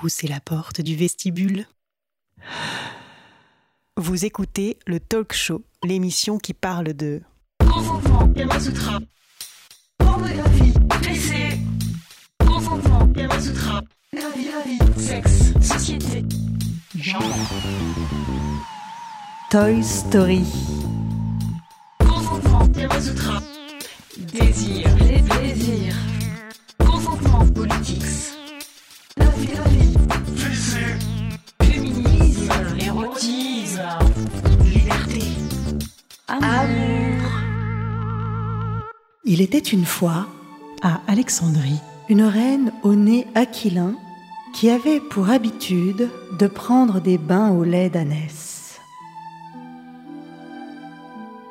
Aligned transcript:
poussez 0.00 0.28
la 0.28 0.40
porte 0.40 0.80
du 0.80 0.96
vestibule. 0.96 1.66
Vous 3.98 4.24
écoutez 4.24 4.78
le 4.86 4.98
Talk 4.98 5.34
Show, 5.34 5.62
l'émission 5.84 6.38
qui 6.38 6.54
parle 6.54 6.94
de 6.94 7.20
Consentement, 7.58 8.32
Kamasutra. 8.32 8.98
Pornographie, 9.98 10.72
PC. 11.02 11.60
Consentement, 12.38 13.12
Kamasutra. 13.12 13.82
La 14.14 14.30
vie, 14.30 14.46
la 14.46 14.62
vie. 14.62 14.78
Sexe, 14.98 15.52
société. 15.60 16.24
Genre. 16.98 17.22
Toy 19.50 19.84
Story. 19.84 20.44
Consentement, 21.98 22.66
Kamasutra. 22.68 23.42
Désir, 24.16 24.96
les 24.96 25.20
désirs. 25.20 25.96
Consentement, 26.78 27.46
politics. 27.48 28.30
La 29.16 29.26
vie, 29.26 29.48
la 29.54 29.68
vie. 29.68 29.89
Amour. 36.30 37.26
Il 39.24 39.40
était 39.40 39.58
une 39.58 39.84
fois 39.84 40.28
à 40.80 41.00
Alexandrie. 41.08 41.80
une 42.08 42.22
reine 42.22 42.72
au 42.82 42.94
nez 42.94 43.26
aquilin 43.34 43.94
qui 44.54 44.70
avait 44.70 45.00
pour 45.00 45.30
habitude 45.30 46.08
de 46.38 46.46
prendre 46.46 47.00
des 47.00 47.18
bains 47.18 47.50
au 47.50 47.64
lait 47.64 47.88
d'ânesse. 47.88 48.59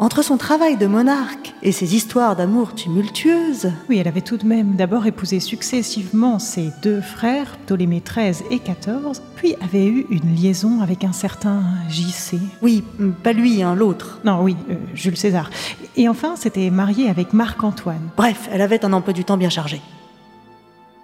Entre 0.01 0.23
son 0.23 0.37
travail 0.37 0.77
de 0.77 0.87
monarque 0.87 1.53
et 1.61 1.73
ses 1.73 1.93
histoires 1.93 2.37
d'amour 2.37 2.73
tumultueuses, 2.73 3.73
Oui, 3.89 3.97
elle 3.97 4.07
avait 4.07 4.21
tout 4.21 4.37
de 4.37 4.45
même 4.45 4.77
d'abord 4.77 5.05
épousé 5.05 5.41
successivement 5.41 6.39
ses 6.39 6.71
deux 6.81 7.01
frères, 7.01 7.57
Ptolémée 7.65 8.01
XIII 8.01 8.45
et 8.49 8.59
XIV, 8.59 9.21
puis 9.35 9.55
avait 9.61 9.85
eu 9.85 10.05
une 10.09 10.33
liaison 10.33 10.79
avec 10.79 11.03
un 11.03 11.11
certain 11.11 11.63
JC. 11.89 12.39
oui, 12.61 12.81
pas 13.23 13.33
lui, 13.33 13.61
hein, 13.61 13.75
l'autre. 13.75 14.21
Non, 14.23 14.41
oui, 14.41 14.55
euh, 14.69 14.75
Jules 14.93 15.17
César. 15.17 15.49
Et 15.97 16.07
enfin, 16.07 16.37
s'était 16.37 16.69
mariée 16.69 17.09
avec 17.09 17.33
Marc-Antoine. 17.33 18.09
Bref, 18.15 18.47
elle 18.53 18.61
avait 18.61 18.85
un 18.85 18.93
emploi 18.93 19.11
du 19.11 19.25
temps 19.25 19.35
bien 19.35 19.49
chargé. 19.49 19.81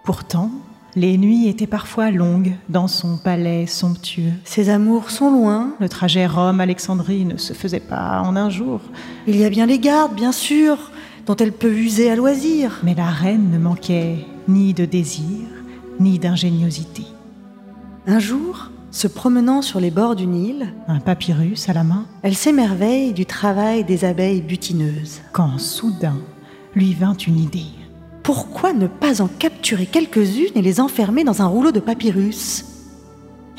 Pourtant, 0.06 0.52
les 0.96 1.18
nuits 1.18 1.48
étaient 1.48 1.68
parfois 1.68 2.10
longues 2.12 2.54
dans 2.70 2.88
son 2.88 3.18
palais 3.18 3.66
somptueux. 3.68 4.32
Ses 4.44 4.70
amours 4.70 5.10
sont 5.12 5.30
loin. 5.32 5.74
Le 5.80 5.90
trajet 5.90 6.26
Rome-Alexandrie 6.26 7.26
ne 7.26 7.38
se 7.38 7.54
faisait 7.54 7.80
pas 7.82 8.22
en 8.24 8.36
un 8.36 8.50
jour, 8.50 8.80
Il 9.28 9.36
y 9.36 9.44
a 9.46 9.50
bien 9.50 9.66
les 9.66 9.80
gardes, 9.80 10.16
bien 10.16 10.32
sûr, 10.32 10.92
dont 11.26 11.36
elle 11.36 11.52
peut 11.52 11.74
user 11.74 12.10
à 12.10 12.16
loisir. 12.16 12.80
mais 12.84 12.94
la 12.96 13.10
reine 13.10 13.50
ne 13.52 13.58
manquait 13.58 14.26
ni 14.48 14.74
de 14.74 14.86
désir, 14.86 15.48
ni 16.00 16.20
d'ingéniosité. 16.20 17.04
Un 18.08 18.20
jour, 18.20 18.70
se 18.92 19.08
promenant 19.08 19.62
sur 19.62 19.80
les 19.82 19.92
bords 19.92 20.16
du 20.16 20.28
Nil, 20.28 20.74
Un 20.88 21.00
papyrus 21.00 21.68
à 21.68 21.74
la 21.74 21.84
main, 21.84 22.06
elle 22.22 22.36
s'émerveille 22.36 23.12
du 23.14 23.26
travail 23.26 23.84
des 23.84 24.06
abeilles 24.06 24.42
butineuses. 24.42 25.20
quand 25.34 25.58
soudain 25.60 26.18
lui 26.76 26.94
vint 26.94 27.16
une 27.18 27.40
idée. 27.40 27.66
Pourquoi 28.26 28.74
ne 28.74 28.88
pas 28.88 29.22
en 29.22 29.28
capturer 29.28 29.86
quelques-unes 29.86 30.56
et 30.56 30.64
les 30.64 30.80
enfermer 30.80 31.24
dans 31.24 31.44
un 31.44 31.46
rouleau 31.46 31.72
de 31.72 31.80
papyrus? 31.80 32.66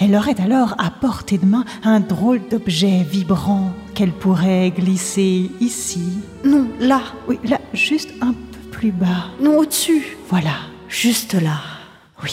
Elle 0.00 0.16
aurait 0.16 0.40
alors 0.40 0.74
à 0.78 0.90
portée 0.90 1.38
de 1.38 1.46
main 1.46 1.64
un 1.84 2.00
drôle 2.00 2.40
d'objet 2.50 3.04
vibrant 3.08 3.70
qu'elle 3.94 4.10
pourrait 4.10 4.72
glisser 4.76 5.52
ici. 5.60 6.18
Non, 6.44 6.66
là, 6.80 7.00
Oui, 7.28 7.38
là, 7.44 7.60
juste 7.74 8.10
un 8.20 8.32
peu 8.32 8.58
plus 8.72 8.90
bas. 8.90 9.26
non, 9.40 9.58
au-dessus, 9.58 10.16
Voilà. 10.30 10.56
juste 10.88 11.34
là. 11.34 11.60
Oui. 12.24 12.32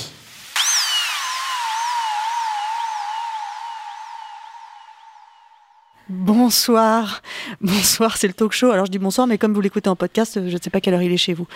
Bonsoir, 6.10 7.22
bonsoir, 7.62 8.18
c'est 8.18 8.28
le 8.28 8.34
talk 8.34 8.52
show. 8.52 8.72
Alors 8.72 8.86
je 8.86 8.92
dis 8.92 9.00
bonsoir, 9.00 9.26
mais 9.26 9.38
comme 9.38 9.54
vous 9.54 9.62
l'écoutez 9.62 9.90
en 9.90 9.96
podcast, 9.96 10.34
je 10.36 10.54
ne 10.54 10.62
sais 10.62 10.70
pas 10.70 10.82
quelle 10.82 10.94
heure 10.94 11.02
il 11.02 11.14
est 11.14 11.18
chez 11.18 11.34
vous. 11.34 11.48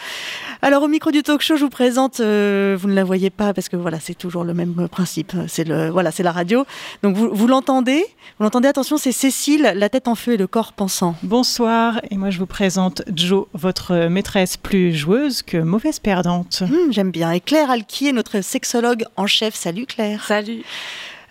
Alors 0.61 0.83
au 0.83 0.87
micro 0.87 1.11
du 1.11 1.21
talk 1.21 1.41
show, 1.41 1.57
je 1.57 1.63
vous 1.65 1.69
présente, 1.69 2.21
euh, 2.21 2.77
vous 2.79 2.87
ne 2.87 2.93
la 2.93 3.03
voyez 3.03 3.29
pas 3.29 3.53
parce 3.53 3.67
que 3.67 3.75
voilà, 3.75 3.99
c'est 3.99 4.13
toujours 4.13 4.45
le 4.45 4.53
même 4.53 4.87
principe. 4.89 5.33
C'est 5.49 5.65
le, 5.65 5.89
voilà, 5.89 6.11
c'est 6.11 6.23
la 6.23 6.31
radio. 6.31 6.65
Donc 7.03 7.17
vous, 7.17 7.29
vous 7.33 7.47
l'entendez, 7.47 8.05
vous 8.39 8.43
l'entendez? 8.45 8.69
Attention, 8.69 8.97
c'est 8.97 9.11
Cécile, 9.11 9.73
la 9.75 9.89
tête 9.89 10.07
en 10.07 10.15
feu 10.15 10.33
et 10.33 10.37
le 10.37 10.47
corps 10.47 10.71
pensant. 10.71 11.15
Bonsoir, 11.23 11.99
et 12.09 12.15
moi 12.15 12.29
je 12.29 12.39
vous 12.39 12.45
présente 12.45 13.01
Jo, 13.15 13.49
votre 13.53 14.07
maîtresse 14.07 14.55
plus 14.55 14.93
joueuse 14.95 15.41
que 15.41 15.57
mauvaise 15.57 15.99
perdante. 15.99 16.63
Hum, 16.63 16.91
J'aime 16.91 17.11
bien. 17.11 17.31
Et 17.31 17.41
Claire 17.41 17.69
Alquier, 17.69 18.13
notre 18.13 18.39
sexologue 18.39 19.03
en 19.17 19.27
chef. 19.27 19.55
Salut 19.55 19.85
Claire. 19.85 20.23
Salut. 20.25 20.63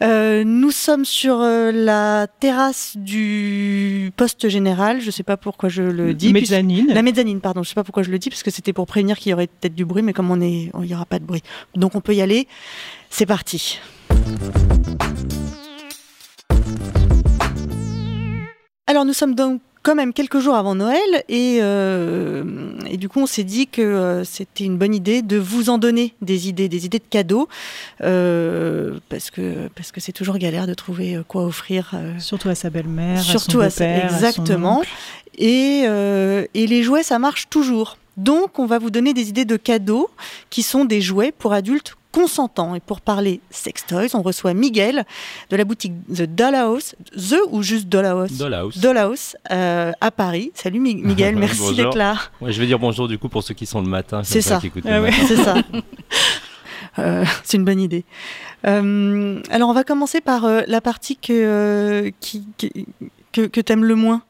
Euh, 0.03 0.45
nous 0.45 0.71
sommes 0.73 1.05
sur 1.07 1.41
euh, 1.41 1.73
la 1.73 2.27
terrasse 2.41 2.97
du 2.97 4.13
poste 4.17 4.49
général. 4.49 5.01
Je 5.01 5.07
ne 5.07 5.11
sais 5.11 5.23
pas 5.23 5.37
pourquoi 5.39 5.69
je 5.71 5.83
le 5.83 6.13
dis. 6.13 6.33
puisque- 6.33 6.51
Mezzanine. 6.53 6.87
La 6.89 7.03
mezzanine, 7.03 7.41
pardon. 7.41 7.63
Je 7.63 7.71
sais 7.71 7.75
pas 7.75 7.85
pourquoi 7.85 8.03
je 8.03 8.11
le 8.11 8.19
dis, 8.19 8.29
parce 8.29 8.43
que 8.43 8.51
c'était 8.51 8.73
pour 8.75 8.87
prévenir 8.87 9.17
qu'il 9.19 9.31
y 9.31 9.33
aurait 9.33 9.47
peut-être 9.47 9.75
du 9.75 9.85
bruit, 9.87 10.03
mais 10.03 10.13
comme 10.13 10.31
on 10.31 10.41
est, 10.41 10.71
il 10.83 10.87
y 10.87 10.95
aura 10.95 11.07
pas 11.07 11.19
de 11.19 11.25
bruit. 11.25 11.43
Donc 11.75 11.95
on 11.95 12.01
peut 12.03 12.15
y 12.15 12.21
aller. 12.21 12.47
C'est 13.09 13.27
parti. 13.27 13.81
Alors 18.87 19.05
nous 19.05 19.13
sommes 19.13 19.35
donc 19.35 19.61
quand 19.87 19.95
même 19.95 20.13
quelques 20.13 20.41
jours 20.41 20.57
avant 20.57 20.75
Noël 20.75 20.99
et, 21.29 21.59
euh, 21.63 22.43
et 22.91 22.97
du 22.97 23.09
coup 23.09 23.21
on 23.21 23.27
s'est 23.27 23.45
dit 23.45 23.69
que 23.69 23.81
euh, 23.83 24.25
c'était 24.25 24.65
une 24.65 24.79
bonne 24.79 24.93
idée 24.93 25.23
de 25.23 25.37
vous 25.37 25.71
en 25.71 25.79
donner 25.79 26.13
des 26.23 26.49
idées, 26.49 26.69
des 26.69 26.87
idées 26.87 26.99
de 26.99 27.05
cadeaux, 27.09 27.49
euh, 28.03 28.99
parce 29.09 29.31
que 29.31 29.69
parce 29.77 29.93
que 29.93 30.01
c'est 30.01 30.11
toujours 30.11 30.39
galère 30.39 30.67
de 30.67 30.75
trouver 30.75 31.21
quoi 31.29 31.45
offrir. 31.45 31.93
Surtout 32.19 32.49
à 32.49 32.57
sa 32.57 32.69
belle-mère, 32.69 33.21
Surtout 33.23 33.61
à 33.61 33.67
à 33.67 33.71
son 33.71 33.77
sa- 33.79 33.85
à 33.95 34.09
son 34.09 34.15
exactement. 34.17 34.83
Et, 35.39 35.83
et 36.55 36.67
les 36.67 36.83
jouets, 36.83 37.03
ça 37.05 37.19
marche 37.21 37.49
toujours. 37.49 37.97
Donc, 38.17 38.59
on 38.59 38.65
va 38.67 38.79
vous 38.79 38.91
donner 38.91 39.13
des 39.13 39.29
idées 39.29 39.45
de 39.45 39.57
cadeaux 39.57 40.09
qui 40.51 40.63
sont 40.63 40.85
des 40.87 41.01
jouets 41.03 41.33
pour 41.39 41.53
adultes 41.53 41.95
consentants. 42.17 42.75
Et 42.75 42.81
pour 42.81 43.03
parler 43.03 43.41
sex 43.51 43.85
toys, 43.87 44.09
on 44.15 44.23
reçoit 44.23 44.55
Miguel 44.55 45.05
de 45.51 45.57
la 45.57 45.65
boutique 45.65 45.93
The 46.09 46.23
Dollhouse, 46.23 46.95
The 47.15 47.37
ou 47.51 47.63
juste 47.63 47.89
Dollhouse 47.89 48.33
Dollhouse. 48.39 48.79
Dollhouse 48.79 49.37
euh, 49.53 49.93
à 50.01 50.11
Paris. 50.11 50.51
Salut 50.55 50.81
Mi- 50.81 50.95
Miguel, 51.11 51.37
merci 51.37 51.75
d'être 51.75 51.97
là. 51.97 52.17
Ouais, 52.41 52.53
je 52.53 52.61
vais 52.61 52.67
dire 52.67 52.79
bonjour 52.79 53.07
du 53.07 53.19
coup 53.19 53.29
pour 53.29 53.43
ceux 53.43 53.53
qui 53.55 53.67
sont 53.67 53.83
le 53.83 53.89
matin. 53.89 54.23
C'est 54.25 54.41
ça. 54.41 54.59
Ah 54.63 54.67
le 54.99 55.03
ouais. 55.03 55.11
matin. 55.11 55.25
C'est 55.29 55.37
ça. 55.37 55.55
Euh, 56.99 57.27
c'est 57.45 57.59
une 57.59 57.65
bonne 57.67 57.81
idée. 57.81 58.07
Euh, 58.67 59.43
alors, 59.51 59.69
on 59.69 59.75
va 59.75 59.85
commencer 59.85 60.23
par 60.23 60.47
euh, 60.47 60.63
la 60.67 60.81
partie 60.81 61.17
que, 61.19 62.11
qui, 62.21 62.47
qui- 62.57 62.87
que, 63.33 63.43
que 63.47 63.61
t'aimes 63.61 63.85
le 63.85 63.95
moins. 63.97 64.23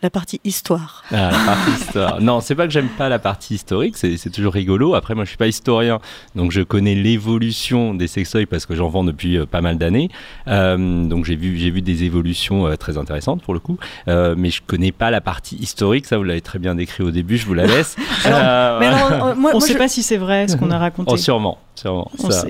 La 0.00 0.10
partie 0.10 0.40
histoire. 0.44 1.02
Ah, 1.10 1.30
la 1.32 1.38
partie 1.44 1.70
histoire. 1.72 2.20
Non, 2.20 2.40
c'est 2.40 2.54
pas 2.54 2.66
que 2.66 2.72
j'aime 2.72 2.86
pas 2.88 3.08
la 3.08 3.18
partie 3.18 3.54
historique, 3.56 3.96
c'est 3.96 4.30
toujours 4.30 4.52
rigolo. 4.52 4.94
Après, 4.94 5.16
moi, 5.16 5.24
je 5.24 5.30
suis 5.30 5.36
pas 5.36 5.48
historien, 5.48 5.98
donc 6.36 6.52
je 6.52 6.60
connais 6.62 6.94
l'évolution 6.94 7.94
des 7.94 8.06
sextoys 8.06 8.46
parce 8.46 8.64
que 8.64 8.76
j'en 8.76 8.88
vends 8.88 9.02
depuis 9.02 9.36
euh, 9.36 9.44
pas 9.44 9.60
mal 9.60 9.76
d'années. 9.76 10.08
Euh, 10.46 11.04
donc 11.04 11.24
j'ai 11.24 11.34
vu, 11.34 11.56
j'ai 11.58 11.70
vu 11.70 11.82
des 11.82 12.04
évolutions 12.04 12.68
euh, 12.68 12.76
très 12.76 12.96
intéressantes 12.96 13.42
pour 13.42 13.54
le 13.54 13.60
coup, 13.60 13.76
Euh, 14.06 14.34
mais 14.38 14.50
je 14.50 14.62
connais 14.64 14.92
pas 14.92 15.10
la 15.10 15.20
partie 15.20 15.56
historique. 15.56 16.06
Ça, 16.06 16.16
vous 16.16 16.22
l'avez 16.24 16.42
très 16.42 16.60
bien 16.60 16.76
décrit 16.76 17.02
au 17.02 17.10
début. 17.10 17.36
Je 17.36 17.46
vous 17.46 17.54
la 17.54 17.66
laisse. 17.66 17.96
Alors, 18.24 18.38
Euh, 18.40 18.78
Mais 18.80 18.86
alors, 18.86 19.12
euh, 19.28 19.34
moi, 19.34 19.50
On 19.54 19.56
ne 19.56 19.62
sait 19.62 19.72
je- 19.72 19.78
pas 19.78 19.88
si 19.88 20.02
c'est 20.04 20.16
vrai 20.16 20.46
ce 20.46 20.56
qu'on 20.56 20.70
a 20.70 20.78
raconté. 20.78 21.10
oh, 21.12 21.16
sûrement, 21.16 21.58
sûrement. 21.80 22.10
Ça, 22.30 22.44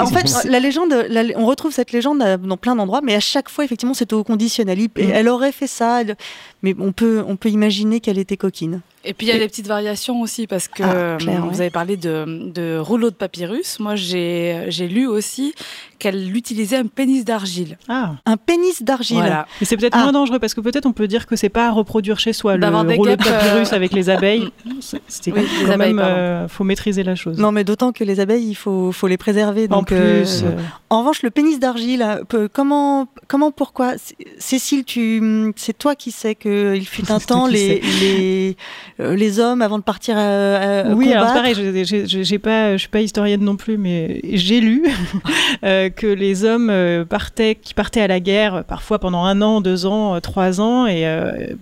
En 0.00 0.06
fait, 0.06 0.44
la 0.48 0.60
légende, 0.60 0.92
la- 1.08 1.38
on 1.38 1.46
retrouve 1.46 1.72
cette 1.72 1.92
légende 1.92 2.22
euh, 2.22 2.36
dans 2.36 2.56
plein 2.56 2.76
d'endroits, 2.76 3.00
mais 3.02 3.14
à 3.14 3.20
chaque 3.20 3.48
fois, 3.48 3.64
effectivement, 3.64 3.94
c'est 3.94 4.12
au 4.12 4.24
conditionnel. 4.24 4.78
Mm. 4.78 4.88
Elle 5.12 5.28
aurait 5.28 5.52
fait 5.52 5.66
ça, 5.66 6.00
elle- 6.02 6.16
mais 6.62 6.74
on 6.78 6.92
peut, 6.92 7.22
on 7.26 7.36
peut 7.36 7.48
imaginer 7.50 8.00
qu'elle 8.00 8.18
était 8.18 8.36
coquine. 8.36 8.80
Et 9.04 9.12
puis 9.14 9.26
il 9.26 9.30
y 9.30 9.36
a 9.36 9.38
des 9.38 9.48
petites 9.48 9.66
variations 9.66 10.20
aussi 10.22 10.46
parce 10.46 10.68
que 10.68 10.82
Ah, 10.82 10.94
euh, 10.94 11.18
vous 11.20 11.26
ouais. 11.28 11.60
avez 11.60 11.70
parlé 11.70 11.96
de, 11.96 12.50
de 12.52 12.78
rouleau 12.78 13.10
de 13.10 13.14
papyrus. 13.14 13.78
Moi 13.80 13.94
j'ai 13.96 14.88
lu 14.88 15.06
aussi 15.06 15.54
qu'elle 15.98 16.34
utilisait 16.36 16.76
un 16.76 16.86
pénis 16.86 17.24
d'argile. 17.24 17.78
Ah, 17.88 18.16
Un 18.26 18.36
pénis 18.36 18.82
d'argile. 18.82 19.16
Voilà. 19.18 19.46
mais 19.60 19.66
c'est 19.66 19.76
peut-être 19.76 19.96
Ah. 19.96 20.02
moins 20.04 20.12
dangereux 20.12 20.38
parce 20.38 20.54
que 20.54 20.60
peut-être 20.60 20.86
on 20.86 20.92
peut 20.92 21.06
dire 21.08 21.26
que 21.26 21.36
c'est 21.36 21.48
pas 21.48 21.68
à 21.68 21.70
reproduire 21.70 22.18
chez 22.18 22.32
soi. 22.32 22.56
Le 22.56 22.66
rouleau 22.96 23.16
de 23.16 23.22
papyrus 23.24 23.72
euh, 23.72 23.76
avec 23.76 23.92
les 23.92 24.10
abeilles, 24.10 24.48
c'était 25.08 25.32
Oui, 25.32 25.46
quand 25.64 25.70
abeilles, 25.72 25.94
même, 25.94 25.98
euh, 26.04 26.48
faut 26.48 26.64
maîtriser 26.64 27.02
la 27.04 27.14
chose. 27.14 27.38
Non, 27.38 27.52
mais 27.52 27.64
d'autant 27.64 27.92
que 27.92 28.04
les 28.04 28.20
abeilles, 28.20 28.46
il 28.48 28.54
faut, 28.54 28.92
faut 28.92 29.06
les 29.06 29.16
préserver. 29.16 29.64
en 29.70 29.78
Donc, 29.78 29.92
euh, 29.92 30.20
plus, 30.22 30.42
euh, 30.44 30.50
En 30.90 31.00
revanche, 31.00 31.22
le 31.22 31.30
pénis 31.30 31.58
d'argile, 31.58 32.04
peu- 32.28 32.48
comment, 32.48 33.06
comment, 33.28 33.50
pourquoi? 33.50 33.92
Cécile, 34.38 34.84
tu, 34.84 35.52
c'est 35.56 35.76
toi 35.76 35.94
qui 35.94 36.10
sais 36.10 36.34
qu'il 36.34 36.86
fut 36.86 37.02
un 37.12 37.20
temps 37.20 37.46
les, 37.46 37.80
les, 38.00 38.56
les 38.98 39.40
hommes 39.40 39.62
avant 39.62 39.78
de 39.78 39.82
partir 39.82 40.16
à, 40.16 40.84
oui, 40.94 41.12
alors 41.12 41.32
pareil, 41.32 41.54
je, 41.54 42.36
pas, 42.36 42.72
je 42.72 42.76
suis 42.76 42.88
pas 42.88 43.00
historienne 43.00 43.40
non 43.40 43.56
plus, 43.56 43.76
mais 43.76 44.20
j'ai 44.32 44.60
lu 44.60 44.84
euh, 45.64 45.90
que 45.90 46.06
les 46.06 46.44
hommes 46.44 46.70
euh, 46.70 47.04
partaient, 47.04 47.56
qui 47.56 47.74
partaient 47.74 48.02
à 48.02 48.06
la 48.06 48.20
guerre 48.20 48.64
parfois 48.64 48.98
pendant 48.98 49.24
un 49.24 49.42
an, 49.42 49.60
deux 49.60 49.86
ans, 49.86 50.20
trois 50.20 50.60
ans, 50.60 50.86
et 50.86 51.04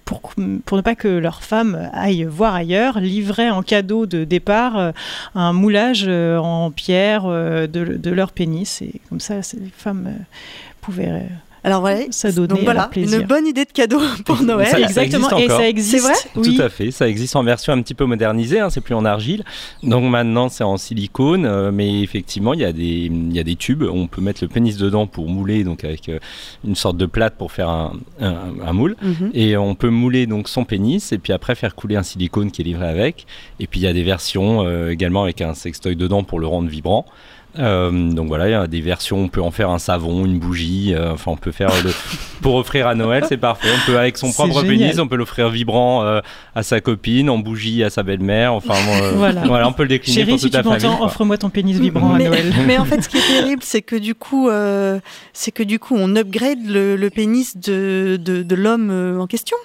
pour, 0.04 0.20
pour 0.64 0.76
ne 0.76 0.82
pas 0.82 0.94
que 0.94 1.08
leurs 1.08 1.42
femmes 1.42 1.90
aillent 1.92 2.24
voir 2.24 2.54
ailleurs, 2.54 3.00
livraient 3.00 3.50
en 3.50 3.62
cadeau 3.62 4.06
de 4.06 4.24
départ 4.24 4.92
un 5.34 5.52
moulage 5.52 6.06
en 6.08 6.70
pierre 6.70 7.24
de, 7.24 7.66
de, 7.66 8.10
leur 8.10 8.32
pénis, 8.32 8.82
et 8.82 9.00
comme 9.08 9.20
ça, 9.20 9.36
les 9.36 9.70
femmes 9.74 10.12
pouvaient 10.80 11.28
alors 11.64 11.80
voilà, 11.80 12.00
ça 12.10 12.32
donnait 12.32 12.48
Donc 12.48 12.60
voilà, 12.64 12.90
une 12.96 13.22
bonne 13.22 13.46
idée 13.46 13.64
de 13.64 13.70
cadeau 13.70 14.00
pour 14.24 14.42
Noël. 14.42 14.66
Ça, 14.66 14.80
Exactement, 14.80 15.28
ça 15.28 15.40
et 15.40 15.48
ça 15.48 15.68
existe. 15.68 15.90
C'est 15.92 16.00
vrai 16.00 16.14
oui. 16.36 16.56
Tout 16.56 16.62
à 16.62 16.68
fait, 16.68 16.90
ça 16.90 17.08
existe 17.08 17.36
en 17.36 17.44
version 17.44 17.72
un 17.72 17.80
petit 17.82 17.94
peu 17.94 18.04
modernisée, 18.04 18.58
hein, 18.58 18.68
c'est 18.68 18.80
plus 18.80 18.94
en 18.94 19.04
argile. 19.04 19.44
Donc 19.82 20.04
maintenant 20.04 20.48
c'est 20.48 20.64
en 20.64 20.76
silicone, 20.76 21.46
euh, 21.46 21.70
mais 21.70 22.02
effectivement 22.02 22.52
il 22.54 22.60
y, 22.60 22.64
a 22.64 22.72
des, 22.72 23.10
il 23.12 23.32
y 23.32 23.38
a 23.38 23.44
des 23.44 23.56
tubes, 23.56 23.84
on 23.84 24.08
peut 24.08 24.20
mettre 24.20 24.42
le 24.42 24.48
pénis 24.48 24.76
dedans 24.76 25.06
pour 25.06 25.28
mouler, 25.28 25.62
donc 25.62 25.84
avec 25.84 26.08
euh, 26.08 26.18
une 26.64 26.74
sorte 26.74 26.96
de 26.96 27.06
plate 27.06 27.36
pour 27.36 27.52
faire 27.52 27.68
un, 27.68 27.92
un, 28.20 28.34
un 28.66 28.72
moule. 28.72 28.96
Mm 29.00 29.12
-hmm. 29.12 29.30
Et 29.34 29.56
on 29.56 29.74
peut 29.76 29.90
mouler 29.90 30.26
donc 30.26 30.48
son 30.48 30.64
pénis 30.64 31.12
et 31.12 31.18
puis 31.18 31.32
après 31.32 31.54
faire 31.54 31.74
couler 31.74 31.96
un 31.96 32.02
silicone 32.02 32.50
qui 32.50 32.62
est 32.62 32.64
livré 32.64 32.88
avec. 32.88 33.26
Et 33.60 33.66
puis 33.68 33.78
il 33.80 33.84
y 33.84 33.88
a 33.88 33.92
des 33.92 34.02
versions 34.04 34.66
euh, 34.66 34.90
également 34.90 35.22
avec 35.22 35.40
un 35.40 35.54
sextoy 35.54 35.94
dedans 35.96 36.24
pour 36.24 36.40
le 36.40 36.46
rendre 36.46 36.68
vibrant. 36.68 37.04
Euh, 37.58 37.90
donc 38.12 38.28
voilà, 38.28 38.48
il 38.48 38.52
y 38.52 38.54
a 38.54 38.66
des 38.66 38.80
versions, 38.80 39.18
on 39.18 39.28
peut 39.28 39.42
en 39.42 39.50
faire 39.50 39.68
un 39.68 39.78
savon, 39.78 40.24
une 40.24 40.38
bougie, 40.38 40.94
euh, 40.94 41.12
enfin 41.12 41.32
on 41.32 41.36
peut 41.36 41.52
faire 41.52 41.70
le... 41.84 41.90
pour 42.40 42.54
offrir 42.54 42.86
à 42.86 42.94
Noël, 42.94 43.24
c'est 43.28 43.36
parfait. 43.36 43.68
On 43.74 43.86
peut 43.86 43.98
avec 43.98 44.16
son 44.16 44.32
propre 44.32 44.62
pénis, 44.62 44.98
on 44.98 45.06
peut 45.06 45.16
l'offrir 45.16 45.50
vibrant 45.50 46.02
euh, 46.02 46.20
à 46.54 46.62
sa 46.62 46.80
copine, 46.80 47.28
en 47.28 47.38
bougie 47.38 47.84
à 47.84 47.90
sa 47.90 48.02
belle-mère, 48.02 48.54
enfin 48.54 48.74
euh, 49.02 49.12
voilà. 49.16 49.42
voilà. 49.42 49.68
on 49.68 49.72
peut 49.72 49.82
le 49.82 49.90
décliner 49.90 50.16
Chérie, 50.20 50.30
pour 50.30 50.40
si 50.40 50.46
toute 50.50 50.62
tu 50.62 50.68
la 50.68 50.78
famille. 50.78 50.98
offre-moi 51.02 51.36
ton 51.36 51.50
pénis 51.50 51.78
vibrant 51.78 52.14
mais, 52.14 52.26
à 52.26 52.30
Noël. 52.30 52.54
Mais 52.66 52.78
en 52.78 52.86
fait, 52.86 53.02
ce 53.02 53.08
qui 53.08 53.18
est 53.18 53.20
terrible, 53.40 53.62
c'est 53.62 53.82
que 53.82 53.96
du 53.96 54.14
coup, 54.14 54.48
euh, 54.48 54.98
c'est 55.34 55.52
que 55.52 55.62
du 55.62 55.78
coup, 55.78 55.94
on 55.98 56.16
upgrade 56.16 56.66
le, 56.66 56.96
le 56.96 57.10
pénis 57.10 57.58
de, 57.58 58.18
de, 58.20 58.42
de 58.42 58.54
l'homme 58.54 59.18
en 59.20 59.26
question. 59.26 59.56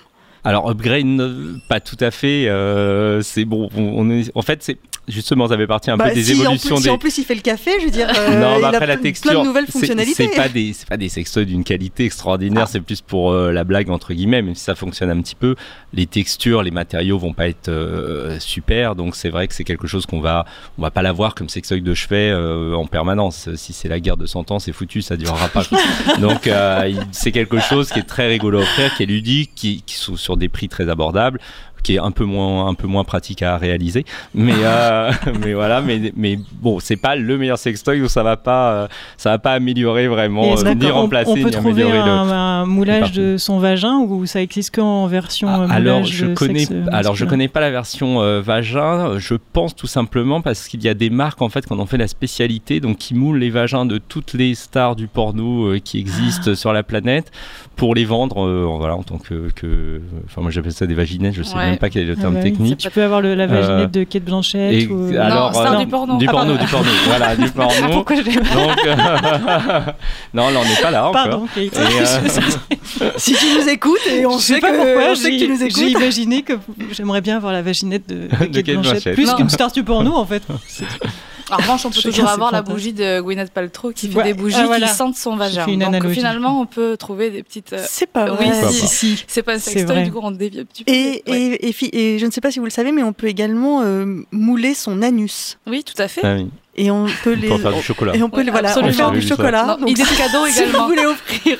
Alors 0.47 0.69
upgrade, 0.69 1.19
pas 1.67 1.81
tout 1.81 1.97
à 1.99 2.09
fait. 2.09 2.47
Euh, 2.47 3.21
c'est 3.21 3.43
bon. 3.43 3.69
On, 3.75 3.81
on 3.97 4.09
est, 4.09 4.31
en 4.33 4.41
fait, 4.41 4.63
c'est 4.63 4.77
justement, 5.07 5.47
ça 5.47 5.57
fait 5.57 5.67
partie 5.67 5.89
un 5.89 5.97
bah, 5.97 6.09
peu 6.09 6.15
des 6.15 6.23
si 6.23 6.31
évolutions. 6.33 6.75
En 6.75 6.77
plus, 6.77 6.83
des... 6.83 6.83
Si 6.83 6.89
en 6.89 6.97
plus 6.97 7.17
il 7.17 7.23
fait 7.23 7.35
le 7.35 7.41
café, 7.41 7.71
je 7.79 7.85
veux 7.85 7.91
dire, 7.91 8.07
euh, 8.09 8.39
non, 8.39 8.59
bah 8.61 8.69
il 8.69 8.75
après 8.75 8.83
a 8.83 8.87
la 8.87 8.97
texture, 8.97 9.31
plein 9.31 9.41
de 9.41 9.47
nouvelles 9.47 9.67
fonctionnalités. 9.67 10.29
C'est 10.29 10.35
pas 10.35 10.49
des, 10.49 10.73
c'est 10.73 10.87
pas 10.87 10.97
des 10.97 11.09
sextoys 11.09 11.45
d'une 11.45 11.63
qualité 11.63 12.05
extraordinaire. 12.05 12.63
Ah. 12.65 12.69
C'est 12.69 12.81
plus 12.81 13.01
pour 13.01 13.31
euh, 13.31 13.51
la 13.51 13.63
blague 13.63 13.89
entre 13.89 14.13
guillemets, 14.13 14.41
même 14.41 14.55
si 14.55 14.63
ça 14.63 14.75
fonctionne 14.75 15.09
un 15.09 15.21
petit 15.21 15.35
peu. 15.35 15.55
Les 15.93 16.05
textures, 16.05 16.63
les 16.63 16.71
matériaux 16.71 17.17
vont 17.17 17.33
pas 17.33 17.47
être 17.47 17.69
euh, 17.69 18.39
super, 18.39 18.95
donc 18.95 19.15
c'est 19.15 19.29
vrai 19.29 19.47
que 19.47 19.53
c'est 19.53 19.63
quelque 19.63 19.87
chose 19.87 20.05
qu'on 20.05 20.19
va, 20.19 20.45
on 20.77 20.81
va 20.81 20.91
pas 20.91 21.01
l'avoir 21.01 21.35
comme 21.35 21.49
sextoy 21.49 21.81
de 21.81 21.93
chevet 21.93 22.33
en 22.33 22.85
permanence. 22.85 23.49
Si 23.55 23.73
c'est 23.73 23.87
la 23.87 23.99
guerre 23.99 24.17
de 24.17 24.25
100 24.25 24.51
ans, 24.51 24.59
c'est 24.59 24.73
foutu, 24.73 25.01
ça 25.01 25.15
durera 25.15 25.47
pas. 25.47 25.63
donc 26.19 26.49
c'est 27.11 27.31
quelque 27.31 27.59
chose 27.59 27.89
qui 27.89 27.99
est 27.99 28.07
très 28.07 28.27
rigolo 28.27 28.59
à 28.59 28.61
offrir, 28.61 28.93
qui 28.95 29.03
est 29.03 29.07
ludique, 29.07 29.51
qui, 29.55 29.83
qui 29.85 29.95
sont 29.95 30.15
sur 30.15 30.37
des 30.37 30.49
prix 30.49 30.67
très 30.67 30.89
abordables 30.89 31.39
qui 31.87 31.95
est 31.95 31.99
un 31.99 32.11
peu 32.11 32.25
moins 32.25 32.67
un 32.67 32.73
peu 32.73 32.85
moins 32.85 33.05
pratique 33.05 33.41
à 33.41 33.57
réaliser 33.57 34.03
mais 34.35 34.51
euh, 34.61 35.09
mais 35.41 35.53
voilà 35.53 35.79
mais 35.79 36.11
mais 36.17 36.37
bon 36.61 36.79
c'est 36.81 36.97
pas 36.97 37.15
le 37.15 37.37
meilleur 37.37 37.57
sextoy 37.57 38.01
donc 38.01 38.09
ça 38.09 38.23
va 38.23 38.35
pas 38.35 38.71
euh, 38.71 38.87
ça 39.15 39.29
va 39.29 39.37
pas 39.37 39.53
améliorer 39.53 40.09
vraiment 40.09 40.57
euh, 40.57 40.73
ni 40.73 40.89
remplacer 40.89 41.29
on, 41.29 41.33
on 41.33 41.35
peut 41.35 41.43
ni 41.45 41.51
trouver 41.51 41.83
améliorer 41.83 42.09
un, 42.09 42.25
le, 42.25 42.31
un 42.31 42.65
moulage 42.65 43.13
de 43.13 43.37
son 43.37 43.59
vagin 43.59 43.99
ou 43.99 44.25
ça 44.25 44.41
existe 44.41 44.75
qu'en 44.75 45.07
version 45.07 45.47
ah, 45.47 45.59
moulage 45.59 45.75
alors 45.77 46.03
je 46.03 46.25
connais 46.25 46.65
sexe 46.65 46.89
alors 46.91 47.15
je 47.15 47.23
connais 47.23 47.47
pas 47.47 47.61
la 47.61 47.71
version 47.71 48.21
euh, 48.21 48.41
vagin 48.41 49.17
je 49.17 49.35
pense 49.53 49.73
tout 49.73 49.87
simplement 49.87 50.41
parce 50.41 50.67
qu'il 50.67 50.83
y 50.83 50.89
a 50.89 50.93
des 50.93 51.09
marques 51.09 51.41
en 51.41 51.47
fait 51.47 51.65
qu'on 51.67 51.79
en 51.79 51.85
fait 51.85 51.97
la 51.97 52.09
spécialité 52.09 52.81
donc 52.81 52.97
qui 52.97 53.13
moulent 53.15 53.39
les 53.39 53.49
vagins 53.49 53.85
de 53.85 53.97
toutes 53.97 54.33
les 54.33 54.55
stars 54.55 54.95
du 54.97 55.07
porno 55.07 55.67
euh, 55.67 55.79
qui 55.79 55.99
existent 55.99 56.53
sur 56.53 56.73
la 56.73 56.83
planète 56.83 57.31
pour 57.77 57.95
les 57.95 58.03
vendre 58.03 58.45
euh, 58.45 58.65
voilà 58.77 58.95
en 58.97 59.03
tant 59.03 59.19
que, 59.19 59.51
que 59.55 60.01
enfin 60.25 60.41
moi 60.41 60.51
j'appelle 60.51 60.73
ça 60.73 60.85
des 60.85 60.93
vaginettes 60.95 61.33
je 61.33 61.43
sais 61.43 61.55
Ouais. 61.57 61.69
même 61.71 61.76
pas 61.79 61.89
quel 61.89 62.03
est 62.03 62.05
le 62.05 62.15
Ah 62.17 62.21
terme 62.21 62.35
ouais. 62.35 62.43
technique 62.43 62.77
Tu 62.77 62.89
peux 62.89 63.03
avoir 63.03 63.21
le, 63.21 63.35
la 63.35 63.47
vaginette 63.47 63.69
Euh, 63.95 63.99
de 63.99 64.03
Kate 64.03 64.23
Blanchett 64.23 64.73
et 64.73 64.87
ou... 64.87 65.11
alors 65.19 65.53
star 65.53 65.73
euh, 65.73 65.77
du 65.77 65.87
porno. 65.87 66.17
du 66.17 66.25
Ah, 66.27 66.31
porno 66.31 66.57
du 66.57 66.65
porno 66.65 66.89
voilà 67.07 67.35
du 67.35 67.49
porno 67.49 67.87
Pourquoi 67.91 68.15
je 68.15 68.21
l'ai 68.21 68.33
donc 68.35 68.45
euh, 68.85 68.95
non 70.33 70.49
là 70.49 70.59
on 70.59 70.63
n'est 70.67 70.81
pas 70.81 70.91
là 70.91 71.07
encore 71.07 71.13
Pardon, 71.13 71.47
Kate. 71.53 71.63
Et, 71.63 71.69
euh, 71.77 73.09
Si 73.17 73.33
tu 73.33 73.45
nous 73.59 73.67
écoutes, 73.69 74.07
et 74.11 74.25
on 74.25 74.37
je 74.37 74.43
sait 74.43 74.59
pas 74.59 74.71
que, 74.71 74.75
pourquoi, 74.77 75.11
on 75.11 75.15
sait 75.15 75.31
que 75.31 75.37
tu 75.43 75.47
nous 75.49 75.57
j'ai 75.57 75.69
j'ai 75.69 75.81
écoutes. 75.87 76.01
imaginé 76.01 76.41
que 76.41 76.53
j'aimerais 76.91 77.21
bien 77.21 77.37
avoir 77.37 77.53
la 77.53 77.61
vaginette 77.61 78.07
de, 78.07 78.15
de 78.27 78.27
Kate, 78.29 78.39
Kate 78.51 78.65
Blanchett, 78.65 78.83
Blanchett. 78.93 79.13
plus 79.15 79.25
Non. 79.27 79.35
qu'une 79.35 79.49
star 79.49 79.71
du 79.71 79.83
porno 79.83 80.13
en 80.15 80.25
fait. 80.25 80.43
En 81.51 81.57
revanche, 81.57 81.85
on 81.85 81.89
peut 81.89 81.95
Chacun 81.95 82.09
toujours 82.09 82.29
avoir 82.29 82.51
la 82.51 82.61
bougie 82.61 82.93
de 82.93 83.21
Gwyneth 83.21 83.51
Paltrow 83.51 83.91
qui 83.91 84.09
fait 84.09 84.17
Ouais. 84.17 84.23
des 84.25 84.33
bougies 84.33 84.55
Ah, 84.59 84.65
voilà. 84.65 84.87
qui 84.87 84.93
sentent 84.93 85.15
son 85.15 85.35
vagin. 85.37 85.65
une 85.67 85.79
Donc 85.79 85.87
analogie. 85.89 86.15
finalement, 86.15 86.59
on 86.61 86.65
peut 86.65 86.97
trouver 86.97 87.29
des 87.29 87.41
petites. 87.43 87.73
euh, 87.73 87.83
C'est 87.87 88.07
pas 88.07 88.31
Oui, 88.33 88.47
vrai. 88.49 88.71
si, 88.71 88.87
si. 88.87 89.23
C'est 89.27 89.43
pas 89.43 89.53
un 89.53 89.59
sextoy, 89.59 90.03
du 90.03 90.11
coup, 90.11 90.19
on 90.21 90.31
dévie 90.31 90.59
un 90.61 90.65
petit 90.65 90.83
peu. 90.83 90.91
Et, 90.91 91.23
Ouais. 91.27 91.39
et, 91.39 91.67
et, 91.69 91.71
fi- 91.71 91.89
et 91.93 92.19
je 92.19 92.25
ne 92.25 92.31
sais 92.31 92.41
pas 92.41 92.51
si 92.51 92.59
vous 92.59 92.65
le 92.65 92.71
savez, 92.71 92.91
mais 92.91 93.03
on 93.03 93.13
peut 93.13 93.27
également 93.27 93.81
euh, 93.83 94.05
mouler 94.31 94.73
son 94.73 95.01
anus. 95.01 95.57
Oui, 95.67 95.83
tout 95.83 96.01
à 96.01 96.07
fait. 96.07 96.21
ah 96.23 96.35
oui, 96.35 96.49
Et 96.79 96.91
on 96.91 97.07
peut 97.23 97.33
les. 97.33 97.47
faire 97.57 97.73
du 97.73 97.81
chocolat 97.81 98.15
Et 98.15 98.21
on 98.21 98.29
peut 98.29 98.37
Ouais, 98.37 98.43
les, 98.43 98.51
voilà, 98.51 98.69
absolument. 98.69 98.93
faire 98.93 99.11
du 99.11 99.21
chocolat. 99.21 99.65
Non, 99.65 99.77
Donc, 99.77 99.89
idée 99.89 100.03
de 100.03 100.15
cadeau 100.17 100.45
si 100.45 100.53
vous 100.53 100.59
également. 100.69 100.87
voulez 100.87 101.05
offrir 101.07 101.57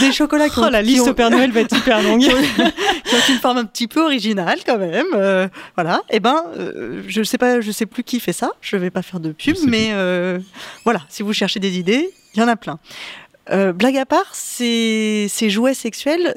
des 0.00 0.12
chocolats 0.12 0.48
qui 0.50 0.58
ont, 0.58 0.64
Oh, 0.66 0.70
la 0.70 0.82
liste 0.82 1.06
ont- 1.06 1.10
au 1.10 1.14
Père 1.14 1.30
Noël 1.30 1.50
va 1.52 1.60
être 1.60 1.74
hyper 1.76 2.02
longue. 2.02 2.20
qui 2.20 2.28
ont, 2.34 2.42
qui 2.42 3.14
ont 3.14 3.18
une 3.30 3.38
forme 3.38 3.56
un 3.58 3.64
petit 3.64 3.88
peu 3.88 4.02
originale 4.04 4.58
quand 4.66 4.76
même. 4.78 5.06
euh, 5.14 5.48
voilà. 5.74 6.02
Et 6.10 6.20
ben, 6.20 6.44
euh, 6.58 7.02
je 7.08 7.22
sais 7.22 7.38
pas, 7.38 7.60
je 7.62 7.70
sais 7.72 7.86
plus 7.86 8.04
qui 8.04 8.20
fait 8.20 8.34
ça. 8.34 8.52
Je 8.60 8.76
vais 8.76 8.90
pas 8.90 9.00
faire 9.02 9.20
de 9.20 9.32
pub, 9.32 9.56
mais 9.66 9.88
euh, 9.92 10.38
voilà. 10.84 11.00
Si 11.08 11.22
vous 11.22 11.32
cherchez 11.32 11.60
des 11.60 11.78
idées, 11.78 12.10
il 12.34 12.40
y 12.40 12.42
en 12.42 12.48
a 12.48 12.56
plein. 12.56 12.78
Euh, 13.50 13.72
blague 13.72 13.96
à 13.96 14.04
part, 14.04 14.26
ces, 14.34 15.28
ces 15.30 15.48
jouets 15.48 15.72
sexuels. 15.72 16.36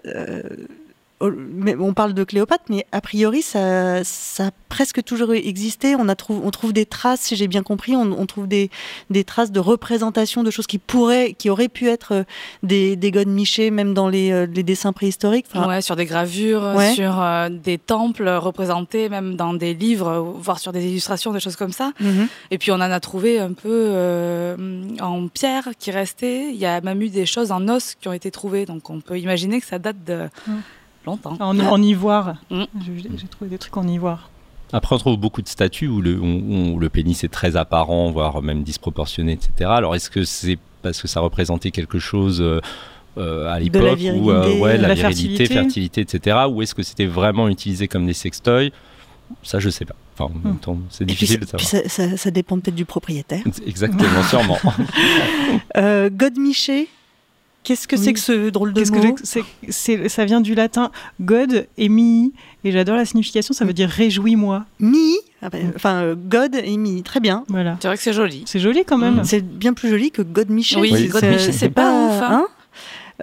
Mais 1.31 1.75
on 1.75 1.93
parle 1.93 2.13
de 2.13 2.23
Cléopâtre, 2.23 2.63
mais 2.69 2.85
a 2.91 3.01
priori, 3.01 3.41
ça, 3.41 4.03
ça 4.03 4.47
a 4.47 4.51
presque 4.69 5.03
toujours 5.03 5.33
existé. 5.33 5.95
On, 5.95 6.07
a 6.07 6.13
trouv- 6.15 6.41
on 6.43 6.49
trouve 6.51 6.73
des 6.73 6.85
traces, 6.85 7.21
si 7.21 7.35
j'ai 7.35 7.47
bien 7.47 7.63
compris, 7.63 7.95
on, 7.95 8.11
on 8.17 8.25
trouve 8.25 8.47
des, 8.47 8.69
des 9.09 9.23
traces 9.23 9.51
de 9.51 9.59
représentation 9.59 10.43
de 10.43 10.51
choses 10.51 10.67
qui 10.67 10.77
pourraient, 10.79 11.33
qui 11.37 11.49
auraient 11.49 11.67
pu 11.69 11.87
être 11.89 12.13
euh, 12.13 12.23
des, 12.63 12.95
des 12.95 13.11
godes 13.11 13.27
michés, 13.27 13.69
même 13.71 13.93
dans 13.93 14.07
les, 14.09 14.31
euh, 14.31 14.45
les 14.45 14.63
dessins 14.63 14.93
préhistoriques. 14.93 15.45
Enfin, 15.53 15.67
Ouais, 15.67 15.81
sur 15.81 15.95
des 15.95 16.05
gravures, 16.05 16.63
Ouais. 16.75 16.93
sur 16.93 17.21
euh, 17.21 17.49
des 17.49 17.77
temples 17.77 18.27
représentés, 18.29 19.09
même 19.09 19.35
dans 19.35 19.53
des 19.53 19.73
livres, 19.73 20.35
voire 20.39 20.59
sur 20.59 20.71
des 20.71 20.85
illustrations, 20.85 21.31
des 21.33 21.39
choses 21.39 21.55
comme 21.57 21.73
ça. 21.73 21.91
mhm. 21.99 22.27
Et 22.49 22.57
puis 22.57 22.71
on 22.71 22.75
en 22.75 22.81
a 22.81 22.99
trouvé 22.99 23.39
un 23.39 23.53
peu 23.53 23.69
euh, 23.71 24.55
en 25.01 25.27
pierre 25.27 25.69
qui 25.77 25.91
restait. 25.91 26.49
Il 26.49 26.55
y 26.57 26.65
a 26.65 26.81
même 26.81 27.01
eu 27.01 27.09
des 27.09 27.25
choses 27.25 27.51
en 27.51 27.67
os 27.67 27.95
qui 27.99 28.07
ont 28.07 28.13
été 28.13 28.31
trouvées, 28.31 28.65
donc 28.65 28.89
on 28.89 29.01
peut 29.01 29.19
imaginer 29.19 29.59
que 29.59 29.67
ça 29.67 29.79
date 29.79 30.03
de 30.05 30.21
Mm. 30.47 30.51
Longtemps. 31.05 31.35
En, 31.39 31.59
en 31.59 31.81
ivoire. 31.81 32.35
Mm. 32.49 32.63
J'ai 33.17 33.27
trouvé 33.27 33.49
des 33.49 33.57
trucs 33.57 33.75
en 33.77 33.87
ivoire. 33.87 34.29
Après, 34.73 34.95
on 34.95 34.99
trouve 34.99 35.17
beaucoup 35.17 35.41
de 35.41 35.47
statues 35.49 35.87
où 35.87 36.01
le, 36.01 36.17
où- 36.17 36.73
où 36.75 36.79
le 36.79 36.89
pénis 36.89 37.23
est 37.23 37.29
très 37.29 37.57
apparent, 37.57 38.09
voire 38.11 38.41
même 38.41 38.63
disproportionné, 38.63 39.33
etc. 39.33 39.69
Alors, 39.69 39.95
est-ce 39.95 40.09
que 40.09 40.23
c'est 40.23 40.57
parce 40.81 41.01
que 41.01 41.07
ça 41.07 41.19
représentait 41.19 41.71
quelque 41.71 41.99
chose 41.99 42.41
euh, 42.41 42.61
euh, 43.17 43.51
à 43.51 43.59
l'époque 43.59 43.81
ou 43.81 43.85
euh, 43.85 43.95
virilité, 43.95 44.61
ouais, 44.61 44.77
la, 44.77 44.87
la 44.87 44.93
virilité, 44.93 45.45
fertilité. 45.45 45.53
fertilité, 45.53 46.01
etc. 46.01 46.37
Ou 46.49 46.61
est-ce 46.61 46.73
que 46.73 46.83
c'était 46.83 47.05
vraiment 47.05 47.49
utilisé 47.49 47.87
comme 47.89 48.05
des 48.05 48.13
sextoys? 48.13 48.71
Ça, 49.43 49.59
je 49.59 49.69
sais 49.69 49.85
pas. 49.85 49.95
Enfin, 50.17 50.33
en 50.33 50.47
même 50.47 50.57
temps, 50.57 50.77
c'est 50.89 51.05
puis, 51.05 51.13
difficile 51.15 51.39
de 51.41 51.45
puis 51.45 51.65
savoir. 51.65 51.89
ça, 51.89 52.07
ça- 52.07 52.17
ça 52.17 52.31
dépend 52.31 52.57
peut-être 52.59 52.75
du 52.75 52.85
propriétaire. 52.85 53.43
Exactement, 53.67 54.23
sûrement. 54.29 54.57
Euh, 55.77 56.09
Godemiché, 56.11 56.87
qu'est-ce 57.63 57.87
que 57.87 57.95
Oui. 57.95 58.01
c'est 58.03 58.13
que 58.13 58.19
ce 58.19 58.49
drôle 58.49 58.73
de 58.73 58.83
que 58.83 59.07
mot 59.07 59.15
Ça 60.07 60.25
vient 60.25 60.41
du 60.41 60.55
latin 60.55 60.91
God 61.19 61.67
et 61.77 61.89
mi, 61.89 62.33
et 62.63 62.71
j'adore 62.71 62.95
la 62.95 63.05
signification, 63.05 63.53
ça 63.53 63.65
veut 63.65 63.73
dire 63.73 63.89
réjouis-moi. 63.89 64.65
Mi, 64.79 65.17
ah 65.41 65.49
ben, 65.49 65.71
enfin 65.75 66.03
euh, 66.03 66.15
God 66.15 66.55
et 66.55 66.77
Mi, 66.77 67.01
très 67.03 67.19
bien. 67.19 67.43
Voilà. 67.47 67.77
C'est 67.81 67.87
vrai 67.87 67.97
que 67.97 68.03
c'est 68.03 68.13
joli. 68.13 68.43
C'est 68.45 68.59
joli 68.59 68.83
quand 68.85 68.97
même. 68.97 69.21
Mm. 69.21 69.23
C'est 69.23 69.41
bien 69.41 69.73
plus 69.73 69.89
joli 69.89 70.11
que 70.11 70.21
Godemiché. 70.21 70.79
Oui, 70.79 70.91
Oui, 70.93 71.07
Godemiché, 71.07 71.51
c'est 71.51 71.69
pas 71.69 71.91
ouf, 71.91 72.21
hein. 72.21 72.47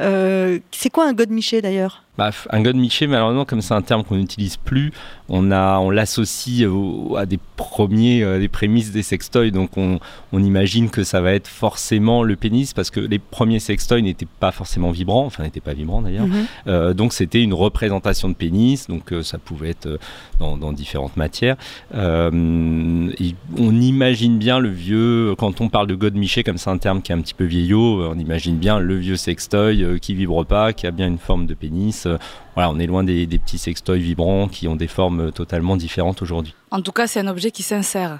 Euh, 0.01 0.59
c'est 0.71 0.91
quoi 0.91 1.07
un 1.07 1.13
Godemiché 1.13 1.61
d'ailleurs? 1.61 2.05
Bah, 2.19 2.31
un 2.51 2.63
god 2.63 2.75
miché, 2.75 3.07
malheureusement, 3.07 3.45
comme 3.45 3.61
c'est 3.61 3.75
un 3.75 3.81
terme 3.81 4.03
qu'on 4.03 4.17
n'utilise 4.17 4.57
plus, 4.57 4.91
on, 5.29 5.53
a, 5.53 5.79
on 5.79 5.89
l'associe 5.91 6.67
au- 6.69 7.15
à 7.17 7.27
des 7.27 7.39
premiers, 7.57 8.25
euh, 8.25 8.41
des 8.41 8.49
prémices 8.49 8.91
des 8.91 9.05
sextoys. 9.05 9.53
Donc, 9.53 9.77
on, 9.77 10.01
on 10.33 10.43
imagine 10.43 10.91
que 10.91 11.05
ça 11.05 11.21
va 11.21 11.33
être 11.33 11.47
forcément 11.47 12.25
le 12.25 12.35
pénis, 12.35 12.73
parce 12.73 12.91
que 12.91 12.99
les 12.99 13.21
premiers 13.21 13.61
sextoys 13.61 14.03
n'étaient 14.03 14.27
pas 14.41 14.51
forcément 14.51 14.91
vibrants, 14.91 15.27
enfin, 15.27 15.45
n'étaient 15.45 15.61
pas 15.61 15.75
vibrants 15.75 16.03
d'ailleurs. 16.03 16.27
Mhm. 16.27 16.47
Euh, 16.67 16.93
donc, 16.93 17.13
c'était 17.13 17.41
une 17.41 17.55
représentation 17.55 18.29
de 18.29 18.35
pénis, 18.35 18.89
donc 18.89 19.13
euh, 19.13 19.23
ça 19.23 19.39
pouvait 19.39 19.71
être 19.71 20.01
dans, 20.41 20.57
dans 20.57 20.73
différentes 20.73 21.17
matières. 21.17 21.57
Et 21.95 23.35
on 23.57 23.81
imagine 23.81 24.39
bien 24.39 24.59
le 24.59 24.71
vieux, 24.71 25.37
quand 25.39 25.61
on 25.61 25.69
parle 25.69 25.87
de 25.87 25.95
god 25.95 26.17
miché, 26.17 26.43
comme 26.43 26.59
c'est 26.59 26.71
un 26.71 26.79
terme 26.79 27.01
qui 27.01 27.13
est 27.13 27.15
un 27.15 27.21
petit 27.21 27.35
peu 27.35 27.45
vieillot, 27.45 28.09
on 28.11 28.19
imagine 28.19 28.57
bien 28.57 28.81
le 28.81 28.97
vieux 28.97 29.17
sextoy 29.17 30.01
qui 30.01 30.15
vibre 30.15 30.45
pas, 30.45 30.73
qui 30.73 30.89
a 30.89 30.91
bien 30.91 31.07
une 31.07 31.19
forme 31.19 31.47
de 31.47 31.55
pénis 31.55 32.08
voilà, 32.55 32.71
on 32.71 32.79
est 32.79 32.87
loin 32.87 33.05
des, 33.05 33.27
des 33.27 33.39
petits 33.39 33.59
sextoys 33.59 33.99
vibrants 33.99 34.49
qui 34.49 34.69
ont 34.69 34.77
des 34.77 34.87
formes 34.89 35.33
totalement 35.33 35.77
différentes 35.77 36.23
aujourd'hui. 36.23 36.55
En 36.71 36.81
tout 36.81 36.93
cas, 36.93 37.07
c'est 37.07 37.21
un 37.21 37.27
objet 37.29 37.51
qui 37.51 37.63
s'insère. 37.63 38.19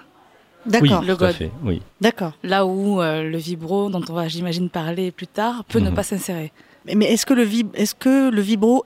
D'accord, 0.67 1.01
oui, 1.01 1.07
le 1.07 1.17
tout 1.17 1.25
à 1.25 1.27
god. 1.29 1.37
fait, 1.37 1.51
oui. 1.65 1.81
d'accord. 2.01 2.33
Là 2.43 2.67
où 2.67 3.01
euh, 3.01 3.23
le 3.23 3.39
vibro, 3.39 3.89
dont 3.91 4.03
on 4.09 4.13
va, 4.13 4.29
j'imagine, 4.29 4.69
parler 4.69 5.13
plus 5.13 5.29
tard, 5.29 5.65
peut 5.65 5.79
ne 5.79 5.89
Mhm. 5.91 5.95
pas 5.95 6.03
s'insérer. 6.03 6.53
Mais, 6.85 6.95
mais 6.97 7.07
est-ce 7.13 7.25
que, 7.25 7.33
le 7.33 7.45
vib- 7.45 7.71
est-ce 7.75 7.95
que 7.95 8.29
le 8.31 8.41
vibro 8.43 8.85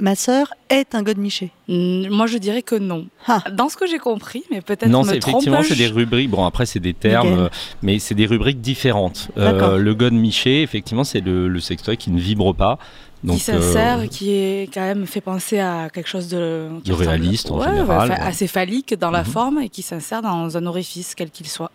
masseur 0.00 0.52
est 0.68 0.94
un 0.96 1.02
godemiché 1.02 1.50
Mm, 1.68 2.08
Moi, 2.08 2.26
je 2.26 2.38
dirais 2.38 2.62
que 2.62 2.74
non. 2.74 3.06
Ah. 3.28 3.42
Dans 3.52 3.68
ce 3.68 3.76
que 3.76 3.86
j'ai 3.86 3.98
compris, 3.98 4.42
mais 4.50 4.60
peut-être 4.62 4.88
Non, 4.88 5.04
me 5.04 5.14
effectivement 5.14 5.62
c'est 5.62 5.76
des 5.76 5.86
rubriques. 5.86 6.30
Bon 6.30 6.44
après 6.44 6.66
c'est 6.66 6.80
des 6.80 6.94
termes, 6.94 7.38
euh, 7.38 7.48
mais 7.82 7.98
c'est 8.00 8.14
des 8.16 8.26
rubriques 8.26 8.60
différentes. 8.60 9.28
Le 9.36 9.92
god 9.92 10.12
miché, 10.14 10.62
effectivement, 10.62 11.04
c'est 11.04 11.20
le, 11.20 11.46
le 11.46 11.60
sextoy 11.60 11.96
qui 11.96 12.10
ne 12.10 12.18
vibre 12.18 12.52
pas. 12.54 12.78
Donc, 13.24 13.36
qui 13.36 13.42
s'insère, 13.42 14.00
euh, 14.00 14.06
qui 14.06 14.30
est 14.30 14.68
quand 14.74 14.80
même 14.80 15.06
fait 15.06 15.20
penser 15.20 15.60
à 15.60 15.88
quelque 15.92 16.08
chose 16.08 16.28
de, 16.28 16.68
De 16.84 16.92
réaliste, 16.92 17.50
en 17.52 17.58
Ouais, 17.60 17.66
général, 17.68 18.10
ouais, 18.10 18.16
ouais. 18.16 18.20
assez 18.22 18.48
phallique 18.48 18.94
dans 18.94 19.10
la 19.12 19.20
Mhm. 19.22 19.28
forme 19.30 19.58
et 19.60 19.68
qui 19.68 19.82
s'insère 19.82 20.22
dans 20.22 20.56
un 20.56 20.66
orifice 20.66 21.14
quel 21.14 21.30
qu'il 21.30 21.46
soit. 21.48 21.70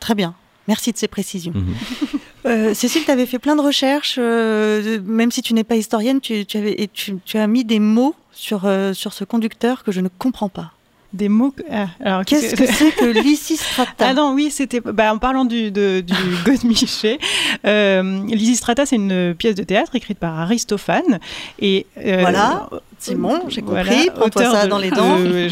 Très 0.00 0.14
bien. 0.16 0.34
Merci 0.68 0.92
de 0.92 0.98
ces 0.98 1.08
précisions. 1.08 1.52
mhm. 1.54 1.74
Euh, 2.46 2.72
Cécile, 2.72 3.04
tu 3.04 3.10
avais 3.10 3.26
fait 3.26 3.38
plein 3.38 3.54
de 3.54 3.60
recherches, 3.60 4.16
euh, 4.18 4.98
même 5.04 5.30
si 5.30 5.42
tu 5.42 5.52
n'es 5.52 5.62
pas 5.62 5.76
historienne, 5.76 6.22
tu, 6.22 6.46
tu 6.46 6.56
avais, 6.56 6.72
et 6.80 6.88
tu, 6.88 7.18
tu 7.26 7.36
as 7.36 7.46
mis 7.46 7.64
des 7.66 7.78
mots 7.80 8.14
sur, 8.32 8.62
euh, 8.64 8.94
sur 8.94 9.12
ce 9.12 9.24
conducteur 9.24 9.84
que 9.84 9.92
je 9.92 10.00
ne 10.00 10.08
comprends 10.08 10.48
pas. 10.48 10.72
Des 11.12 11.28
mots. 11.28 11.52
ah, 11.70 11.88
alors, 12.04 12.24
Qu'est-ce 12.24 12.54
que 12.54 12.66
c'est 12.66 12.92
que 12.92 13.04
Lysistrata 13.22 14.08
Ah 14.08 14.14
non, 14.14 14.32
oui, 14.32 14.50
c'était. 14.50 14.80
Bah, 14.80 15.12
en 15.12 15.18
parlant 15.18 15.44
du, 15.44 15.70
de, 15.72 16.00
du 16.06 16.14
Godemiché, 16.44 17.18
euh, 17.66 18.24
Lysistrata, 18.26 18.86
c'est 18.86 18.96
une 18.96 19.34
pièce 19.34 19.56
de 19.56 19.64
théâtre 19.64 19.96
écrite 19.96 20.18
par 20.18 20.38
Aristophane. 20.38 21.18
Et, 21.58 21.86
euh, 21.98 22.18
Voilà, 22.20 22.68
c'est 23.00 23.14
bon, 23.16 23.40
j'ai 23.48 23.62
compris. 23.62 23.82
voilà, 23.84 24.12
Prends-toi 24.14 24.44
ça 24.52 24.64
de- 24.66 24.70
dans 24.70 24.78
les 24.78 24.90
dents. 24.90 25.18
de 25.18 25.48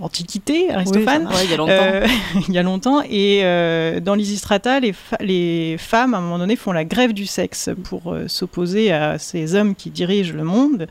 L'Antiquité, 0.00 0.70
Aristophane. 0.70 1.26
Ouais, 1.26 1.44
il 1.44 1.50
y 1.50 1.54
a 1.54 1.56
longtemps. 1.56 1.72
Euh, 1.72 2.06
il 2.48 2.54
y 2.54 2.58
a 2.58 2.62
longtemps. 2.62 3.02
Et 3.02 3.40
euh, 3.42 4.00
dans 4.00 4.14
Lysistrata, 4.14 4.80
les, 4.80 4.94
les 5.20 5.76
femmes, 5.78 6.14
à 6.14 6.18
un 6.18 6.20
moment 6.20 6.38
donné, 6.38 6.56
font 6.56 6.72
la 6.72 6.84
grève 6.84 7.12
du 7.12 7.26
sexe 7.26 7.70
pour 7.84 8.12
euh, 8.12 8.28
s'opposer 8.28 8.92
à 8.92 9.18
ces 9.18 9.54
hommes 9.54 9.74
qui 9.74 9.90
dirigent 9.90 10.32
le 10.34 10.44
monde. 10.44 10.86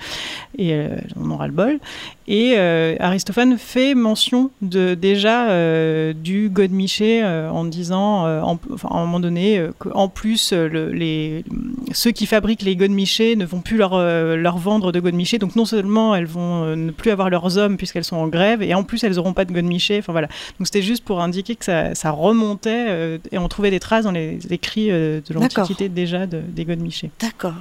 Et 0.58 0.74
euh, 0.74 0.90
on 1.16 1.32
aura 1.32 1.48
le 1.48 1.54
bol. 1.54 1.80
Et 2.28 2.54
euh, 2.58 2.96
Aristophane 3.00 3.58
fait 3.58 3.96
mention 3.96 4.50
de, 4.62 4.94
déjà 4.94 5.50
euh, 5.50 6.14
du 6.14 6.50
godemiché 6.50 7.22
euh, 7.24 7.50
en 7.52 7.66
disant, 7.66 8.26
euh, 8.26 8.42
en- 8.42 8.58
enfin, 8.74 8.88
à 8.92 8.98
un 8.98 9.06
moment 9.06 9.20
donné, 9.20 9.60
euh, 9.60 9.72
qu'en 9.78 10.08
plus, 10.08 10.52
euh, 10.54 10.70
le- 10.70 10.92
les, 10.92 11.44
ceux 11.92 12.12
qui 12.12 12.26
fabriquent 12.26 12.62
les 12.62 12.76
godemichés 12.78 13.36
ne 13.36 13.46
vont 13.46 13.60
plus 13.60 13.76
leur, 13.78 13.94
euh, 13.94 14.36
leur 14.38 14.58
vendre 14.58 14.92
de 14.94 15.00
godemichés. 15.02 15.38
Donc 15.38 15.53
non 15.56 15.66
seulement 15.66 16.16
elles 16.16 16.26
vont 16.26 16.64
euh, 16.64 16.76
ne 16.76 16.92
plus 16.92 17.12
avoir 17.12 17.30
leurs 17.30 17.58
hommes 17.58 17.78
puisqu'elles 17.78 18.04
sont 18.04 18.18
en 18.18 18.28
grève, 18.28 18.62
et 18.62 18.74
en 18.74 18.84
plus 18.84 19.04
elles 19.04 19.16
n'auront 19.16 19.34
pas 19.34 19.46
de 19.46 19.54
godemichés. 19.54 20.00
Enfin 20.00 20.12
voilà. 20.12 20.28
Donc 20.60 20.68
c'était 20.68 20.82
juste 20.82 21.04
pour 21.04 21.22
indiquer 21.22 21.56
que 21.56 21.66
ça, 21.66 21.96
ça 21.96 22.12
remontait 22.12 22.86
euh, 22.90 23.18
et 23.32 23.38
on 23.38 23.48
trouvait 23.48 23.72
des 23.72 23.80
traces 23.80 24.06
dans 24.06 24.12
les 24.12 24.40
écrits 24.52 24.92
euh, 24.92 25.22
de 25.28 25.34
l'Antiquité 25.34 25.90
déjà 25.90 26.28
de, 26.28 26.40
des 26.40 26.66
godemichés. 26.66 27.12
D'accord. 27.20 27.54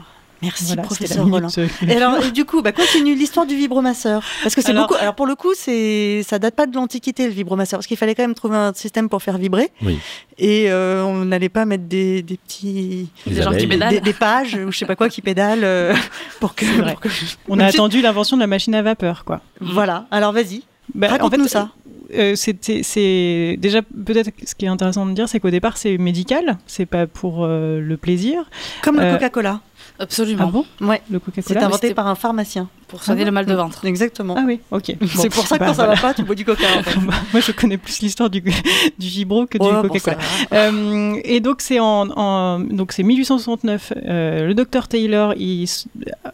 Merci, 0.42 0.64
Voilà, 0.66 0.82
professeur 0.82 1.25
la 1.26 1.30
Roland. 1.32 1.49
euh, 1.58 1.66
Et 1.88 1.92
alors, 1.96 2.20
du 2.32 2.44
coup, 2.44 2.62
bah, 2.62 2.72
continue 2.72 3.14
l'histoire 3.14 3.46
du 3.46 3.54
vibromasseur. 3.54 4.22
Parce 4.42 4.54
que 4.54 4.61
c'est 4.61 4.70
Alors- 4.70 4.88
beaucoup. 4.88 5.00
Alors, 5.00 5.14
pour 5.14 5.26
le 5.26 5.34
coup, 5.34 5.52
c'est, 5.56 6.22
ça 6.26 6.38
date 6.38 6.54
pas 6.56 6.66
de 6.66 6.75
l'Antiquité, 6.75 7.26
le 7.26 7.32
vibromasseur. 7.32 7.78
Parce 7.78 7.87
qu'il 7.87 7.96
fallait 7.96 8.14
quand 8.14 8.25
même 8.25 8.34
trouver 8.34 8.56
un 8.56 8.72
système 8.75 9.08
pour 9.08 9.22
faire 9.22 9.38
vibrer. 9.38 9.70
Oui. 9.82 9.99
Et 10.38 10.70
euh, 10.70 11.04
on 11.04 11.25
n'allait 11.25 11.49
pas 11.49 11.64
mettre 11.64 11.84
des, 11.84 12.22
des 12.22 12.37
petits. 12.37 13.08
Des 13.26 13.42
gens 13.42 13.52
qui 13.52 13.66
pédalent. 13.66 13.90
Des, 13.90 14.00
des 14.00 14.12
pages, 14.12 14.54
ou 14.54 14.72
je 14.72 14.78
sais 14.78 14.87
pas 14.87 14.96
quoi, 14.96 15.08
qui 15.08 15.22
pédalent. 15.22 15.64
euh, 15.64 15.94
pour 16.40 16.54
que. 16.54 16.64
vrai. 16.64 16.92
pour 16.92 17.00
que- 17.02 17.08
On 17.49 17.58
a 17.61 17.66
attendu 17.66 18.00
l'invention 18.02 18.37
de 18.37 18.40
la 18.42 18.46
machine 18.49 18.75
à 18.75 18.82
vapeur, 18.82 19.25
quoi. 19.25 19.40
Voilà. 19.61 20.06
Alors, 20.11 20.32
vas-y. 20.32 20.62
Bah, 20.94 21.08
Raconte-nous 21.08 21.46
ça. 21.49 21.70
euh, 22.14 22.34
c'était- 22.34 22.82
c'est 22.82 23.56
déjà 23.58 23.80
peut-être 23.82 24.30
ce 24.44 24.54
qui 24.54 24.64
est 24.64 24.68
intéressant 24.68 25.06
de 25.06 25.12
dire, 25.12 25.28
c'est 25.28 25.38
qu'au 25.40 25.49
départ 25.49 25.76
c'est 25.78 25.96
médical, 25.96 26.58
c'est 26.66 26.84
pas 26.87 27.06
pour 27.06 27.44
euh, 27.44 27.80
le 27.80 27.96
plaisir. 27.96 28.50
Comme 28.82 29.00
le 29.00 29.12
Coca-Cola. 29.12 29.61
Absolument. 29.99 30.45
Ah 30.49 30.51
bon 30.51 30.65
Ouais. 30.81 31.01
Le 31.11 31.19
C'est 31.19 31.25
Coca-Cola 31.25 31.61
inventé 31.67 31.81
c'était- 31.89 31.95
par 31.95 32.07
un 32.07 32.15
pharmacien. 32.15 32.69
Pour 32.89 33.03
soigner 33.03 33.23
Ah 33.23 33.27
le 33.27 33.31
mal 33.31 33.47
de 33.47 33.55
ventre. 33.55 33.85
Exactement. 33.87 34.35
Ah 34.37 34.45
oui, 34.47 34.61
ok. 34.71 34.95
C'est 35.17 35.31
pour 35.31 35.47
ça 35.47 35.59
que 35.59 35.65
quand 35.65 35.73
ça 35.75 35.87
va 35.87 35.97
pas, 35.97 36.12
tu 36.12 36.23
bois 36.25 36.35
du 36.35 36.45
coca. 36.45 36.67
En 36.79 36.83
fait. 36.83 36.99
Moi 37.33 37.41
je 37.41 37.53
connais 37.53 37.79
plus 37.79 38.01
l'histoire 38.01 38.29
du, 38.29 38.43
du 38.99 39.09
vibro 39.09 39.47
que 39.47 39.57
du 39.59 39.65
Coca-Cola. 39.89 40.19
Euh, 40.53 41.17
et 41.25 41.41
donc 41.41 41.62
c'est 41.62 41.81
en, 41.81 42.11
en- 42.11 42.61
donc 42.61 42.93
c'est 42.93 43.03
1869. 43.03 43.93
euh, 44.07 44.47
le 44.47 44.55
docteur 44.55 44.89
Taylor 44.89 45.35
il 45.39 45.67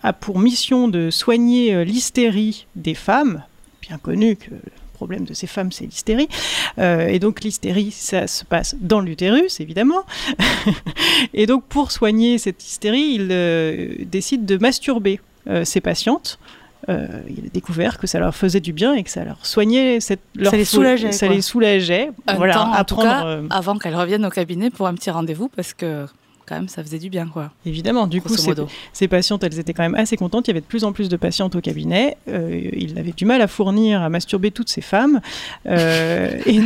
a 0.02 0.12
pour 0.12 0.38
mission 0.40 0.88
de 0.88 1.10
soigner 1.10 1.74
euh, 1.74 1.84
l'hystérie 1.84 2.66
des 2.74 2.94
femmes, 2.94 3.44
bien 3.82 3.98
connu 3.98 4.34
que 4.36 4.50
problème 4.98 5.24
de 5.24 5.34
ces 5.34 5.46
femmes 5.46 5.70
c'est 5.72 5.84
l'hystérie. 5.86 6.28
Euh, 6.78 7.06
et 7.14 7.18
donc 7.18 7.34
l'hystérie 7.44 7.90
ça 7.92 8.26
se 8.26 8.44
passe 8.44 8.74
dans 8.80 9.00
l'utérus 9.00 9.60
évidemment. 9.60 10.02
et 11.34 11.46
donc 11.46 11.64
pour 11.64 11.90
soigner 11.92 12.38
cette 12.38 12.62
hystérie, 12.66 13.12
il 13.18 13.28
euh, 13.30 13.94
décide 14.06 14.44
de 14.46 14.56
masturber 14.58 15.20
euh, 15.48 15.64
ses 15.64 15.80
patientes. 15.80 16.38
Euh, 16.88 17.06
il 17.28 17.44
a 17.46 17.48
découvert 17.52 17.98
que 17.98 18.06
ça 18.06 18.18
leur 18.18 18.34
faisait 18.34 18.60
du 18.60 18.72
bien 18.72 18.94
et 18.94 19.02
que 19.02 19.10
ça 19.10 19.22
leur 19.24 19.44
soignait 19.44 20.00
cette, 20.00 20.20
leur 20.34 20.52
les 20.54 20.62
fo- 20.64 20.76
soulageait, 20.76 21.12
Ça 21.12 21.26
quoi. 21.26 21.36
les 21.36 21.42
soulageait. 21.42 22.10
Un 22.26 22.34
voilà, 22.36 22.54
temps, 22.54 22.68
en 22.70 22.72
tout 22.72 22.78
apprendre. 23.00 23.02
cas, 23.08 23.26
euh, 23.26 23.42
avant 23.50 23.76
qu'elle 23.78 23.94
revienne 23.96 24.24
au 24.24 24.30
cabinet 24.30 24.70
pour 24.70 24.86
un 24.86 24.94
petit 24.94 25.10
rendez-vous, 25.10 25.48
parce 25.54 25.74
que 25.74 26.06
quand 26.48 26.54
même, 26.54 26.68
ça 26.68 26.82
faisait 26.82 26.98
du 26.98 27.10
bien, 27.10 27.26
quoi. 27.26 27.50
Évidemment, 27.66 28.06
du 28.06 28.22
coup, 28.22 28.36
ces, 28.36 28.52
ces 28.92 29.08
patientes, 29.08 29.44
elles 29.44 29.58
étaient 29.58 29.74
quand 29.74 29.82
même 29.82 29.94
assez 29.94 30.16
contentes. 30.16 30.48
Il 30.48 30.50
y 30.50 30.52
avait 30.52 30.60
de 30.60 30.66
plus 30.66 30.84
en 30.84 30.92
plus 30.92 31.08
de 31.08 31.16
patientes 31.16 31.54
au 31.56 31.60
cabinet. 31.60 32.16
Euh, 32.28 32.60
il 32.72 32.98
avait 32.98 33.12
du 33.12 33.24
mal 33.24 33.42
à 33.42 33.46
fournir, 33.46 34.02
à 34.02 34.08
masturber 34.08 34.50
toutes 34.50 34.68
ces 34.70 34.80
femmes. 34.80 35.20
Euh, 35.66 36.30
et 36.46 36.60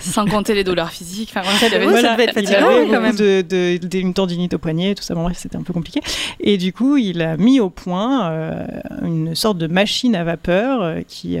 Sans 0.00 0.26
compter 0.26 0.54
les 0.54 0.64
douleurs 0.64 0.90
physiques. 0.90 1.30
Enfin, 1.30 1.42
voilà, 1.42 1.56
il 1.56 2.00
ça 2.02 2.12
devait 2.12 2.24
être 2.24 2.32
il 2.38 2.46
fatigant, 2.46 2.68
avait 2.68 2.80
oui, 2.84 2.90
quand 2.90 3.00
même. 3.00 3.16
de, 3.16 3.42
de- 3.42 3.86
de- 3.86 3.98
une 3.98 4.14
tendinite 4.14 4.54
au 4.54 4.58
poignet, 4.58 4.94
tout 4.94 5.02
ça. 5.02 5.14
Bon, 5.14 5.22
bref, 5.24 5.36
c'était 5.38 5.56
un 5.56 5.62
peu 5.62 5.72
compliqué. 5.72 6.00
Et 6.40 6.56
du 6.58 6.72
coup, 6.72 6.96
il 6.96 7.20
a 7.22 7.36
mis 7.36 7.60
au 7.60 7.70
point 7.70 8.30
euh, 8.30 8.66
une 9.04 9.34
sorte 9.34 9.58
de 9.58 9.66
machine 9.66 10.14
à 10.16 10.24
vapeur 10.24 10.96
qui, 11.08 11.38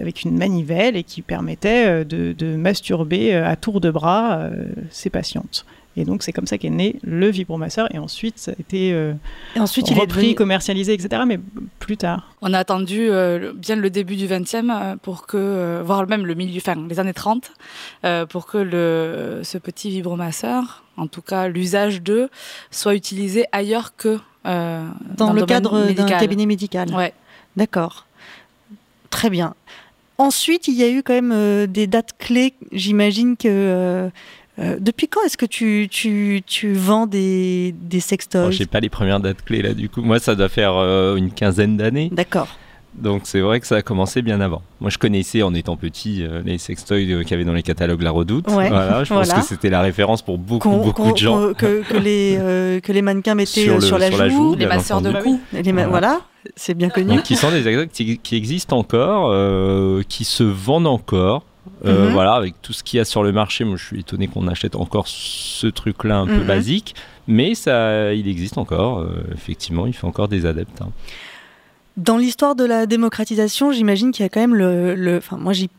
avec 0.00 0.22
une 0.22 0.36
manivelle 0.36 0.96
et 0.96 1.02
qui 1.02 1.22
permettait 1.22 2.04
de, 2.04 2.32
de 2.32 2.56
masturber 2.56 3.34
à 3.34 3.56
tour 3.56 3.80
de 3.80 3.90
bras 3.90 4.48
ses 4.90 5.10
patientes. 5.10 5.64
Et 5.96 6.04
donc, 6.04 6.22
c'est 6.22 6.32
comme 6.32 6.46
ça 6.46 6.56
qu'est 6.56 6.70
né 6.70 6.96
le 7.02 7.28
vibromasseur. 7.28 7.92
Et 7.94 7.98
ensuite, 7.98 8.38
ça 8.38 8.52
a 8.52 8.54
été 8.60 8.92
euh, 8.92 9.12
Et 9.56 9.60
ensuite, 9.60 9.90
il 9.90 9.96
est 9.98 10.00
repris, 10.02 10.20
devenu... 10.20 10.34
commercialisé, 10.36 10.92
etc. 10.92 11.22
Mais 11.26 11.40
plus 11.80 11.96
tard. 11.96 12.32
On 12.42 12.54
a 12.54 12.58
attendu 12.58 13.08
euh, 13.10 13.52
bien 13.54 13.76
le 13.76 13.90
début 13.90 14.16
du 14.16 14.26
20e 14.26 14.70
euh, 14.70 14.96
pour 14.96 15.26
que, 15.26 15.36
euh, 15.36 15.82
voire 15.84 16.06
même 16.06 16.26
le 16.26 16.34
milieu, 16.34 16.58
enfin 16.58 16.76
les 16.88 17.00
années 17.00 17.12
30, 17.12 17.50
euh, 18.04 18.24
pour 18.24 18.46
que 18.46 18.58
le, 18.58 19.40
ce 19.42 19.58
petit 19.58 19.90
vibromasseur, 19.90 20.84
en 20.96 21.08
tout 21.08 21.22
cas 21.22 21.48
l'usage 21.48 22.02
d'eux, 22.02 22.30
soit 22.70 22.94
utilisé 22.94 23.46
ailleurs 23.52 23.96
que 23.96 24.18
euh, 24.46 24.86
dans, 25.16 25.32
le 25.32 25.44
cadre 25.44 25.92
d'un 25.92 26.06
cabinet 26.06 26.46
médical. 26.46 26.94
Ouais. 26.94 27.12
D'accord. 27.56 28.06
Très 29.10 29.28
bien. 29.28 29.54
Ensuite, 30.18 30.68
il 30.68 30.74
y 30.74 30.84
a 30.84 30.88
eu 30.88 31.02
quand 31.02 31.14
même 31.14 31.32
euh, 31.32 31.66
des 31.66 31.86
dates 31.86 32.16
clés. 32.18 32.54
J'imagine 32.72 33.36
que. 33.36 33.48
euh, 33.48 34.10
euh, 34.58 34.76
depuis 34.80 35.08
quand 35.08 35.20
est-ce 35.24 35.36
que 35.38 35.46
tu, 35.46 35.88
tu, 35.90 36.42
tu 36.46 36.72
vends 36.74 37.06
des, 37.06 37.74
des 37.80 37.98
Bon, 37.98 38.02
sextoys 38.02 38.50
J'ai 38.50 38.66
pas 38.66 38.80
les 38.80 38.88
premières 38.90 39.20
dates 39.20 39.42
clés 39.44 39.62
là 39.62 39.72
du 39.74 39.88
coup. 39.88 40.02
Moi 40.02 40.18
ça 40.18 40.34
doit 40.34 40.48
faire 40.48 40.74
euh, 40.76 41.16
une 41.16 41.30
quinzaine 41.30 41.76
d'années. 41.76 42.10
D'accord. 42.12 42.48
Donc 42.98 43.22
c'est 43.24 43.40
vrai 43.40 43.60
que 43.60 43.68
ça 43.68 43.76
a 43.76 43.82
commencé 43.82 44.20
bien 44.20 44.40
avant. 44.40 44.62
Moi 44.80 44.90
je 44.90 44.98
connaissais 44.98 45.42
en 45.42 45.54
étant 45.54 45.76
petit 45.76 46.24
euh, 46.24 46.42
les 46.44 46.58
sextoys 46.58 46.96
euh, 47.12 47.22
qu'il 47.22 47.30
y 47.30 47.34
avait 47.34 47.44
dans 47.44 47.52
les 47.52 47.62
catalogues 47.62 48.02
La 48.02 48.10
Redoute. 48.10 48.48
Ouais, 48.48 48.68
Voilà, 48.68 49.04
je 49.04 49.14
pense 49.14 49.26
voilà. 49.28 49.40
que 49.40 49.46
c'était 49.46 49.70
la 49.70 49.80
référence 49.80 50.22
pour 50.22 50.36
beaucoup 50.38 50.68
Qu'on- 50.68 50.78
beaucoup 50.84 51.02
qu'on- 51.04 51.12
de 51.12 51.16
gens. 51.16 51.52
que, 51.54 51.82
que 51.88 51.96
les, 51.96 52.36
euh, 52.40 52.80
que 52.80 52.90
les 52.92 53.00
mannequins 53.02 53.36
mettaient 53.36 53.62
Sur 53.62 53.76
le- 53.76 53.80
sur, 53.80 53.96
la 53.98 54.08
sur 54.10 54.18
la 54.18 54.28
joue. 54.28 54.56
Les 54.56 54.66
masseurs 54.66 55.00
de 55.00 55.12
cou. 55.12 55.40
Les 55.52 55.72
ma- 55.72 55.86
Voilà. 55.86 55.88
voilà, 56.08 56.20
c'est 56.56 56.74
bien 56.74 56.88
connu. 56.90 57.14
Donc, 57.14 57.22
qui 57.22 57.36
sont 57.36 57.52
des 57.52 57.66
exacts 57.68 57.92
qui, 57.92 58.18
qui 58.18 58.34
existent 58.34 58.76
encore, 58.76 59.30
euh, 59.30 60.02
qui 60.08 60.24
se 60.24 60.42
vendent 60.42 60.88
encore. 60.88 61.44
Euh, 61.84 62.06
Mhm. 62.08 62.12
Voilà, 62.12 62.34
avec 62.34 62.60
tout 62.62 62.72
ce 62.72 62.82
qu'il 62.82 62.98
y 62.98 63.00
a 63.00 63.04
sur 63.04 63.22
le 63.22 63.32
marché, 63.32 63.64
moi 63.64 63.76
je 63.76 63.84
suis 63.84 64.00
étonné 64.00 64.28
qu'on 64.28 64.46
achète 64.48 64.76
encore 64.76 65.08
ce 65.08 65.66
truc-là 65.66 66.18
un 66.18 66.26
peu 66.26 66.40
Mhm. 66.40 66.46
basique, 66.46 66.94
mais 67.26 67.54
ça, 67.54 68.12
il 68.12 68.28
existe 68.28 68.58
encore. 68.58 68.98
euh, 69.00 69.22
effectivement, 69.34 69.86
il 69.86 69.92
fait 69.94 70.06
encore 70.06 70.28
des 70.28 70.44
adeptes. 70.46 70.82
hein. 70.82 70.90
Dans 71.96 72.16
l'histoire 72.16 72.54
de 72.54 72.64
la 72.64 72.86
démocratisation, 72.86 73.72
j'imagine 73.72 74.12
qu'il 74.12 74.22
y 74.22 74.26
a 74.26 74.28
quand 74.28 74.40
même 74.40 74.54
le. 74.54 74.94
le- 74.94 75.18
enfin, 75.18 75.36
moi, 75.36 75.52
j'y- 75.52 75.70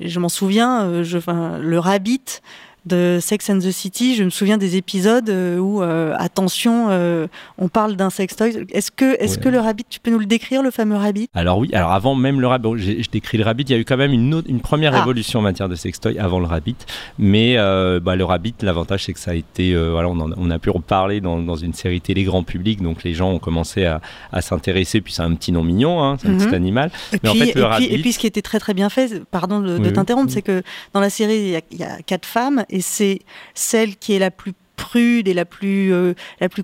je, 0.00 0.18
m'en 0.20 0.28
souviens, 0.28 0.82
euh, 0.84 1.02
je, 1.04 1.18
le 1.60 1.78
rabbit 1.78 2.40
de 2.86 3.18
Sex 3.20 3.50
and 3.50 3.58
the 3.58 3.70
City, 3.70 4.14
je 4.14 4.24
me 4.24 4.30
souviens 4.30 4.58
des 4.58 4.76
épisodes 4.76 5.28
euh, 5.28 5.58
où, 5.58 5.82
euh, 5.82 6.14
attention, 6.18 6.86
euh, 6.90 7.26
on 7.58 7.68
parle 7.68 7.96
d'un 7.96 8.10
sextoy. 8.10 8.64
Est-ce 8.72 8.90
que, 8.90 9.20
est-ce 9.20 9.36
Ouais. 9.38 9.44
que 9.44 9.48
le 9.48 9.58
rabbit, 9.58 9.84
tu 9.90 10.00
peux 10.00 10.10
nous 10.10 10.18
le 10.18 10.26
décrire, 10.26 10.62
le 10.62 10.70
fameux 10.70 10.96
rabbit? 10.96 11.28
Alors 11.34 11.58
oui, 11.58 11.68
alors 11.72 11.92
avant 11.92 12.14
même 12.14 12.40
le 12.40 12.46
rabbit, 12.46 12.68
je 12.78 13.10
décris 13.10 13.38
le 13.38 13.44
rabbit, 13.44 13.64
il 13.64 13.70
y 13.70 13.74
a 13.74 13.78
eu 13.78 13.84
quand 13.84 13.96
même 13.96 14.12
une, 14.12 14.32
autre- 14.34 14.48
une 14.48 14.60
première 14.60 14.94
Ah. 14.94 15.00
évolution 15.02 15.40
en 15.40 15.42
matière 15.42 15.68
de 15.68 15.74
sextoy 15.74 16.18
avant 16.18 16.38
le 16.38 16.46
rabbit, 16.46 16.76
mais 17.18 17.56
euh, 17.58 18.00
bah, 18.00 18.16
le 18.16 18.24
rabbit, 18.24 18.54
l'avantage 18.62 19.04
c'est 19.04 19.12
que 19.12 19.18
ça 19.20 19.32
a 19.32 19.34
été, 19.34 19.74
voilà, 19.76 20.08
on, 20.08 20.18
en 20.20 20.30
a- 20.30 20.34
on 20.36 20.50
a 20.50 20.58
pu 20.58 20.70
en 20.70 20.80
parler 20.80 21.20
dans, 21.20 21.38
dans 21.40 21.56
une 21.56 21.74
série 21.74 22.00
télé 22.00 22.22
grand 22.24 22.42
public, 22.44 22.82
donc 22.82 23.02
les 23.04 23.14
gens 23.14 23.30
ont 23.32 23.38
commencé 23.38 23.84
à, 23.84 24.00
à 24.32 24.40
s'intéresser, 24.40 25.00
puis 25.00 25.12
c'est 25.12 25.22
un 25.22 25.34
petit 25.34 25.52
nom 25.52 25.62
mignon, 25.64 26.02
hein, 26.02 26.16
c'est 26.20 26.28
un 26.28 26.32
Mhm. 26.32 26.38
petit 26.46 26.54
animal. 26.54 26.90
Et 27.12 27.18
Mais 27.22 27.28
en 27.28 27.32
puis, 27.32 27.40
fait, 27.40 27.44
le 27.46 27.50
et, 27.50 27.52
puis, 27.54 27.62
rabbit- 27.64 27.84
et 27.86 27.98
puis, 27.98 28.12
ce 28.12 28.18
qui 28.18 28.26
était 28.26 28.42
très 28.42 28.58
très 28.60 28.74
bien 28.74 28.88
fait, 28.90 29.22
pardon 29.30 29.60
de, 29.60 29.78
Oui, 29.78 29.92
t'interrompre, 29.92 30.26
Oui. 30.28 30.32
c'est 30.32 30.42
que 30.42 30.62
dans 30.94 31.00
la 31.00 31.10
série, 31.10 31.36
il 31.36 31.48
y 31.50 31.56
a- 31.56 31.60
il 31.72 31.78
y, 31.78 31.82
a 31.84 31.98
quatre 32.06 32.26
femmes 32.26 32.64
et 32.70 32.75
c'est 32.80 33.20
celle 33.54 33.96
qui 33.96 34.14
est 34.14 34.18
la 34.18 34.30
plus 34.30 34.52
prude 34.76 35.26
et 35.26 35.34
la 35.34 35.44
plus 35.44 35.92
euh, 35.92 36.14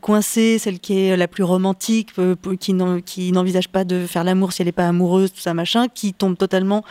coincée, 0.01 0.59
celle 0.59 0.79
qui 0.79 0.99
est 1.01 1.17
la 1.17 1.29
plus 1.29 1.43
romantique, 1.43 2.11
euh, 2.19 2.37
qui 2.59 3.33
n'envisage 3.33 3.69
pas 3.69 3.85
de 3.85 4.07
faire 4.07 4.23
l'amour 4.23 4.53
si 4.53 4.63
elle 4.63 4.67
n'est 4.67 4.73
pas 4.73 4.87
amoureuse, 4.87 5.33
tout 5.33 5.41
ça 5.41 5.55
machin, 5.55 5.89
qui 5.89 6.13
tombe 6.13 6.37
totalement 6.37 6.85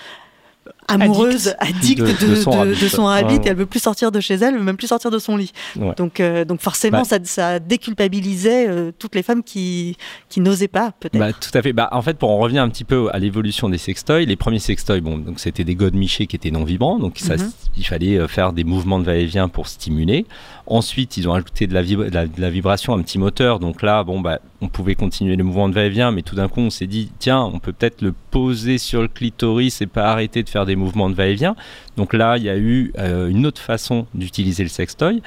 amoureuse, 0.93 1.53
addicte 1.59 2.01
de, 2.01 2.25
De- 2.27 2.31
de 2.31 2.35
son 2.35 2.51
de- 2.51 2.55
rabbit. 2.57 2.81
de 2.81 2.87
son 2.87 3.03
rabbit, 3.05 3.33
Ouais. 3.35 3.41
et 3.45 3.49
elle 3.49 3.55
veut 3.57 3.65
plus 3.65 3.79
sortir 3.81 4.11
de 4.11 4.19
chez 4.19 4.35
elle, 4.35 4.43
elle 4.53 4.57
veut 4.57 4.63
même 4.63 4.77
plus 4.77 4.87
sortir 4.87 5.11
de 5.11 5.19
son 5.19 5.35
lit. 5.37 5.51
Ouais. 5.77 5.93
Donc, 5.97 6.19
euh, 6.19 6.45
donc 6.45 6.61
forcément, 6.61 6.99
Bah. 6.99 7.03
ça, 7.05 7.17
ça 7.23 7.59
déculpabilisait 7.59 8.67
euh, 8.69 8.91
toutes 8.97 9.15
les 9.15 9.23
femmes 9.23 9.43
qui, 9.43 9.97
qui 10.29 10.39
n'osaient 10.41 10.67
pas, 10.67 10.91
peut-être. 10.99 11.17
Bah, 11.19 11.33
tout 11.33 11.49
à 11.57 11.61
fait. 11.61 11.73
Bah, 11.73 11.89
en 11.91 12.01
fait, 12.01 12.17
pour 12.17 12.29
en 12.31 12.37
revenir 12.37 12.63
un 12.63 12.69
petit 12.69 12.83
peu 12.83 13.09
à 13.13 13.19
l'évolution 13.19 13.69
des 13.69 13.77
sextoys, 13.77 14.25
les 14.25 14.35
premiers 14.35 14.59
sextoys, 14.59 15.01
bon, 15.01 15.17
donc 15.17 15.39
c'était 15.39 15.63
des 15.63 15.75
godemichés 15.75 16.27
qui 16.27 16.35
étaient 16.35 16.51
non 16.51 16.63
vibrants, 16.63 16.99
donc 16.99 17.17
ça, 17.17 17.35
Mhm. 17.37 17.51
il 17.77 17.85
fallait 17.85 18.17
euh, 18.17 18.27
faire 18.27 18.53
des 18.53 18.63
mouvements 18.63 18.99
de 18.99 19.05
va-et-vient 19.05 19.47
pour 19.49 19.67
stimuler. 19.67 20.25
Ensuite, 20.67 21.17
ils 21.17 21.27
ont 21.27 21.33
ajouté 21.33 21.67
de 21.67 21.73
la, 21.73 21.83
vib- 21.83 22.09
de 22.09 22.13
la, 22.13 22.25
de 22.27 22.39
la 22.41 22.49
vibration, 22.49 22.93
un 22.93 23.01
petit 23.01 23.17
moteur. 23.19 23.59
Donc 23.59 23.81
là, 23.81 24.03
bon, 24.03 24.19
bah, 24.21 24.39
on 24.61 24.67
pouvait 24.67 24.95
continuer 24.95 25.35
les 25.35 25.43
mouvements 25.43 25.67
de 25.69 25.73
va-et-vient, 25.73 26.11
mais 26.11 26.21
tout 26.21 26.35
d'un 26.35 26.47
coup, 26.47 26.61
on 26.61 26.69
s'est 26.69 26.87
dit, 26.87 27.11
tiens, 27.19 27.41
on 27.41 27.59
peut 27.59 27.73
peut-être 27.73 28.01
le 28.01 28.13
poser 28.31 28.77
sur 28.77 29.01
le 29.01 29.07
clitoris 29.07 29.81
et 29.81 29.87
pas 29.87 30.09
arrêter 30.11 30.41
de 30.41 30.49
faire 30.49 30.65
des 30.65 30.75
mouvements 30.75 31.09
de 31.09 31.15
va-et-vient. 31.15 31.55
Donc 31.97 32.13
là, 32.13 32.37
il 32.37 32.43
y 32.43 32.49
a 32.49 32.57
eu 32.57 32.93
euh, 32.97 33.27
une 33.29 33.45
autre 33.45 33.61
façon 33.61 34.07
d'utiliser 34.13 34.63
le 34.63 34.69
sextoy. 34.69 35.21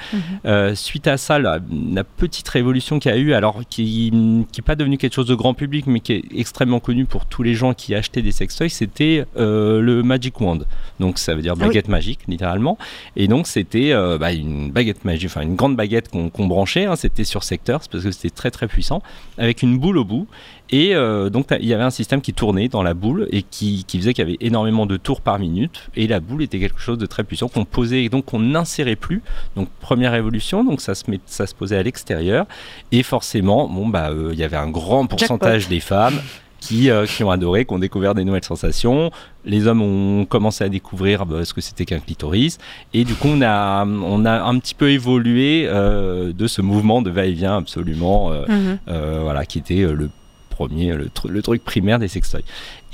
Euh, 0.45 0.73
suite 0.75 1.07
à 1.07 1.17
ça, 1.17 1.37
la, 1.39 1.59
la 1.93 2.03
petite 2.03 2.49
révolution 2.49 2.97
qu'il 2.99 3.11
y 3.11 3.13
a 3.13 3.17
eu, 3.17 3.33
alors 3.33 3.61
qui 3.69 4.09
n'est 4.11 4.45
pas 4.65 4.75
devenu 4.75 4.97
quelque 4.97 5.13
chose 5.13 5.27
de 5.27 5.35
grand 5.35 5.53
public, 5.53 5.85
mais 5.87 5.99
qui 5.99 6.13
est 6.13 6.23
extrêmement 6.35 6.79
connu 6.79 7.05
pour 7.05 7.25
tous 7.27 7.43
les 7.43 7.53
gens 7.53 7.73
qui 7.75 7.93
achetaient 7.93 8.23
des 8.23 8.31
sextoys, 8.31 8.69
c'était 8.69 9.25
euh, 9.37 9.79
le 9.79 10.01
Magic 10.03 10.41
Wand. 10.41 10.65
Donc 10.99 11.19
ça 11.19 11.35
veut 11.35 11.41
dire 11.43 11.53
Ah 11.55 11.61
oui. 11.61 11.67
baguette 11.67 11.87
magique, 11.87 12.21
littéralement. 12.27 12.77
Et 13.15 13.27
donc 13.27 13.45
c'était 13.47 13.93
bah, 14.19 14.33
une 14.33 14.71
baguette 14.71 15.05
magique, 15.05 15.29
enfin 15.29 15.41
une 15.41 15.55
grande 15.55 15.75
baguette 15.75 16.09
qu'on 16.09 16.47
branchait. 16.47 16.85
hein, 16.85 16.95
c'était 16.95 17.23
sur 17.23 17.43
secteurs 17.43 17.81
parce 17.91 18.03
que 18.03 18.11
c'était 18.11 18.31
très 18.31 18.49
très 18.51 18.67
puissant, 18.67 19.03
avec 19.37 19.61
une 19.61 19.77
boule 19.77 19.99
au 19.99 20.03
bout. 20.05 20.27
Et 20.71 20.95
euh, 20.95 21.29
donc 21.29 21.47
il 21.59 21.67
y 21.67 21.73
avait 21.73 21.83
un 21.83 21.91
système 21.91 22.21
qui 22.21 22.33
tournait 22.33 22.67
dans 22.67 22.83
la 22.83 22.93
boule 22.93 23.27
et 23.31 23.43
qui, 23.43 23.83
qui 23.85 23.99
faisait 23.99 24.13
qu'il 24.13 24.23
y 24.23 24.27
avait 24.27 24.37
énormément 24.41 24.85
de 24.85 24.97
tours 24.97 25.21
par 25.21 25.39
minute. 25.39 25.89
Et 25.95 26.07
la 26.07 26.19
boule 26.19 26.43
était 26.43 26.59
quelque 26.59 26.79
chose 26.79 26.97
de 26.97 27.05
très 27.05 27.23
puissant 27.23 27.47
qu'on 27.47 27.65
posait 27.65 28.03
et 28.03 28.09
donc 28.09 28.25
qu'on 28.25 28.39
n'insérait 28.39 28.95
plus. 28.95 29.21
Donc 29.55 29.69
première 29.79 30.15
évolution, 30.15 30.63
donc 30.63 30.81
ça 30.81 30.95
se, 30.95 31.09
met, 31.09 31.19
ça 31.25 31.47
se 31.47 31.55
posait 31.55 31.77
à 31.77 31.83
l'extérieur. 31.83 32.45
Et 32.91 33.03
forcément, 33.03 33.67
bon 33.67 33.87
bah 33.87 34.09
euh, 34.09 34.29
il 34.33 34.39
y 34.39 34.43
avait 34.43 34.57
un 34.57 34.69
grand 34.69 35.05
pourcentage 35.05 35.67
des 35.67 35.79
femmes 35.79 36.19
qui, 36.59 36.89
euh, 36.89 37.05
qui 37.05 37.23
ont 37.23 37.29
adoré, 37.29 37.65
qui 37.65 37.73
ont 37.73 37.79
découvert 37.79 38.15
des 38.15 38.23
nouvelles 38.23 38.43
sensations. 38.43 39.11
Les 39.45 39.67
hommes 39.67 39.81
ont 39.81 40.25
commencé 40.25 40.63
à 40.63 40.69
découvrir 40.69 41.25
bah, 41.25 41.45
ce 41.45 41.53
que 41.53 41.61
c'était 41.61 41.85
qu'un 41.85 41.99
clitoris. 41.99 42.57
Et 42.93 43.03
du 43.03 43.13
coup, 43.13 43.27
on 43.27 43.41
a, 43.41 43.85
on 43.85 44.25
a 44.25 44.41
un 44.43 44.57
petit 44.59 44.73
peu 44.73 44.89
évolué 44.89 45.65
euh, 45.67 46.33
de 46.33 46.47
ce 46.47 46.61
mouvement 46.61 47.01
de 47.01 47.11
va-et-vient 47.11 47.57
absolument, 47.57 48.31
euh, 48.31 48.45
euh, 48.87 49.19
voilà, 49.21 49.45
qui 49.45 49.59
était 49.59 49.85
le 49.85 50.09
premier, 50.55 50.93
le, 50.95 51.05
tru- 51.09 51.29
le 51.29 51.41
truc 51.41 51.63
primaire 51.63 51.99
des 51.99 52.07
sextoys. 52.07 52.43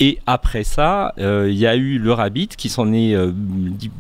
Et 0.04 0.18
après 0.26 0.64
ça, 0.64 1.14
euh, 1.20 1.48
il 1.48 1.56
y 1.58 1.68
a 1.68 1.76
eu 1.76 2.00
le 2.00 2.12
rabbit 2.12 2.48
qui 2.48 2.70
s'en 2.70 2.92
est 2.92 3.14
euh, 3.14 3.32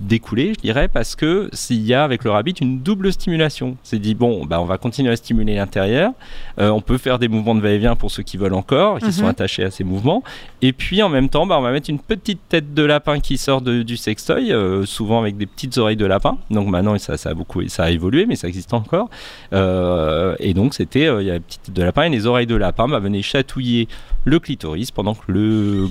découlé, 0.01 0.53
je 0.55 0.59
dirais, 0.61 0.87
parce 0.87 1.15
que 1.15 1.47
s'il 1.53 1.85
y 1.85 1.93
a 1.93 2.03
avec 2.03 2.23
le 2.23 2.31
rabbit 2.31 2.53
une 2.59 2.79
double 2.79 3.13
stimulation. 3.13 3.77
C'est 3.83 3.99
dit 3.99 4.15
bon, 4.15 4.45
bah 4.47 4.59
on 4.59 4.65
va 4.65 4.79
continuer 4.79 5.11
à 5.11 5.15
stimuler 5.15 5.55
l'intérieur. 5.57 6.11
Euh, 6.59 6.69
on 6.71 6.81
peut 6.81 6.97
faire 6.97 7.19
des 7.19 7.27
mouvements 7.27 7.53
de 7.53 7.61
va-et-vient 7.61 7.95
pour 7.95 8.09
ceux 8.09 8.23
qui 8.23 8.37
veulent 8.37 8.55
encore, 8.55 8.97
qui 8.97 9.05
Mhm. 9.05 9.11
sont 9.11 9.27
attachés 9.27 9.63
à 9.63 9.69
ces 9.69 9.83
mouvements. 9.83 10.23
Et 10.63 10.73
puis 10.73 11.03
en 11.03 11.09
même 11.09 11.29
temps, 11.29 11.45
bah, 11.45 11.57
on 11.59 11.61
va 11.61 11.71
mettre 11.71 11.91
une 11.91 11.99
petite 11.99 12.39
tête 12.49 12.73
de 12.73 12.81
lapin 12.83 13.19
qui 13.19 13.37
sort 13.37 13.61
de- 13.61 13.83
du 13.83 13.95
sextoy, 13.95 14.51
souvent 14.85 15.19
avec 15.21 15.37
des 15.37 15.45
petites 15.45 15.77
oreilles 15.77 15.97
de 15.97 16.07
lapin. 16.07 16.39
Donc 16.49 16.67
maintenant, 16.67 16.97
ça, 16.97 17.15
ça 17.15 17.29
a 17.29 17.33
beaucoup, 17.35 17.61
ça 17.67 17.83
a 17.83 17.91
évolué, 17.91 18.25
mais 18.25 18.35
ça 18.35 18.47
existe 18.47 18.73
encore. 18.73 19.11
Et 19.53 20.53
donc 20.55 20.73
c'était, 20.73 21.05
il 21.21 21.27
y 21.27 21.29
a 21.29 21.33
la 21.35 21.39
petite 21.39 21.61
tête 21.61 21.75
de 21.75 21.83
lapin 21.83 22.03
et 22.03 22.09
les 22.09 22.25
oreilles 22.25 22.47
de 22.47 22.55
lapin 22.55 22.87
bah, 22.87 22.97
venaient 22.97 23.21
chatouiller 23.21 23.87
le 24.25 24.39
clitoris 24.39 24.91
pendant 24.91 25.13
que 25.15 25.31
le 25.31 25.87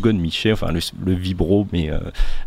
enfin 0.53 0.73
le, 0.73 0.81
le 1.05 1.13
vibro, 1.15 1.67
mais 1.73 1.91
euh, 1.91 1.99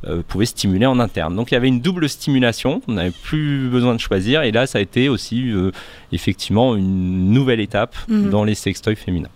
euh, 0.07 0.21
pouvait 0.27 0.45
stimuler 0.45 0.85
en 0.85 0.99
interne. 0.99 1.35
Donc 1.35 1.51
il 1.51 1.53
y 1.55 1.57
avait 1.57 1.67
une 1.67 1.81
double 1.81 2.09
stimulation, 2.09 2.81
on 2.87 2.93
n'avait 2.93 3.11
plus 3.11 3.69
besoin 3.69 3.93
de 3.95 3.99
choisir, 3.99 4.43
et 4.43 4.51
là 4.51 4.65
ça 4.67 4.79
a 4.79 4.81
été 4.81 5.09
aussi 5.09 5.51
euh, 5.51 5.71
effectivement 6.11 6.75
une 6.75 7.31
nouvelle 7.31 7.59
étape 7.59 7.95
Mhm. 8.07 8.29
dans 8.29 8.43
les 8.43 8.55
sextoys 8.55 8.95
féminins. 8.95 9.29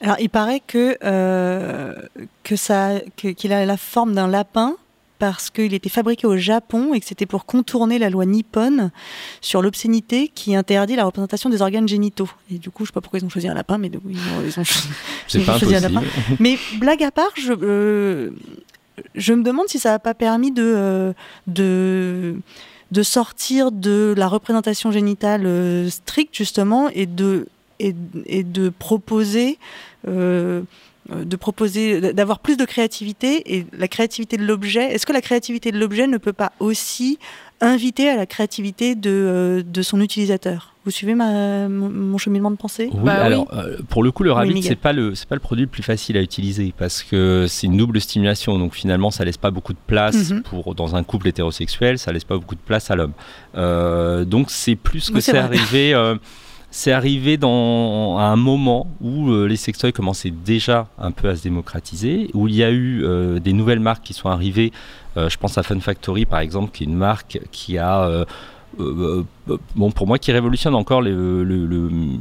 Alors, 0.00 0.16
il 0.20 0.30
paraît 0.30 0.60
que, 0.66 0.96
euh, 1.04 1.94
que 2.42 2.56
ça, 2.56 2.94
que- 3.16 3.28
qu'il 3.28 3.52
a 3.52 3.64
la 3.64 3.76
forme 3.76 4.14
d'un 4.14 4.26
lapin 4.26 4.74
parce 5.22 5.50
qu'il 5.50 5.72
était 5.72 5.88
fabriqué 5.88 6.26
au 6.26 6.36
Japon 6.36 6.94
et 6.94 6.98
que 7.00 7.06
c'était 7.06 7.26
pour 7.26 7.46
contourner 7.46 8.00
la 8.00 8.10
loi 8.10 8.26
nippone 8.26 8.90
sur 9.40 9.62
l'obscénité 9.62 10.26
qui 10.26 10.56
interdit 10.56 10.96
la 10.96 11.04
représentation 11.04 11.48
des 11.48 11.62
organes 11.62 11.86
génitaux. 11.86 12.28
Et 12.50 12.58
du 12.58 12.70
coup, 12.70 12.82
je 12.84 12.88
sais 12.88 12.92
pas 12.92 13.00
pourquoi 13.00 13.20
ils 13.20 13.24
ont 13.24 13.28
choisi 13.28 13.46
un 13.46 13.54
lapin, 13.54 13.78
mais 13.78 13.88
coup, 14.00 14.10
ils 14.10 14.16
ont, 14.18 14.42
ils 14.44 14.58
ont 14.58 14.64
choisi- 14.64 14.88
C'est 15.28 15.38
Ils 15.38 15.44
pas 15.46 15.54
ont 15.54 15.58
choisi 15.60 15.76
un 15.76 15.84
impossible. 15.84 16.10
Mais 16.40 16.58
blague 16.80 17.04
à 17.04 17.12
part, 17.12 17.30
je, 17.36 17.52
euh, 17.52 18.30
je 19.14 19.32
me 19.32 19.44
demande 19.44 19.68
si 19.68 19.78
ça 19.78 19.90
n'a 19.90 20.00
pas 20.00 20.14
permis 20.14 20.50
de, 20.50 20.64
euh, 20.64 21.12
de, 21.46 22.34
de 22.90 23.02
sortir 23.04 23.70
de 23.70 24.14
la 24.16 24.26
représentation 24.26 24.90
génitale 24.90 25.42
euh, 25.46 25.88
stricte, 25.88 26.34
justement, 26.36 26.88
et 26.88 27.06
de, 27.06 27.46
et, 27.78 27.94
et 28.26 28.42
de 28.42 28.70
proposer. 28.70 29.56
euh, 30.08 30.62
de 31.10 31.36
proposer 31.36 32.12
d'avoir 32.12 32.38
plus 32.38 32.56
de 32.56 32.64
créativité 32.64 33.56
et 33.56 33.66
la 33.76 33.88
créativité 33.88 34.36
de 34.36 34.44
l'objet 34.44 34.92
est-ce 34.92 35.04
que 35.04 35.12
la 35.12 35.20
créativité 35.20 35.72
de 35.72 35.78
l'objet 35.78 36.06
ne 36.06 36.16
peut 36.18 36.32
pas 36.32 36.52
aussi 36.60 37.18
inviter 37.60 38.08
à 38.08 38.16
la 38.16 38.26
créativité 38.26 38.94
de, 38.94 39.10
euh, 39.10 39.62
de 39.64 39.82
son 39.82 40.00
utilisateur? 40.00 40.74
Vous 40.84 40.90
suivez 40.90 41.14
ma, 41.14 41.68
mon, 41.68 41.88
mon 41.88 42.18
cheminement 42.18 42.50
de 42.50 42.56
pensée? 42.56 42.88
Oui, 42.92 43.00
Bah 43.04 43.14
oui. 43.20 43.26
alors 43.26 43.46
euh, 43.52 43.78
pour 43.88 44.02
le 44.02 44.10
coup, 44.10 44.24
le 44.24 44.32
rabbit 44.32 44.54
Miguel. 44.54 44.70
c'est 44.70 44.76
pas 44.76 44.92
le 44.92 45.14
c'est 45.14 45.28
pas 45.28 45.36
le 45.36 45.40
produit 45.40 45.64
le 45.64 45.70
plus 45.70 45.82
facile 45.84 46.16
à 46.16 46.22
utiliser 46.22 46.72
parce 46.76 47.02
que 47.04 47.46
c'est 47.48 47.66
une 47.68 47.76
double 47.76 48.00
stimulation, 48.00 48.58
donc 48.58 48.74
finalement 48.74 49.10
ça 49.12 49.24
laisse 49.24 49.36
pas 49.36 49.50
beaucoup 49.52 49.72
de 49.74 49.78
place 49.86 50.30
Mhm. 50.30 50.42
pour 50.42 50.74
dans 50.74 50.94
un 50.96 51.02
couple 51.04 51.28
hétérosexuel, 51.28 51.98
ça 52.00 52.12
laisse 52.12 52.24
pas 52.24 52.36
beaucoup 52.36 52.56
de 52.56 52.60
place 52.60 52.90
à 52.90 52.96
l'homme. 52.96 53.12
Euh, 53.56 54.24
donc 54.24 54.50
c'est 54.50 54.74
plus 54.76 55.10
que 55.10 55.16
Oui, 55.16 55.22
c'est 55.22 55.38
arrivé. 55.38 55.94
euh, 55.94 56.16
c'est 56.72 56.90
arrivé 56.90 57.36
dans 57.36 58.16
à 58.18 58.24
un 58.24 58.36
moment 58.36 58.86
où 59.02 59.30
euh, 59.30 59.46
les 59.46 59.56
sextoys 59.56 59.92
commençaient 59.92 60.30
déjà 60.30 60.88
un 60.98 61.10
peu 61.10 61.28
à 61.28 61.36
se 61.36 61.42
démocratiser, 61.42 62.30
où 62.32 62.48
il 62.48 62.54
y 62.56 62.64
a 62.64 62.70
eu 62.70 63.04
euh, 63.04 63.38
des 63.40 63.52
nouvelles 63.52 63.78
marques 63.78 64.02
qui 64.02 64.14
sont 64.14 64.30
arrivées. 64.30 64.72
Euh, 65.18 65.28
je 65.28 65.36
pense 65.36 65.58
à 65.58 65.62
Fun 65.62 65.78
Factory 65.80 66.24
par 66.24 66.40
exemple, 66.40 66.72
qui 66.72 66.84
est 66.84 66.86
une 66.86 66.96
marque 66.96 67.40
qui 67.52 67.76
a 67.76 68.24
bon, 68.78 69.90
pour 69.90 70.06
moi, 70.06 70.18
qui 70.18 70.32
révolutionne 70.32 70.74
encore 70.74 71.02
le, 71.02 71.44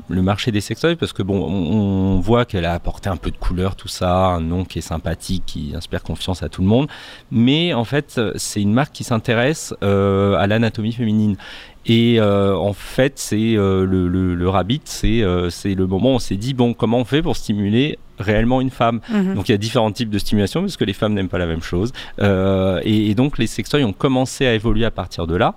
marché 0.09 0.51
des 0.51 0.59
sextoys 0.59 0.97
parce 0.97 1.13
que 1.13 1.23
bon, 1.23 1.41
on, 1.45 2.19
voit 2.19 2.43
qu'elle 2.43 2.65
a 2.65 2.73
apporté 2.73 3.07
un 3.07 3.15
peu 3.15 3.31
de 3.31 3.37
couleur, 3.37 3.77
tout 3.77 3.87
ça, 3.87 4.27
un 4.27 4.41
nom 4.41 4.65
qui 4.65 4.79
est 4.79 4.81
sympathique, 4.81 5.43
qui 5.45 5.71
inspire 5.73 6.03
confiance 6.03 6.43
à 6.43 6.49
tout 6.49 6.61
le 6.61 6.67
monde. 6.67 6.89
Mais 7.31 7.73
en 7.73 7.85
fait, 7.85 8.19
c'est 8.35 8.61
une 8.61 8.73
marque 8.73 8.91
qui 8.91 9.05
s'intéresse 9.05 9.73
à 9.81 10.45
l'anatomie 10.45 10.91
féminine. 10.91 11.37
Et 11.85 12.19
euh, 12.19 12.55
en 12.55 12.73
fait, 12.73 13.13
c'est 13.15 13.55
euh, 13.55 13.85
le, 13.85 14.07
le, 14.07 14.35
le 14.35 14.49
rabbit, 14.49 14.81
c'est 14.85 15.21
euh, 15.23 15.49
le 15.65 15.87
moment 15.87 16.11
où 16.11 16.15
on 16.15 16.19
s'est 16.19 16.35
dit 16.37 16.53
bon, 16.53 16.73
comment 16.73 16.99
on 16.99 17.05
fait 17.05 17.21
pour 17.21 17.35
stimuler 17.35 17.97
réellement 18.19 18.61
une 18.61 18.69
femme? 18.69 18.99
Mhm. 19.09 19.33
donc 19.33 19.49
il 19.49 19.51
y 19.51 19.55
a 19.55 19.57
différents 19.57 19.91
types 19.91 20.11
de 20.11 20.19
stimulation 20.19 20.61
parce 20.61 20.77
que 20.77 20.83
les 20.85 20.93
femmes 20.93 21.13
n'aiment 21.13 21.29
pas 21.29 21.39
la 21.39 21.47
même 21.47 21.63
chose. 21.63 21.91
Euh, 22.19 22.79
et, 22.83 23.09
et 23.09 23.15
donc 23.15 23.39
les 23.39 23.47
sextoys 23.47 23.83
ont 23.83 23.93
commencé 23.93 24.45
à 24.45 24.53
évoluer 24.53 24.85
à 24.85 24.91
partir 24.91 25.25
de 25.25 25.35
là. 25.35 25.55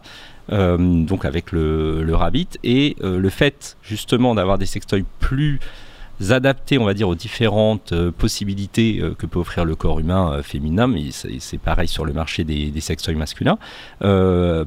donc 0.51 1.25
avec 1.25 1.53
le, 1.53 2.03
le 2.03 2.15
rabbit 2.15 2.49
et 2.63 2.97
le 3.03 3.29
fait 3.31 3.77
justement 3.83 4.35
d'avoir 4.35 4.57
des 4.59 4.67
sextoys 4.67 5.05
plus 5.19 5.59
adaptés 6.31 6.79
on 6.79 6.85
va 6.85 6.95
dire 6.95 7.09
aux 7.09 7.15
différentes 7.15 7.93
euh, 7.93 8.11
possibilités 8.11 9.01
euh, 9.01 9.15
que 9.15 9.27
peut 9.27 9.39
offrir 9.39 9.65
le 9.65 9.75
corps 9.75 10.01
humain 10.01 10.33
euh, 10.33 10.43
féminin 10.43 10.87
mais 10.87 11.11
c'est 11.11 11.59
pareil 11.59 11.89
sur 11.89 12.05
le 12.05 12.13
marché 12.13 12.45
des, 12.45 12.71
des 12.71 12.81
sextoys 12.81 13.15
masculins 13.15 13.59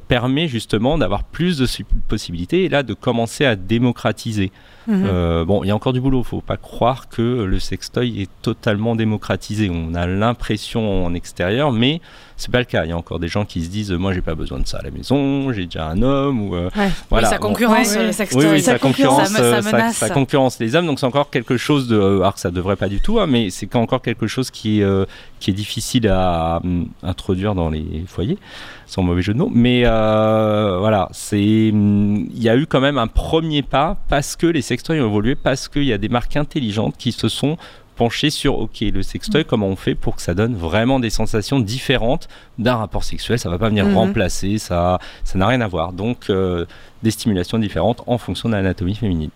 permet 0.08 0.48
justement 0.48 0.98
d'avoir 0.98 1.24
plus 1.24 1.58
de 1.58 1.68
possibilités 2.08 2.66
et 2.66 2.70
là 2.70 2.84
de 2.84 2.94
commencer 2.94 3.46
à 3.46 3.56
démocratiser 3.56 4.52
Mhm. 4.88 5.44
bon, 5.44 5.66
il 5.66 5.68
y 5.68 5.72
a 5.72 5.76
encore 5.76 5.92
du 5.92 6.00
boulot. 6.00 6.24
Faut 6.24 6.40
pas 6.40 6.56
croire 6.56 7.10
que 7.10 7.44
le 7.44 7.60
sextoy 7.60 8.22
est 8.22 8.30
totalement 8.42 8.96
démocratisé. 8.96 9.70
On 9.70 9.94
a 9.96 10.08
l'impression 10.08 11.06
en 11.06 11.14
extérieur, 11.14 11.74
mais 11.74 12.00
c'est 12.38 12.52
pas 12.52 12.60
le 12.60 12.66
cas. 12.66 12.86
Il 12.86 12.90
y 12.90 12.92
a 12.92 12.98
encore 12.98 13.20
des 13.20 13.28
gens 13.28 13.46
qui 13.46 13.64
se 13.64 13.70
disent, 13.70 13.92
moi, 13.92 14.14
j'ai 14.14 14.22
pas 14.22 14.36
besoin 14.36 14.60
de 14.60 14.68
ça 14.68 14.78
à 14.78 14.84
la 14.84 14.92
maison, 14.92 15.52
j'ai 15.52 15.66
déjà 15.66 15.88
un 15.88 16.02
homme 16.02 16.42
ou 16.42 16.56
euh, 16.56 16.70
Ouais. 16.78 16.90
voilà. 17.10 17.28
oui, 17.28 17.34
ça 17.34 17.40
Bon, 17.40 17.48
concurrence 17.48 17.98
le 17.98 18.12
sextoy. 18.12 18.46
oui, 18.46 18.64
oui, 18.66 18.80
concurrence, 18.80 19.30
ça 19.30 19.62
ça 19.62 19.76
euh, 19.76 19.90
ça, 19.92 20.10
concurrence 20.10 20.60
les 20.60 20.76
hommes, 20.76 20.86
donc 20.86 21.00
c'est 21.00 21.06
encore 21.06 21.30
quelque 21.30 21.58
chose 21.58 21.88
de, 21.88 22.00
alors 22.00 22.36
que 22.36 22.40
ça 22.40 22.52
devrait 22.52 22.76
pas 22.76 22.88
du 22.90 23.02
tout, 23.02 23.20
hein, 23.20 23.26
mais 23.28 23.50
c'est 23.50 23.76
encore 23.76 24.02
quelque 24.02 24.28
chose 24.28 24.52
qui 24.52 24.80
est, 24.80 24.84
euh, 24.84 25.06
qui 25.40 25.50
est 25.52 25.54
difficile 25.54 26.08
à 26.08 26.62
hum, 26.64 26.88
introduire 27.04 27.56
dans 27.56 27.70
les 27.70 28.04
foyers, 28.08 28.38
sans 28.86 29.02
mauvais 29.02 29.22
jeu 29.22 29.34
de 29.34 29.40
mots. 29.40 29.52
Mais 29.52 29.82
euh, 29.86 30.78
voilà, 30.80 31.10
c'est, 31.12 31.72
hum, 31.74 32.28
il 32.34 32.44
y 32.44 32.50
a 32.50 32.56
eu 32.56 32.68
quand 32.68 32.82
même 32.82 32.98
un 33.00 33.08
premier 33.08 33.64
pas 33.64 33.98
parce 34.10 34.36
que 34.36 34.46
les 34.48 34.62
sextoys 34.62 35.02
ont 35.02 35.08
évolué, 35.08 35.36
parce 35.36 35.68
qu'il 35.68 35.86
y 35.86 35.94
a 35.94 35.98
des 35.98 36.10
marques 36.10 36.38
intelligentes 36.38 36.96
qui 36.98 37.12
se 37.12 37.30
sont 37.30 37.58
penchées 37.98 38.30
sur 38.30 38.60
ok 38.60 38.82
le 38.82 39.02
sextoy 39.04 39.44
comment 39.46 39.68
on 39.68 39.76
fait 39.76 39.96
pour 39.96 40.16
que 40.16 40.22
ça 40.22 40.34
donne 40.34 40.56
vraiment 40.56 41.00
des 41.00 41.10
sensations 41.10 41.60
différentes 41.60 42.28
d'un 42.58 42.76
rapport 42.76 43.04
sexuel? 43.04 43.38
Ça 43.40 43.50
va 43.50 43.58
pas 43.58 43.70
venir 43.70 43.86
Mhm. 43.86 43.96
remplacer 43.96 44.58
ça 44.60 45.00
ça 45.24 45.38
n'a 45.40 45.48
rien 45.48 45.62
à 45.62 45.68
voir 45.68 45.92
donc 45.94 46.30
euh, 46.30 46.66
des 47.04 47.12
stimulations 47.12 47.60
différentes 47.60 48.02
en 48.08 48.18
fonction 48.18 48.50
de 48.50 48.54
l'anatomie 48.56 48.96
féminine. 48.96 49.30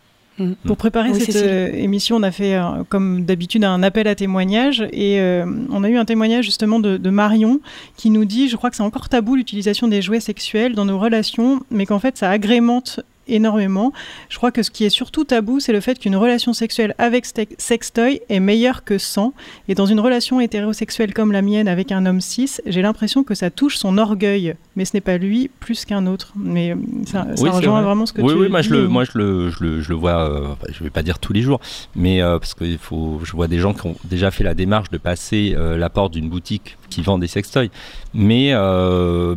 Pour 0.65 0.76
préparer 0.78 1.12
Oui, 1.12 1.19
cette 1.21 1.36
euh, 1.36 1.69
émission, 1.74 2.15
on 2.15 2.24
a 2.24 2.32
fait, 2.32 2.56
euh, 2.56 2.84
comme 2.89 3.26
d'habitude, 3.26 3.63
un 3.63 3.84
appel 3.84 4.08
à 4.08 4.15
témoignages. 4.15 4.82
Et 4.91 5.19
euh, 5.19 5.45
on 5.69 5.84
a 5.84 5.89
eu 5.89 5.97
un 5.97 6.06
témoignage 6.06 6.45
justement 6.45 6.80
de, 6.80 6.97
de 6.97 7.10
Marion 7.12 7.60
qui 7.95 8.10
nous 8.10 8.26
dit, 8.26 8.50
je 8.50 8.56
crois 8.56 8.71
que 8.71 8.76
c'est 8.76 8.82
encore 8.82 9.08
tabou 9.08 9.36
l'utilisation 9.36 9.88
des 9.88 10.02
jouets 10.02 10.19
sexuels 10.21 10.74
dans 10.74 10.86
nos 10.86 10.97
relations, 10.97 11.62
mais 11.69 11.86
qu'en 11.86 12.00
fait 12.00 12.17
ça 12.17 12.32
agrémente 12.32 13.02
énormément. 13.32 13.91
Je 14.30 14.38
crois 14.38 14.52
que 14.52 14.63
ce 14.63 14.70
qui 14.70 14.86
est 14.86 14.89
surtout 14.89 15.24
tabou, 15.24 15.60
c'est 15.60 15.74
le 15.74 15.82
fait 15.82 15.98
qu'une 15.98 16.15
relation 16.15 16.54
sexuelle 16.54 16.94
avec 16.98 17.26
sextoy 17.58 18.22
est 18.30 18.39
meilleure 18.39 18.84
que 18.84 18.98
sans. 18.98 19.34
Et 19.67 19.76
dans 19.76 19.86
une 19.86 20.00
relation 20.00 20.39
hétérosexuelle 20.39 21.13
comme 21.13 21.32
la 21.32 21.41
mienne 21.41 21.67
avec 21.67 21.91
un 21.91 22.06
homme 22.06 22.22
cis, 22.22 22.58
j'ai 22.65 22.82
l'impression 22.82 23.24
que 23.24 23.36
ça 23.36 23.50
touche 23.50 23.78
son 23.78 23.98
orgueil, 23.98 24.56
mais 24.75 24.86
ce 24.86 24.95
n'est 24.95 25.01
pas 25.01 25.17
lui 25.17 25.49
plus 25.60 25.86
qu'un 25.86 26.07
autre. 26.07 26.34
Mais 26.36 26.71
euh, 26.71 26.75
ça, 27.05 27.23
ça 27.23 27.27
Oui, 27.29 27.36
c'est 27.43 27.49
rejoint 27.49 27.73
vrai. 27.75 27.84
vraiment 27.84 28.05
ce 28.05 28.13
que 28.13 28.21
oui, 28.21 28.34
tu 28.34 28.39
oui, 28.39 28.49
moi 28.49 28.62
je 28.62 28.67
dis, 28.69 28.73
le, 28.75 28.86
ou- 28.88 28.89
moi 28.89 29.03
je 29.03 29.12
le, 29.17 29.49
je 29.49 29.63
le, 29.63 29.81
je 29.81 29.89
le 29.89 29.95
vois. 29.95 30.29
euh, 30.29 30.47
enfin, 30.51 30.67
je 30.71 30.84
vais 30.84 30.89
pas 30.89 31.03
dire 31.03 31.19
tous 31.19 31.34
les 31.34 31.41
jours, 31.41 31.60
mais 31.95 32.21
euh, 32.21 32.39
parce 32.39 32.53
que 32.53 32.65
faut, 32.77 33.19
je 33.23 33.31
vois 33.34 33.47
des 33.47 33.60
gens 33.60 33.73
qui 33.73 33.86
ont 33.88 33.95
déjà 34.05 34.31
fait 34.31 34.43
la 34.43 34.53
démarche 34.53 34.89
de 34.89 34.97
passer 34.97 35.53
euh, 35.57 35.77
la 35.77 35.89
porte 35.89 36.13
d'une 36.13 36.29
boutique 36.29 36.77
qui 36.89 37.01
vend 37.01 37.17
des 37.17 37.27
sextoys, 37.27 37.69
mais 38.13 38.53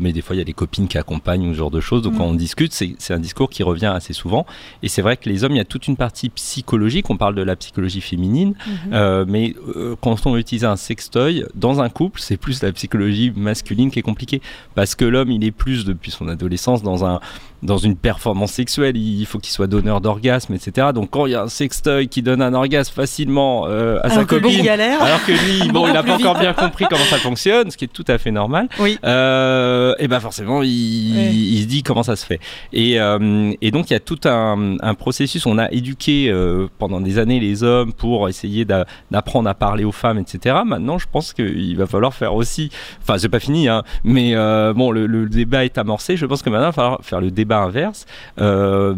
mais 0.00 0.12
des 0.12 0.22
fois 0.22 0.34
il 0.34 0.38
y 0.38 0.42
a 0.42 0.44
des 0.44 0.52
copines 0.52 0.88
qui 0.88 0.98
accompagnent 0.98 1.46
ou 1.48 1.52
ce 1.52 1.58
genre 1.58 1.70
de 1.70 1.80
choses. 1.80 2.02
Donc 2.02 2.14
Mm. 2.14 2.18
quand 2.18 2.24
on 2.24 2.34
discute, 2.34 2.72
c'est 2.72 3.14
un 3.14 3.18
discours 3.20 3.48
qui 3.50 3.62
revient 3.62 3.86
assez 3.94 4.12
souvent. 4.12 4.44
Et 4.82 4.88
c'est 4.88 5.02
vrai 5.02 5.16
que 5.16 5.28
les 5.28 5.44
hommes, 5.44 5.52
il 5.52 5.58
y 5.58 5.60
a 5.60 5.64
toute 5.64 5.86
une 5.88 5.96
partie 5.96 6.28
psychologique. 6.30 7.10
On 7.10 7.16
parle 7.16 7.34
de 7.34 7.42
la 7.42 7.56
psychologie 7.56 8.00
féminine, 8.00 8.54
euh, 8.92 9.24
mais 9.28 9.54
quand 10.00 10.16
on 10.26 10.32
veut 10.32 10.40
utiliser 10.40 10.66
un 10.66 10.76
sextoy 10.76 11.44
dans 11.54 11.80
un 11.80 11.88
couple, 11.88 12.20
c'est 12.20 12.36
plus 12.36 12.62
la 12.62 12.72
psychologie 12.72 13.32
masculine 13.34 13.90
qui 13.90 13.98
est 14.00 14.02
compliquée 14.02 14.40
parce 14.74 14.94
que 14.96 15.04
l'homme, 15.04 15.23
il 15.30 15.44
est 15.44 15.50
plus 15.50 15.84
depuis 15.84 16.10
son 16.10 16.28
adolescence 16.28 16.82
dans 16.82 17.04
un 17.04 17.20
dans 17.64 17.78
une 17.78 17.96
performance 17.96 18.52
sexuelle, 18.52 18.96
il 18.96 19.24
faut 19.24 19.38
qu'il 19.38 19.52
soit 19.52 19.66
donneur 19.66 20.02
d'orgasme, 20.02 20.52
etc. 20.52 20.88
Donc 20.94 21.10
quand 21.10 21.24
il 21.26 21.32
y 21.32 21.34
a 21.34 21.42
un 21.42 21.48
sextoy 21.48 22.08
qui 22.08 22.20
donne 22.22 22.42
un 22.42 22.52
orgasme 22.52 22.92
facilement 22.94 23.64
euh, 23.66 23.98
à 24.02 24.10
sa 24.10 24.16
Alors 24.16 24.26
que 24.26 24.34
beaucoup 24.36 24.54
copine, 24.54 24.68
alors 24.68 25.24
que 25.24 25.32
lui, 25.32 25.68
bon, 25.72 25.86
il 25.88 25.94
n'a 25.94 26.02
pas 26.02 26.14
encore 26.16 26.38
bien 26.38 26.52
compris 26.52 26.84
comment 26.88 27.04
ça 27.04 27.16
fonctionne, 27.16 27.70
ce 27.70 27.76
qui 27.78 27.86
est 27.86 27.92
tout 27.92 28.04
à 28.06 28.18
fait 28.18 28.30
normal. 28.30 28.68
Oui. 28.78 28.98
Euh, 29.04 29.94
et 29.98 30.08
ben 30.08 30.20
forcément, 30.20 30.62
il, 30.62 31.62
se 31.62 31.66
dit 31.66 31.82
comment 31.82 32.02
ça 32.02 32.16
se 32.16 32.26
fait. 32.26 32.38
Et, 32.74 33.00
euh, 33.00 33.52
et 33.62 33.70
donc 33.70 33.88
il 33.88 33.94
y 33.94 33.96
a 33.96 34.00
tout 34.00 34.20
un, 34.26 34.76
un 34.80 34.94
processus. 34.94 35.46
On 35.46 35.56
a 35.56 35.70
éduqué 35.72 36.32
pendant 36.78 37.00
des 37.00 37.18
années 37.18 37.40
les 37.40 37.62
hommes 37.62 37.94
pour 37.94 38.28
essayer 38.28 38.66
d'a- 38.66 38.86
d'apprendre 39.10 39.48
à 39.48 39.54
parler 39.54 39.84
aux 39.84 39.92
femmes, 39.92 40.18
etc. 40.18 40.56
Maintenant, 40.66 40.98
je 40.98 41.06
pense 41.10 41.32
qu'il 41.32 41.76
va 41.78 41.86
falloir 41.86 42.12
faire 42.12 42.34
aussi. 42.34 42.70
Enfin, 43.00 43.16
c'est 43.16 43.30
pas 43.30 43.40
fini, 43.40 43.68
hein, 43.68 43.84
mais 44.04 44.34
bon, 44.74 44.90
le, 44.90 45.06
le 45.06 45.28
débat 45.30 45.64
est 45.64 45.78
amorcé. 45.78 46.18
Je 46.18 46.26
pense 46.26 46.42
que 46.42 46.50
maintenant, 46.50 46.66
il 46.66 46.68
va 46.68 46.72
falloir 46.72 46.98
faire 47.02 47.20
le 47.22 47.30
débat 47.30 47.53
inverse. 47.58 48.06
Euh, 48.40 48.94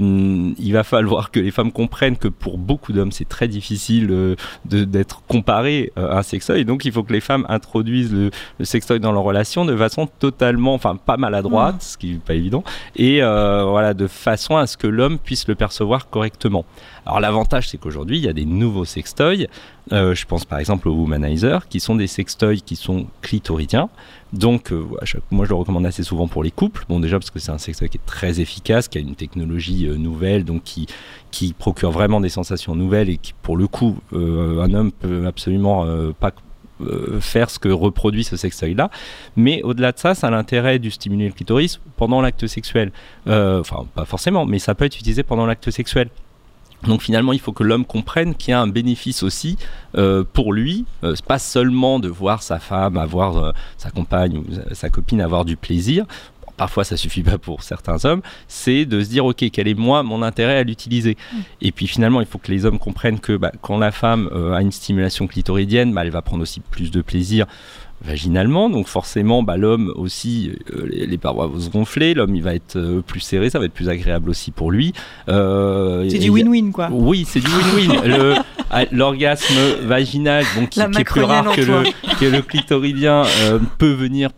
il 0.59 0.73
va 0.73 0.85
falloir 0.85 1.31
que 1.31 1.41
les 1.41 1.51
femmes 1.51 1.73
comprennent 1.73 2.17
que 2.17 2.29
pour 2.29 2.59
beaucoup 2.59 2.93
d'hommes, 2.93 3.13
c'est 3.13 3.29
très 3.29 3.49
difficile 3.49 4.09
euh, 4.11 4.37
d'être 4.65 5.23
comparé 5.29 5.93
euh, 5.99 6.11
à 6.11 6.19
un 6.19 6.23
sextoy. 6.23 6.65
Donc, 6.65 6.85
il 6.85 6.93
faut 6.93 7.03
que 7.03 7.13
les 7.13 7.21
femmes 7.21 7.47
introduisent 7.49 8.13
le, 8.13 8.31
le 8.59 8.65
sextoy 8.65 9.01
dans 9.01 9.13
leur 9.13 9.23
relation 9.23 9.65
de 9.65 9.77
façon 9.77 10.07
totalement, 10.07 10.75
enfin, 10.75 10.97
pas 10.97 11.17
maladroite, 11.17 11.83
ce 11.83 11.97
qui 11.97 12.13
n'est 12.13 12.19
pas 12.19 12.35
évident, 12.35 12.65
et 12.97 13.21
voilà, 13.21 13.95
de 13.95 14.07
façon 14.07 14.57
à 14.57 14.67
ce 14.67 14.77
que 14.77 14.87
l'homme 14.87 15.19
puisse 15.19 15.49
le 15.49 15.55
percevoir 15.55 16.09
correctement. 16.09 16.65
Alors, 17.07 17.21
l'avantage, 17.21 17.69
c'est 17.69 17.79
qu'aujourd'hui, 17.79 18.19
il 18.19 18.25
y 18.25 18.29
a 18.29 18.33
des 18.33 18.45
nouveaux 18.45 18.85
sextoys. 18.85 19.47
Euh, 19.93 20.15
je 20.15 20.27
pense 20.27 20.45
par 20.45 20.59
exemple 20.59 20.89
aux 20.89 20.95
Womanizer, 20.95 21.69
qui 21.69 21.79
sont 21.79 21.95
des 21.95 22.09
sextoys 22.09 22.57
qui 22.57 22.75
sont 22.75 23.07
clitoridiens. 23.23 23.89
Donc, 24.33 24.73
euh, 24.73 24.85
moi, 25.31 25.45
je 25.45 25.51
le 25.51 25.55
recommande 25.55 25.87
assez 25.87 26.03
souvent 26.03 26.27
pour 26.27 26.43
les 26.43 26.51
couples. 26.51 26.85
Bon, 26.89 27.01
déjà 27.01 27.19
parce 27.19 27.31
que 27.31 27.39
c'est 27.39 27.53
un 27.53 27.59
sextoy 27.59 27.89
qui 27.89 27.99
est 27.99 28.07
très 28.07 28.41
efficace, 28.41 28.89
qui 28.89 28.99
a 28.99 29.01
une 29.01 29.15
technologie 29.15 29.87
euh, 29.87 29.97
nouvelle, 29.97 30.45
donc 30.45 30.63
qui, 30.65 30.87
procure 31.59 31.91
vraiment 31.91 32.21
des 32.21 32.31
sensations 32.31 32.75
nouvelles 32.75 33.11
et 33.11 33.19
qui, 33.19 33.35
pour 33.43 33.57
le 33.57 33.67
coup, 33.67 33.99
euh, 34.13 34.63
un 34.63 34.73
homme 34.73 34.91
peut 34.91 35.27
absolument 35.27 35.87
pas 36.19 36.33
faire 37.21 37.51
ce 37.51 37.59
que 37.59 37.69
reproduit 37.69 38.25
ce 38.25 38.37
sextoy-là. 38.37 38.91
Mais 39.37 39.63
au-delà 39.63 39.93
de 39.93 39.99
ça, 39.99 40.15
ça 40.15 40.29
a 40.29 40.31
l'intérêt 40.31 40.79
du 40.79 40.91
stimuler 40.91 41.27
le 41.27 41.33
clitoris 41.33 41.79
pendant 41.97 42.23
l'acte 42.23 42.47
sexuel. 42.47 42.91
Enfin, 43.27 43.87
pas 43.95 44.07
forcément, 44.07 44.47
mais 44.47 44.59
ça 44.59 44.75
peut 44.75 44.87
être 44.87 44.97
utilisé 44.97 45.23
pendant 45.23 45.47
l'acte 45.47 45.71
sexuel. 45.71 46.09
Donc 46.83 47.03
finalement, 47.03 47.33
il 47.33 47.41
faut 47.41 47.53
que 47.53 47.65
l'homme 47.65 47.85
comprenne 47.85 48.35
qu'il 48.35 48.51
y 48.53 48.55
a 48.55 48.61
un 48.61 48.69
bénéfice 48.69 49.23
aussi 49.23 49.57
euh, 49.97 50.25
pour 50.31 50.53
lui. 50.53 50.85
Euh, 51.05 51.15
pas 51.27 51.39
seulement 51.39 51.99
de 51.99 52.09
voir 52.09 52.43
sa 52.43 52.59
femme 52.59 52.97
avoir 52.97 53.37
euh, 53.39 53.53
sa 53.77 53.91
compagne 53.91 54.39
ou 54.39 54.45
sa 54.73 54.91
copine 54.91 55.21
avoir 55.21 55.45
du 55.45 55.57
plaisir. 55.57 56.05
Parfois, 56.57 56.85
ça 56.85 56.97
suffit 56.97 57.23
pas 57.23 57.37
pour 57.37 57.63
certains 57.63 58.03
hommes. 58.07 58.23
C'est 58.49 58.87
de 58.87 59.03
se 59.03 59.11
dire, 59.11 59.27
ok, 59.27 59.45
quel 59.53 59.69
est 59.69 59.75
moi 59.75 60.03
mon 60.03 60.23
intérêt 60.23 60.57
à 60.57 60.63
l'utiliser? 60.63 61.19
Et 61.61 61.71
puis 61.71 61.87
finalement, 61.87 62.23
il 62.23 62.27
faut 62.27 62.39
que 62.39 62.51
les 62.51 62.65
hommes 62.65 62.79
comprennent 62.79 63.21
que 63.21 63.37
bah, 63.37 63.53
quand 63.61 63.77
la 63.77 63.93
femme 63.93 64.31
a 64.55 64.63
une 64.63 64.73
stimulation 64.73 65.27
clitoridienne, 65.27 65.93
bah, 65.93 66.03
elle 66.03 66.11
va 66.11 66.23
prendre 66.23 66.43
aussi 66.43 66.61
plus 66.61 66.91
de 66.91 67.03
plaisir 67.03 67.47
vaginalement, 68.05 68.69
donc 68.71 68.87
forcément 68.87 69.43
bah, 69.43 69.57
l'homme 69.57 69.93
aussi, 69.97 70.53
euh, 70.75 70.87
les, 70.91 71.07
les 71.07 71.19
parois 71.19 71.47
vont 71.47 71.59
se 71.59 71.71
gonfler, 71.71 72.15
l'homme 72.15 72.35
il 72.37 72.43
va 72.43 72.55
être 72.55 72.77
euh, 72.77 73.01
plus 73.01 73.21
serré, 73.21 73.51
ça 73.51 73.59
va 73.59 73.65
être 73.65 73.73
plus 73.73 73.89
agréable 73.89 74.31
aussi 74.31 74.51
pour 74.51 74.71
lui. 74.71 74.93
Euh, 75.29 76.09
C'est 76.09 76.19
du 76.19 76.31
win-win, 76.31 76.71
quoi. 76.73 76.89
oui, 76.93 77.25
c'est 77.27 77.41
du 77.41 77.47
win-win. 77.47 78.03
Le- 78.05 78.35
L'orgasme 78.93 79.55
vaginal, 79.85 80.45
donc 80.57 80.71
qui, 80.71 80.81
qui 80.91 81.01
est 81.01 81.05
plus 81.05 81.23
rare 81.23 81.55
que 81.55 81.61
le, 81.63 81.85
que 82.19 82.25
le 82.27 82.43
clitoridien, 82.43 83.23
peut 83.79 83.93
venir 83.93 84.31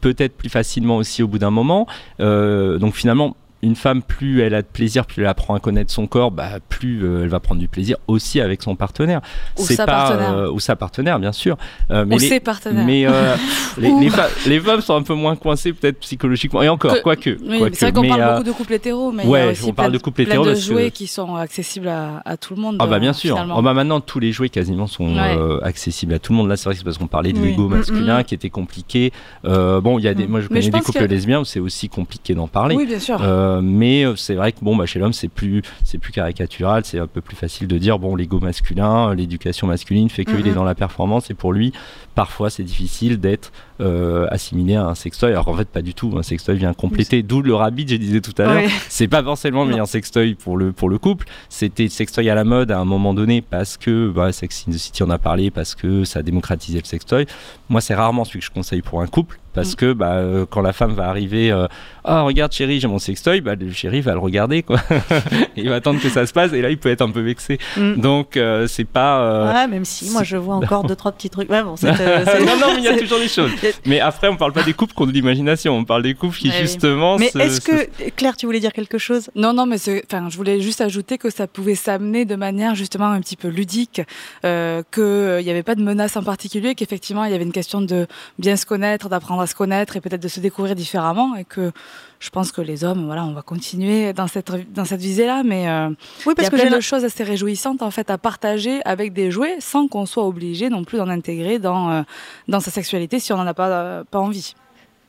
peut-être 0.00 0.36
plus 0.36 0.48
facilement 0.50 0.96
aussi 0.98 1.22
au 1.22 1.28
bout 1.28 1.38
d'un 1.38 1.50
moment. 1.50 1.86
Donc 2.18 2.94
finalement, 2.94 3.36
une 3.62 3.74
femme, 3.74 4.02
plus 4.02 4.40
elle 4.42 4.54
a 4.54 4.62
de 4.62 4.66
plaisir, 4.66 5.04
plus 5.04 5.22
elle 5.22 5.28
apprend 5.28 5.54
à 5.54 5.58
connaître 5.60 5.90
son 5.92 6.06
corps, 6.06 6.30
bah, 6.30 6.48
plus 6.68 7.02
euh, 7.04 7.22
elle 7.24 7.28
va 7.28 7.40
prendre 7.40 7.60
du 7.60 7.66
plaisir 7.68 7.96
aussi 8.06 8.40
avec 8.40 8.62
son 8.62 8.76
partenaire. 8.76 9.20
Ou 9.58 9.62
C'est 9.64 9.74
sa 9.74 9.86
pas, 9.86 9.92
partenaire. 9.92 10.32
euh, 10.32 10.50
ou 10.50 10.60
sa 10.60 10.76
partenaire, 10.76 11.18
bien 11.18 11.32
sûr. 11.32 11.56
Euh, 11.90 12.04
mais 12.06 12.14
Ou 12.16 12.18
les- 12.18 12.28
ses 12.28 12.40
partenaires. 12.40 12.84
mais 12.86 13.06
euh, 13.06 13.34
les, 13.78 13.90
les, 14.00 14.10
fa- 14.10 14.28
les 14.46 14.60
femmes 14.60 14.80
sont 14.80 14.94
un 14.94 15.02
peu 15.02 15.14
moins 15.14 15.34
coincées 15.36 15.72
peut-être 15.72 15.98
psychologiquement. 16.00 16.62
Et 16.62 16.68
encore, 16.68 16.94
Que- 16.94 17.00
quoique. 17.02 17.30
Oui, 17.44 17.58
quoique. 17.58 17.76
c'est 17.76 17.90
vrai 17.90 17.92
qu'on 17.92 18.08
parle 18.08 18.30
beaucoup 18.32 18.44
de 18.44 18.52
couples 18.52 18.72
hétéros, 18.74 19.12
mais 19.12 19.24
il 19.24 19.30
y 19.30 19.36
a 19.36 19.48
aussi 19.50 19.64
on 19.64 19.72
parle 19.72 19.92
de 19.92 19.98
couples 19.98 20.22
hétéros 20.22 20.46
de 20.46 20.52
que- 20.54 20.60
jouets 20.60 20.90
qui 20.90 21.06
sont 21.08 21.34
accessibles 21.34 21.88
à, 21.88 22.22
à 22.24 22.36
tout 22.36 22.54
le 22.54 22.60
monde. 22.62 22.76
Ah 22.78 22.86
bah 22.86 22.98
bien 23.00 23.10
euh, 23.10 23.12
sûr. 23.14 23.36
Oh 23.56 23.62
bah 23.62 23.74
maintenant 23.74 24.00
tous 24.00 24.20
les 24.20 24.30
jouets 24.32 24.48
quasiment 24.50 24.86
sont 24.86 25.16
Ouais. 25.16 25.36
accessibles 25.64 26.14
à 26.14 26.18
tout 26.18 26.32
le 26.32 26.38
monde. 26.38 26.48
Là 26.48 26.56
c'est 26.56 26.64
vrai 26.66 26.74
que 26.74 26.78
c'est 26.78 26.84
parce 26.84 26.98
qu'on 26.98 27.06
parlait 27.08 27.32
de 27.32 27.38
Oui. 27.40 27.48
l'ego 27.50 27.68
Mm, 27.68 27.74
masculin 27.76 28.20
mm. 28.20 28.24
qui 28.24 28.34
était 28.34 28.50
compliqué. 28.50 29.12
Bon 29.44 29.98
il 29.98 30.04
y 30.04 30.08
a 30.08 30.14
des, 30.14 30.26
Mm. 30.26 30.30
moi 30.30 30.40
je 30.42 30.48
connais 30.48 30.60
des 30.60 30.80
couples 30.80 31.06
lesbiens 31.06 31.40
où 31.40 31.44
c'est 31.44 31.60
aussi 31.60 31.88
compliqué 31.88 32.34
d'en 32.34 32.46
parler. 32.48 32.76
Oui, 32.76 32.86
bien 32.86 32.98
sûr. 33.00 33.18
Euh, 33.48 33.60
mais 33.62 34.04
euh, 34.04 34.16
c'est 34.16 34.34
vrai 34.34 34.52
que 34.52 34.58
bon 34.62 34.76
bah 34.76 34.86
chez 34.86 34.98
l'homme 34.98 35.12
c'est 35.12 35.28
plus 35.28 35.62
c'est 35.84 35.98
plus 35.98 36.12
caricatural, 36.12 36.84
c'est 36.84 36.98
un 36.98 37.06
peu 37.06 37.20
plus 37.20 37.36
facile 37.36 37.66
de 37.68 37.78
dire 37.78 37.98
bon 37.98 38.14
l'ego 38.16 38.40
masculin, 38.40 39.14
l'éducation 39.14 39.66
masculine 39.66 40.08
fait 40.10 40.24
qu'il 40.24 40.46
est 40.46 40.54
dans 40.54 40.64
la 40.64 40.74
performance 40.74 41.30
et 41.30 41.34
pour 41.34 41.52
lui 41.52 41.72
parfois 42.18 42.50
c'est 42.50 42.64
difficile 42.64 43.20
d'être 43.20 43.52
euh, 43.80 44.26
assimilé 44.32 44.74
à 44.74 44.86
un 44.86 44.96
sextoy. 44.96 45.30
Alors 45.30 45.46
en 45.46 45.54
fait 45.54 45.68
pas 45.68 45.82
du 45.82 45.94
tout, 45.94 46.12
un 46.18 46.24
sextoy 46.24 46.56
vient 46.56 46.74
compléter. 46.74 47.22
D'où 47.22 47.42
le 47.42 47.54
rabbit 47.54 47.86
je 47.88 47.94
disais 47.94 48.20
tout 48.20 48.32
à 48.42 48.46
l'heure. 48.46 48.54
Ouais. 48.56 48.68
C'est 48.88 49.06
pas 49.06 49.22
forcément 49.22 49.60
le 49.60 49.66
Non. 49.66 49.70
meilleur 49.74 49.86
sextoy 49.86 50.34
pour 50.34 50.56
le, 50.56 50.72
pour 50.72 50.88
le 50.88 50.98
couple. 50.98 51.28
C'était 51.48 51.84
le 51.84 51.90
sextoy 51.90 52.28
à 52.28 52.34
la 52.34 52.42
mode 52.42 52.72
à 52.72 52.78
un 52.80 52.84
moment 52.84 53.14
donné 53.14 53.40
parce 53.40 53.76
que 53.76 54.08
bah, 54.10 54.32
Sex 54.32 54.64
in 54.68 54.72
the 54.72 54.78
City 54.78 55.04
en 55.04 55.10
a 55.10 55.18
parlé, 55.18 55.52
parce 55.52 55.76
que 55.76 56.02
ça 56.02 56.18
a 56.18 56.22
démocratisé 56.24 56.80
le 56.80 56.84
sextoy. 56.86 57.26
Moi, 57.68 57.80
c'est 57.80 57.94
rarement 57.94 58.24
celui 58.24 58.40
que 58.40 58.46
je 58.46 58.50
conseille 58.50 58.82
pour 58.82 59.00
un 59.00 59.06
couple 59.06 59.38
parce 59.54 59.72
Mm. 59.72 59.76
que 59.76 59.92
bah, 59.92 60.12
euh, 60.14 60.44
quand 60.48 60.60
la 60.60 60.72
femme 60.72 60.92
va 60.94 61.08
arriver, 61.08 61.50
euh, 61.52 61.66
ah 62.04 62.22
regarde 62.22 62.52
chérie, 62.52 62.80
j'ai 62.80 62.86
mon 62.88 62.98
sextoy, 62.98 63.40
bah, 63.40 63.54
le 63.54 63.70
chéri 63.72 64.00
va 64.00 64.12
le 64.12 64.18
regarder 64.18 64.62
quoi. 64.64 64.78
il 65.56 65.68
va 65.68 65.76
attendre 65.76 66.00
que 66.00 66.08
ça 66.08 66.26
se 66.26 66.32
passe 66.32 66.52
et 66.52 66.62
là 66.62 66.70
il 66.70 66.78
peut 66.78 66.90
être 66.90 67.02
un 67.02 67.10
peu 67.10 67.20
vexé. 67.20 67.58
Mm. 67.76 67.94
Donc 68.00 68.36
euh, 68.36 68.66
c'est 68.66 68.84
pas. 68.84 69.52
Ouais, 69.52 69.68
même 69.68 69.84
si 69.84 70.10
moi 70.10 70.22
je 70.24 70.36
vois 70.36 70.56
encore 70.56 70.84
deux 70.88 70.96
trois 70.96 71.12
petits 71.12 71.30
trucs. 71.30 71.48
Ouais, 71.50 71.62
bon, 71.62 71.76
c'est- 71.76 71.92
non 72.40 72.56
non 72.56 72.74
mais 72.74 72.78
il 72.78 72.84
y 72.84 72.88
a 72.88 72.98
toujours 72.98 73.18
des 73.18 73.28
choses. 73.28 73.50
Mais 73.86 74.00
après, 74.00 74.28
on 74.28 74.36
parle 74.36 74.52
pas 74.52 74.62
des 74.62 74.74
couples 74.74 74.94
qui 74.94 75.02
ont 75.02 75.06
de 75.06 75.12
l'imagination, 75.12 75.76
on 75.76 75.84
parle 75.84 76.02
des 76.02 76.14
couples 76.14 76.36
qui 76.36 76.48
oui. 76.48 76.54
justement. 76.60 77.18
Mais 77.18 77.30
est-ce 77.38 77.60
que 77.60 78.10
Claire, 78.10 78.36
tu 78.36 78.46
voulais 78.46 78.60
dire 78.60 78.72
quelque 78.72 78.98
chose? 78.98 79.30
Non, 79.34 79.52
non, 79.52 79.66
mais 79.66 79.76
enfin, 80.04 80.28
je 80.28 80.36
voulais 80.36 80.60
juste 80.60 80.80
ajouter 80.80 81.18
que 81.18 81.30
ça 81.30 81.46
pouvait 81.46 81.74
s'amener 81.74 82.24
de 82.24 82.36
manière 82.36 82.74
justement 82.74 83.06
un 83.06 83.20
petit 83.20 83.36
peu 83.36 83.48
ludique, 83.48 84.02
euh, 84.44 84.82
qu'il 84.92 85.44
n'y 85.44 85.50
avait 85.50 85.62
pas 85.62 85.74
de 85.74 85.82
menace 85.82 86.16
en 86.16 86.22
particulier, 86.22 86.74
qu'effectivement 86.74 87.24
il 87.24 87.32
y 87.32 87.34
avait 87.34 87.44
une 87.44 87.52
question 87.52 87.80
de 87.80 88.06
bien 88.38 88.56
se 88.56 88.66
connaître, 88.66 89.08
d'apprendre 89.08 89.42
à 89.42 89.46
se 89.46 89.54
connaître 89.54 89.96
et 89.96 90.00
peut-être 90.00 90.22
de 90.22 90.28
se 90.28 90.40
découvrir 90.40 90.74
différemment, 90.74 91.34
et 91.36 91.44
que 91.44 91.72
je 92.20 92.30
pense 92.30 92.50
que 92.50 92.60
les 92.60 92.84
hommes, 92.84 93.06
voilà, 93.06 93.24
on 93.24 93.32
va 93.32 93.42
continuer 93.42 94.12
dans 94.12 94.26
cette 94.26 94.50
dans 94.72 94.84
cette 94.84 95.00
visée-là, 95.00 95.42
mais 95.44 95.68
euh, 95.68 95.88
Oui, 95.88 95.94
il 96.26 96.32
y 96.32 96.34
parce 96.34 96.48
a 96.48 96.50
que 96.50 96.56
plein 96.56 96.76
de 96.76 96.80
choses 96.80 97.04
assez 97.04 97.22
réjouissantes 97.22 97.82
en 97.82 97.90
fait 97.90 98.10
à 98.10 98.18
partager 98.18 98.80
avec 98.84 99.12
des 99.12 99.30
jouets, 99.30 99.56
sans 99.60 99.86
qu'on 99.86 100.04
soit 100.04 100.26
obligé 100.26 100.68
non 100.68 100.84
plus 100.84 100.98
d'en 100.98 101.08
intégrer 101.08 101.58
dans 101.58 101.90
euh, 101.90 102.02
dans 102.48 102.60
sa 102.60 102.70
sexualité 102.70 103.20
si 103.20 103.32
on 103.32 103.36
n'en 103.36 103.46
a 103.46 103.54
pas 103.54 103.68
euh, 103.68 104.04
pas 104.04 104.18
envie. 104.18 104.54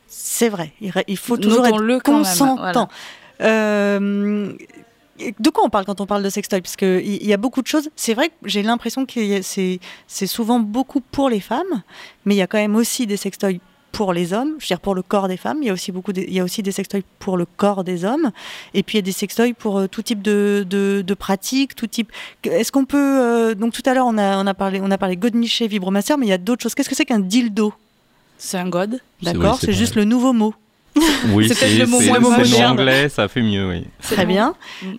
C'est 0.08 0.50
vrai, 0.50 0.74
il, 0.80 1.17
faut 1.17 1.38
toujours 1.38 1.62
Notons-le 1.62 1.98
être 1.98 2.10
même, 2.10 2.24
consentant. 2.24 2.89
De 3.39 5.50
quoi 5.50 5.65
on 5.65 5.69
parle 5.69 5.86
quand 5.86 6.02
on 6.02 6.06
parle 6.06 6.24
de 6.24 6.30
sextoy? 6.30 6.62
Parce 6.62 6.78
qu'il 6.78 7.26
y, 7.26 7.34
a 7.34 7.38
beaucoup 7.38 7.62
de 7.62 7.67
choses. 7.67 7.89
C'est 7.95 8.13
vrai 8.13 8.30
que 8.30 8.34
j'ai 8.45 8.63
l'impression 8.63 9.06
que 9.06 9.41
c'est 9.41 10.28
souvent 10.28 10.60
beaucoup 10.60 11.02
pour 11.02 11.30
les 11.30 11.41
femmes, 11.41 11.84
mais 12.26 12.36
il 12.36 12.38
y 12.38 12.41
a 12.41 12.48
quand 12.48 12.58
même 12.58 12.76
aussi 12.76 13.06
des 13.06 13.17
sextoys 13.17 13.60
pour 13.91 14.13
les 14.13 14.34
hommes, 14.34 14.56
je 14.60 14.63
veux 14.65 14.67
dire 14.67 14.80
pour 14.80 14.95
le 14.95 15.02
corps 15.02 15.28
des 15.28 15.38
femmes. 15.38 15.58
Il 15.62 15.67
y 15.67 15.69
a 15.69 15.73
aussi 15.73 15.91
beaucoup, 15.91 16.13
de- 16.13 16.21
il 16.21 16.34
y 16.34 16.39
a 16.39 16.43
aussi 16.43 16.63
des 16.63 16.71
sextoys 16.71 17.02
pour 17.19 17.38
le 17.38 17.45
corps 17.45 17.84
des 17.84 18.06
hommes, 18.06 18.32
et 18.73 18.84
puis 18.84 18.97
il 18.97 18.99
y 18.99 19.04
a 19.04 19.04
des 19.04 19.12
sextoys 19.12 19.54
pour 19.54 19.80
euh, 19.80 19.88
tout 19.88 20.02
type 20.02 20.21
de, 20.21 20.65
de, 20.69 21.04
de 21.06 21.13
pratiques, 21.13 21.75
tout 21.75 21.88
type. 21.88 22.12
Est-ce 22.43 22.71
qu'on 22.71 22.86
peut 22.86 22.97
euh, 23.21 23.56
donc 23.56 23.73
tout 23.73 23.84
à 23.86 23.93
l'heure 23.93 24.06
on 24.08 24.17
a 24.17 24.38
on 24.38 24.47
a 24.47 24.54
parlé 24.54 24.80
on 24.82 24.91
a 24.91 24.97
parlé 24.97 25.15
godemiché, 25.17 25.67
vibromasseur, 25.67 26.17
mais 26.17 26.25
il 26.25 26.30
y 26.30 26.34
a 26.34 26.38
d'autres 26.38 26.63
choses. 26.63 26.75
Qu'est-ce 26.75 26.89
que 26.89 26.95
c'est 26.95 27.06
qu'un 27.06 27.19
dildo? 27.19 27.73
C'est 28.38 28.58
un 28.58 28.69
god. 28.69 28.91
Oui, 28.93 28.99
D'accord, 29.23 29.58
c'est 29.60 29.73
juste 29.73 29.95
le 29.95 30.06
nouveau 30.06 30.34
mot. 30.34 30.54
Oui, 31.34 31.47
C'est 31.54 31.69
le 31.78 31.86
mot 31.86 31.99
moins 31.99 32.02
c'est 32.02 32.13
le 32.13 32.19
moderne. 32.19 32.62
mot 32.75 32.82
anglais, 32.82 33.10
ça 33.10 33.28
fait 33.28 33.41
mieux, 33.41 33.69
oui. 33.69 33.86
Très 34.02 34.25
bien. 34.25 34.56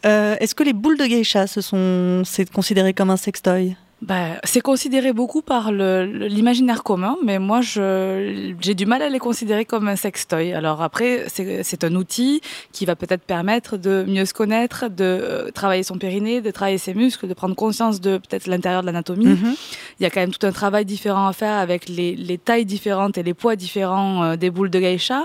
Euh, 0.06 0.36
Est-ce 0.40 0.54
que 0.54 0.62
les 0.62 0.72
boules 0.72 0.96
de 0.96 1.04
geisha, 1.04 1.46
ce 1.46 1.60
sont, 1.60 2.22
c'est 2.24 2.50
considéré 2.50 2.94
comme 2.94 3.10
un 3.10 3.16
sextoy? 3.16 3.76
Bah, 4.02 4.40
c'est 4.44 4.62
considéré 4.62 5.12
beaucoup 5.12 5.42
par 5.42 5.72
l'imaginaire 5.72 6.82
commun, 6.82 7.16
mais 7.22 7.38
moi, 7.38 7.60
j'ai 7.60 8.74
du 8.74 8.86
mal 8.86 9.02
à 9.02 9.10
les 9.10 9.18
considérer 9.18 9.66
comme 9.66 9.88
un 9.88 9.96
sextoy. 9.96 10.54
Alors 10.54 10.80
après, 10.80 11.26
c'est 11.28 11.84
un 11.84 11.94
outil 11.94 12.40
qui 12.72 12.86
va 12.86 12.96
peut-être 12.96 13.22
permettre 13.22 13.76
de 13.76 14.04
mieux 14.08 14.24
se 14.24 14.32
connaître, 14.32 14.88
de 14.88 15.04
euh, 15.04 15.50
travailler 15.50 15.82
son 15.82 15.98
périnée, 15.98 16.40
de 16.40 16.50
travailler 16.50 16.78
ses 16.78 16.94
muscles, 16.94 17.28
de 17.28 17.34
prendre 17.34 17.54
conscience 17.54 18.00
de 18.00 18.16
peut-être 18.16 18.46
l'intérieur 18.46 18.80
de 18.80 18.86
l'anatomie. 18.86 19.26
Mhm. 19.26 19.54
Il 19.98 20.02
y 20.02 20.06
a 20.06 20.10
quand 20.10 20.20
même 20.20 20.32
tout 20.32 20.46
un 20.46 20.52
travail 20.52 20.86
différent 20.86 21.26
à 21.26 21.34
faire 21.34 21.56
avec 21.56 21.88
les, 21.88 22.16
les 22.16 22.38
tailles 22.38 22.64
différentes 22.64 23.18
et 23.18 23.22
les 23.22 23.34
poids 23.34 23.54
différents 23.54 24.24
euh, 24.24 24.36
des 24.36 24.48
boules 24.48 24.70
de 24.70 24.80
geisha. 24.80 25.24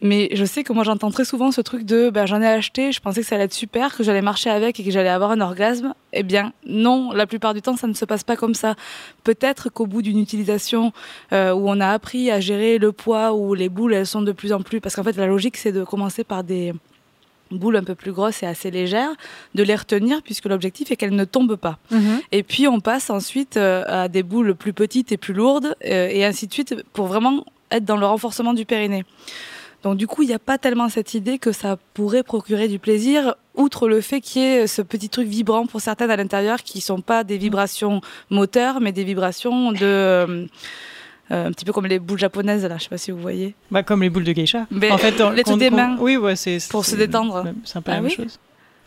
Mais 0.00 0.28
je 0.32 0.44
sais 0.44 0.62
que 0.62 0.72
moi 0.72 0.84
j'entends 0.84 1.10
très 1.10 1.24
souvent 1.24 1.50
ce 1.50 1.60
truc 1.60 1.84
de 1.84 2.10
ben, 2.10 2.26
j'en 2.26 2.40
ai 2.40 2.46
acheté, 2.46 2.92
je 2.92 3.00
pensais 3.00 3.22
que 3.22 3.26
ça 3.26 3.34
allait 3.34 3.44
être 3.44 3.52
super, 3.52 3.96
que 3.96 4.04
j'allais 4.04 4.22
marcher 4.22 4.50
avec 4.50 4.78
et 4.78 4.84
que 4.84 4.90
j'allais 4.92 5.08
avoir 5.08 5.32
un 5.32 5.40
orgasme. 5.40 5.94
Eh 6.12 6.22
bien 6.22 6.52
non, 6.66 7.12
la 7.12 7.26
plupart 7.26 7.54
du 7.54 7.62
temps 7.62 7.76
ça 7.76 7.86
ne 7.86 7.94
se 7.94 8.04
passe 8.04 8.24
pas 8.24 8.36
comme 8.36 8.54
ça. 8.54 8.74
Peut-être 9.24 9.70
qu'au 9.70 9.86
bout 9.86 10.02
d'une 10.02 10.18
utilisation 10.18 10.92
euh, 11.32 11.52
où 11.52 11.68
on 11.68 11.80
a 11.80 11.88
appris 11.88 12.30
à 12.30 12.40
gérer 12.40 12.78
le 12.78 12.92
poids, 12.92 13.32
où 13.32 13.54
les 13.54 13.68
boules 13.68 13.94
elles 13.94 14.06
sont 14.06 14.22
de 14.22 14.32
plus 14.32 14.52
en 14.52 14.60
plus... 14.60 14.80
Parce 14.80 14.94
qu'en 14.96 15.04
fait 15.04 15.16
la 15.16 15.26
logique 15.26 15.56
c'est 15.56 15.72
de 15.72 15.84
commencer 15.84 16.24
par 16.24 16.44
des 16.44 16.74
boules 17.50 17.76
un 17.76 17.84
peu 17.84 17.94
plus 17.94 18.12
grosses 18.12 18.42
et 18.42 18.46
assez 18.46 18.70
légères, 18.70 19.12
de 19.54 19.62
les 19.62 19.74
retenir 19.74 20.22
puisque 20.22 20.46
l'objectif 20.46 20.90
est 20.90 20.96
qu'elles 20.96 21.14
ne 21.14 21.24
tombent 21.24 21.56
pas. 21.56 21.78
Et 22.30 22.42
puis 22.42 22.66
on 22.66 22.80
passe 22.80 23.10
ensuite 23.10 23.56
euh, 23.56 23.84
à 23.86 24.08
des 24.08 24.22
boules 24.22 24.54
plus 24.54 24.72
petites 24.72 25.12
et 25.12 25.16
plus 25.16 25.34
lourdes, 25.34 25.76
euh, 25.84 26.08
et 26.10 26.24
ainsi 26.24 26.46
de 26.46 26.52
suite, 26.52 26.74
pour 26.92 27.06
vraiment 27.06 27.44
être 27.70 27.84
dans 27.84 27.96
le 27.96 28.06
renforcement 28.06 28.54
du 28.54 28.64
périnée. 28.64 29.04
Donc 29.82 29.96
du 29.96 30.06
coup, 30.06 30.22
il 30.22 30.28
n'y 30.28 30.34
a 30.34 30.38
pas 30.38 30.58
tellement 30.58 30.88
cette 30.88 31.14
idée 31.14 31.38
que 31.38 31.50
ça 31.52 31.76
pourrait 31.94 32.22
procurer 32.22 32.68
du 32.68 32.78
plaisir, 32.78 33.34
outre 33.54 33.88
le 33.88 34.00
fait 34.00 34.20
qu'il 34.20 34.42
y 34.42 34.44
ait 34.44 34.66
ce 34.66 34.80
petit 34.82 35.08
truc 35.08 35.26
vibrant 35.26 35.66
pour 35.66 35.80
certaines 35.80 36.10
à 36.10 36.16
l'intérieur 36.16 36.62
qui 36.62 36.80
sont 36.80 37.00
pas 37.00 37.24
des 37.24 37.36
vibrations 37.38 38.00
moteurs, 38.30 38.80
mais 38.80 38.92
des 38.92 39.04
vibrations 39.04 39.72
de... 39.72 39.78
euh, 39.82 40.46
euh, 41.30 41.46
un 41.46 41.52
petit 41.52 41.64
peu 41.64 41.72
comme 41.72 41.86
les 41.86 41.98
boules 41.98 42.18
japonaises, 42.18 42.64
là, 42.64 42.76
je 42.78 42.82
sais 42.84 42.88
pas 42.90 42.98
si 42.98 43.10
vous 43.10 43.18
voyez. 43.20 43.54
Bah, 43.70 43.82
comme 43.82 44.02
les 44.02 44.10
boules 44.10 44.24
de 44.24 44.32
geisha. 44.32 44.66
Mais, 44.70 44.90
en 44.90 44.98
fait, 44.98 45.12
dans- 45.16 45.30
les 45.30 45.44
trucs 45.44 45.58
des 45.58 45.70
mains. 45.70 45.96
Oui, 45.98 46.16
ouais, 46.16 46.36
c'est 46.36 46.58
Pour 46.70 46.84
se 46.84 46.94
détendre. 46.96 47.44
C'est 47.64 47.78
un 47.78 47.82
peu 47.82 47.90
Ah 47.90 47.94
la 47.96 48.00
même 48.02 48.10
oui 48.10 48.16
chose. 48.16 48.38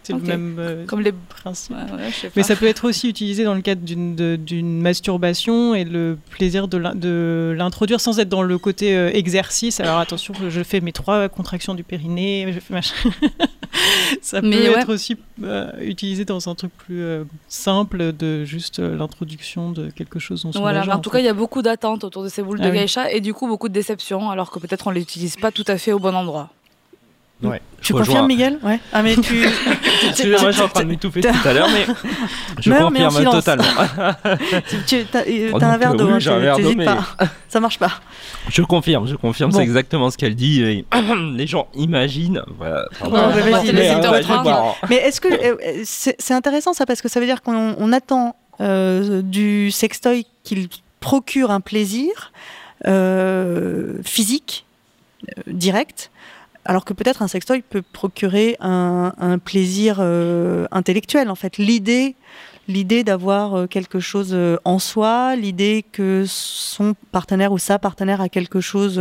C'est 0.05 0.13
le 0.13 0.19
même 0.19 0.55
euh, 0.59 0.85
Comme 0.85 1.01
les... 1.01 1.11
principe. 1.11 1.75
Ouais, 1.75 1.91
ouais, 1.97 2.09
je 2.11 2.15
sais 2.15 2.31
Mais 2.35 2.43
ça 2.43 2.55
peut 2.55 2.65
être 2.67 2.87
aussi 2.87 3.09
utilisé 3.09 3.43
dans 3.43 3.53
le 3.55 3.61
cadre 3.61 3.81
d'une 3.81 4.81
masturbation 4.81 5.73
et 5.75 5.83
le 5.83 6.17
plaisir 6.29 6.67
de 6.67 6.77
l'in- 6.77 6.95
de 6.95 7.53
l'introduire 7.57 7.99
sans 7.99 8.19
être 8.19 8.29
dans 8.29 8.41
le 8.43 8.57
côté 8.57 8.95
euh, 8.95 9.09
exercice. 9.13 9.79
Alors 9.79 9.97
attention, 9.99 10.33
je 10.47 10.63
fais 10.63 10.79
mes 10.81 10.91
trois 10.91 11.27
contractions 11.29 11.73
du 11.73 11.83
périnée, 11.83 12.47
je 12.53 12.59
fais 12.59 12.73
machin. 12.73 12.95
ça 14.21 14.41
peut 14.41 14.47
Mais 14.49 14.69
ouais. 14.69 14.79
être 14.79 14.91
aussi 14.93 15.17
euh, 15.43 15.71
utilisé 15.81 16.25
dans 16.25 16.47
un 16.49 16.55
truc 16.55 16.71
plus 16.77 17.01
euh, 17.01 17.23
simple 17.47 18.13
de 18.13 18.43
juste 18.45 18.79
l'introduction 18.79 19.71
de 19.71 19.89
quelque 19.89 20.19
chose 20.19 20.43
dans 20.43 20.51
son 20.51 20.59
Voilà, 20.59 20.79
vagin, 20.79 20.91
mais 20.91 20.97
en 20.97 21.01
tout 21.01 21.09
fait. 21.09 21.17
cas, 21.17 21.21
il 21.23 21.25
y 21.25 21.29
a 21.29 21.33
beaucoup 21.33 21.61
d'attentes 21.61 22.03
autour 22.03 22.23
de 22.23 22.29
ces 22.29 22.43
boules 22.43 22.59
Ah 22.61 22.65
de 22.65 22.71
oui. 22.71 22.77
geisha 22.79 23.11
et 23.11 23.21
du 23.21 23.33
coup 23.33 23.47
beaucoup 23.47 23.69
de 23.69 23.73
déceptions, 23.73 24.29
alors 24.29 24.51
que 24.51 24.59
peut-être 24.59 24.87
on 24.87 24.91
les 24.91 25.01
utilise 25.01 25.35
pas 25.35 25.51
tout 25.51 25.65
à 25.67 25.77
fait 25.77 25.91
au 25.91 25.99
bon 25.99 26.15
endroit. 26.15 26.49
Ouais. 27.43 27.61
Tu 27.81 27.93
confirmes, 27.93 28.27
Miguel 28.27 28.57
Ouais. 28.63 28.79
Ah, 28.93 29.03
mais 29.03 29.15
tu. 29.15 29.43
Excusez-moi, 30.07 30.47
je 30.51 30.55
suis 30.55 30.61
en 30.63 30.67
train 30.69 30.83
de 30.83 30.87
m'étouffer 30.89 31.21
tout 31.21 31.27
à 31.47 31.53
l'heure, 31.53 31.67
mais 31.71 31.85
je 32.61 32.69
mais 32.71 32.79
confirme 32.79 33.11
silence. 33.11 33.35
totalement. 33.35 33.63
tu 34.69 34.75
tu- 34.87 35.05
t'as 35.05 35.19
euh, 35.27 35.51
Oh, 35.53 35.57
un 35.61 35.77
verre 35.77 35.91
euh, 35.91 35.95
d'eau, 35.95 36.05
oui, 36.07 36.13
hein, 36.13 36.19
j'ai 36.19 36.31
un 36.31 36.39
verre 36.39 36.55
d'eau, 36.57 36.63
t'hésites 36.63 36.77
mais- 36.77 36.85
pas. 36.85 37.05
Ça 37.49 37.59
marche 37.59 37.77
pas. 37.77 37.91
Je 38.49 38.61
confirme, 38.63 39.05
je 39.07 39.15
confirme, 39.15 39.51
Bon. 39.51 39.57
c'est 39.57 39.63
exactement 39.63 40.09
ce 40.09 40.17
qu'elle 40.17 40.35
dit. 40.35 40.63
et 40.63 40.85
les 41.35 41.45
gens 41.45 41.67
imaginent. 41.75 42.41
Voilà. 42.57 42.87
Ouais, 43.03 43.09
ouais, 43.11 43.51
vas-y. 43.51 43.69
reprendre. 44.07 44.75
Mais 44.89 44.95
est-ce 44.95 45.19
que 45.21 45.27
euh, 45.27 45.55
euh, 45.63 45.81
c'est 45.83 46.33
intéressant 46.33 46.73
ça 46.73 46.85
parce 46.85 47.01
que 47.01 47.09
ça 47.09 47.19
veut 47.19 47.25
dire 47.27 47.41
qu'on 47.43 47.75
on 47.77 47.91
attend 47.93 48.35
euh, 48.61 49.21
du 49.21 49.69
sextoy 49.71 50.25
qu'il 50.43 50.69
procure 51.01 51.51
un 51.51 51.59
plaisir 51.59 52.31
euh, 52.87 53.93
physique 54.03 54.65
euh, 55.29 55.41
direct, 55.47 56.11
alors 56.65 56.83
que 56.83 56.93
peut-être 56.93 57.21
un 57.21 57.27
sextoy 57.27 57.61
peut 57.61 57.81
procurer 57.81 58.57
un, 58.59 59.39
plaisir 59.43 59.97
euh, 59.99 60.65
intellectuel. 60.71 61.29
En 61.29 61.35
fait, 61.35 61.57
l'idée, 61.57 62.15
l'idée 62.67 63.03
d'avoir 63.03 63.53
euh, 63.53 63.67
quelque 63.67 63.99
chose 63.99 64.31
euh, 64.33 64.57
en 64.65 64.79
soi, 64.79 65.35
l'idée 65.35 65.85
que 65.91 66.25
son 66.27 66.95
partenaire 67.11 67.51
ou 67.51 67.59
sa 67.59 67.77
partenaire 67.77 68.19
a 68.19 68.29
quelque 68.29 68.61
chose 68.61 68.99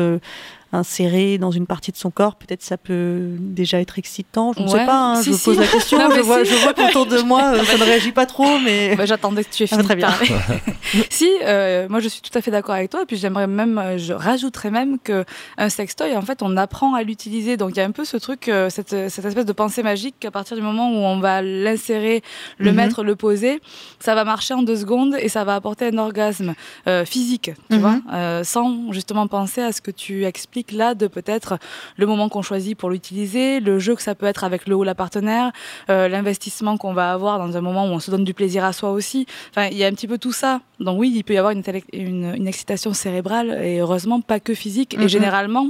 inséré 0.75 1.39
dans 1.39 1.51
une 1.51 1.67
partie 1.67 1.93
de 1.93 1.97
son 1.97 2.11
corps, 2.11 2.35
peut-être 2.37 2.63
ça 2.63 2.77
peut 2.77 3.29
déjà 3.39 3.81
être 3.81 3.99
excitant. 3.99 4.53
Je 4.57 4.63
ne 4.63 4.69
sais 4.69 4.75
Ouais, 4.75 4.87
pas. 4.87 5.13
hein, 5.13 5.23
si, 5.23 5.33
je 5.33 5.37
si. 5.37 5.45
pose 5.45 5.59
la 5.59 5.67
question. 5.67 5.99
Non, 6.09 6.11
je 6.15 6.21
vois, 6.21 6.45
si. 6.45 6.51
je 6.51 6.57
vois 6.57 6.75
qu'autour 6.75 7.07
de 7.07 7.19
moi, 7.21 7.43
euh, 7.55 7.65
ça 7.65 7.79
ne 7.79 7.85
réagit 7.85 8.13
pas 8.13 8.27
trop, 8.27 8.59
mais 8.59 8.95
Bah, 8.97 9.07
J'attendais 9.07 9.45
que 9.45 9.51
tu 9.51 9.63
aies 9.63 9.69
Ah, 9.71 9.77
fini 9.77 9.85
très 9.85 9.97
bien. 9.97 10.11
si, 11.11 11.29
euh, 11.43 11.89
moi 11.89 12.01
je 12.01 12.09
suis 12.09 12.21
tout 12.21 12.37
à 12.37 12.41
fait 12.43 12.51
d'accord 12.51 12.75
avec 12.75 12.91
toi. 12.91 13.03
Et 13.03 13.07
puis 13.07 13.17
j'aimerais 13.17 13.47
même, 13.47 13.79
euh, 13.79 13.99
je 13.99 14.13
rajouterais 14.13 14.71
même 14.71 14.99
que 14.99 15.25
un 15.59 15.69
sextoy, 15.69 16.17
en 16.17 16.23
fait, 16.23 16.43
on 16.43 16.57
apprend 16.57 16.95
à 16.95 17.03
l'utiliser. 17.03 17.57
Donc 17.57 17.71
il 17.71 17.77
y 17.79 17.81
a 17.81 17.85
un 17.85 17.91
peu 17.91 18.05
ce 18.05 18.17
truc, 18.17 18.51
cette, 18.69 18.91
cette 19.09 19.25
espèce 19.25 19.47
de 19.47 19.53
pensée 19.53 19.83
magique 19.83 20.17
qu'à 20.21 20.31
partir 20.31 20.57
du 20.57 20.63
moment 20.63 20.91
où 20.91 20.97
on 20.97 21.19
va 21.21 21.43
l'insérer, 21.43 22.23
le 22.59 22.71
Mhm. 22.71 22.77
mettre, 22.77 23.05
le 23.05 23.17
poser, 23.17 23.61
ça 24.01 24.15
va 24.15 24.25
marcher 24.25 24.55
en 24.55 24.63
deux 24.63 24.77
secondes 24.77 25.17
et 25.21 25.29
ça 25.29 25.45
va 25.45 25.55
apporter 25.55 25.87
un 25.87 25.99
orgasme 25.99 26.55
euh, 26.89 27.05
physique, 27.05 27.51
tu 27.71 27.77
Mhm. 27.77 27.81
vois, 27.81 27.99
euh, 28.13 28.45
sans 28.45 28.93
justement 28.93 29.27
penser 29.27 29.61
à 29.63 29.73
ce 29.73 29.81
que 29.81 29.91
tu 29.91 30.25
expliques 30.25 30.64
là 30.73 30.95
de 30.95 31.07
peut-être 31.07 31.59
le 31.97 32.07
moment 32.07 32.29
qu'on 32.29 32.43
choisit 32.43 32.77
pour 32.77 32.91
l'utiliser, 32.91 33.61
le 33.61 33.79
jeu 33.79 33.95
que 33.95 34.03
ça 34.03 34.15
peut 34.15 34.27
être 34.27 34.45
avec 34.45 34.67
le 34.67 34.75
ou 34.75 34.83
la 34.83 34.95
partenaire, 34.95 35.53
euh, 35.91 36.09
l'investissement 36.09 36.77
qu'on 36.77 36.93
va 36.95 37.13
avoir 37.13 37.39
dans 37.39 37.57
un 37.57 37.61
moment 37.61 37.85
où 37.87 37.91
on 37.91 38.01
se 38.01 38.11
donne 38.11 38.25
du 38.25 38.35
plaisir 38.35 38.65
à 38.65 38.73
soi 38.73 38.91
aussi. 38.93 39.27
Enfin, 39.51 39.67
il 39.67 39.77
y 39.77 39.85
a 39.85 39.87
un 39.87 39.93
petit 39.93 40.09
peu 40.09 40.19
tout 40.19 40.33
ça. 40.33 40.61
Donc 40.81 40.99
oui, 40.99 41.13
il 41.15 41.23
peut 41.25 41.35
y 41.35 41.39
avoir 41.39 41.53
une, 41.53 41.63
télé- 41.63 41.85
une, 41.93 42.35
une 42.35 42.47
excitation 42.49 42.93
cérébrale 42.95 43.51
et 43.63 43.79
heureusement 43.81 44.21
pas 44.21 44.41
que 44.41 44.55
physique. 44.55 44.97
Mhm. 44.97 45.03
Et 45.05 45.09
généralement, 45.09 45.69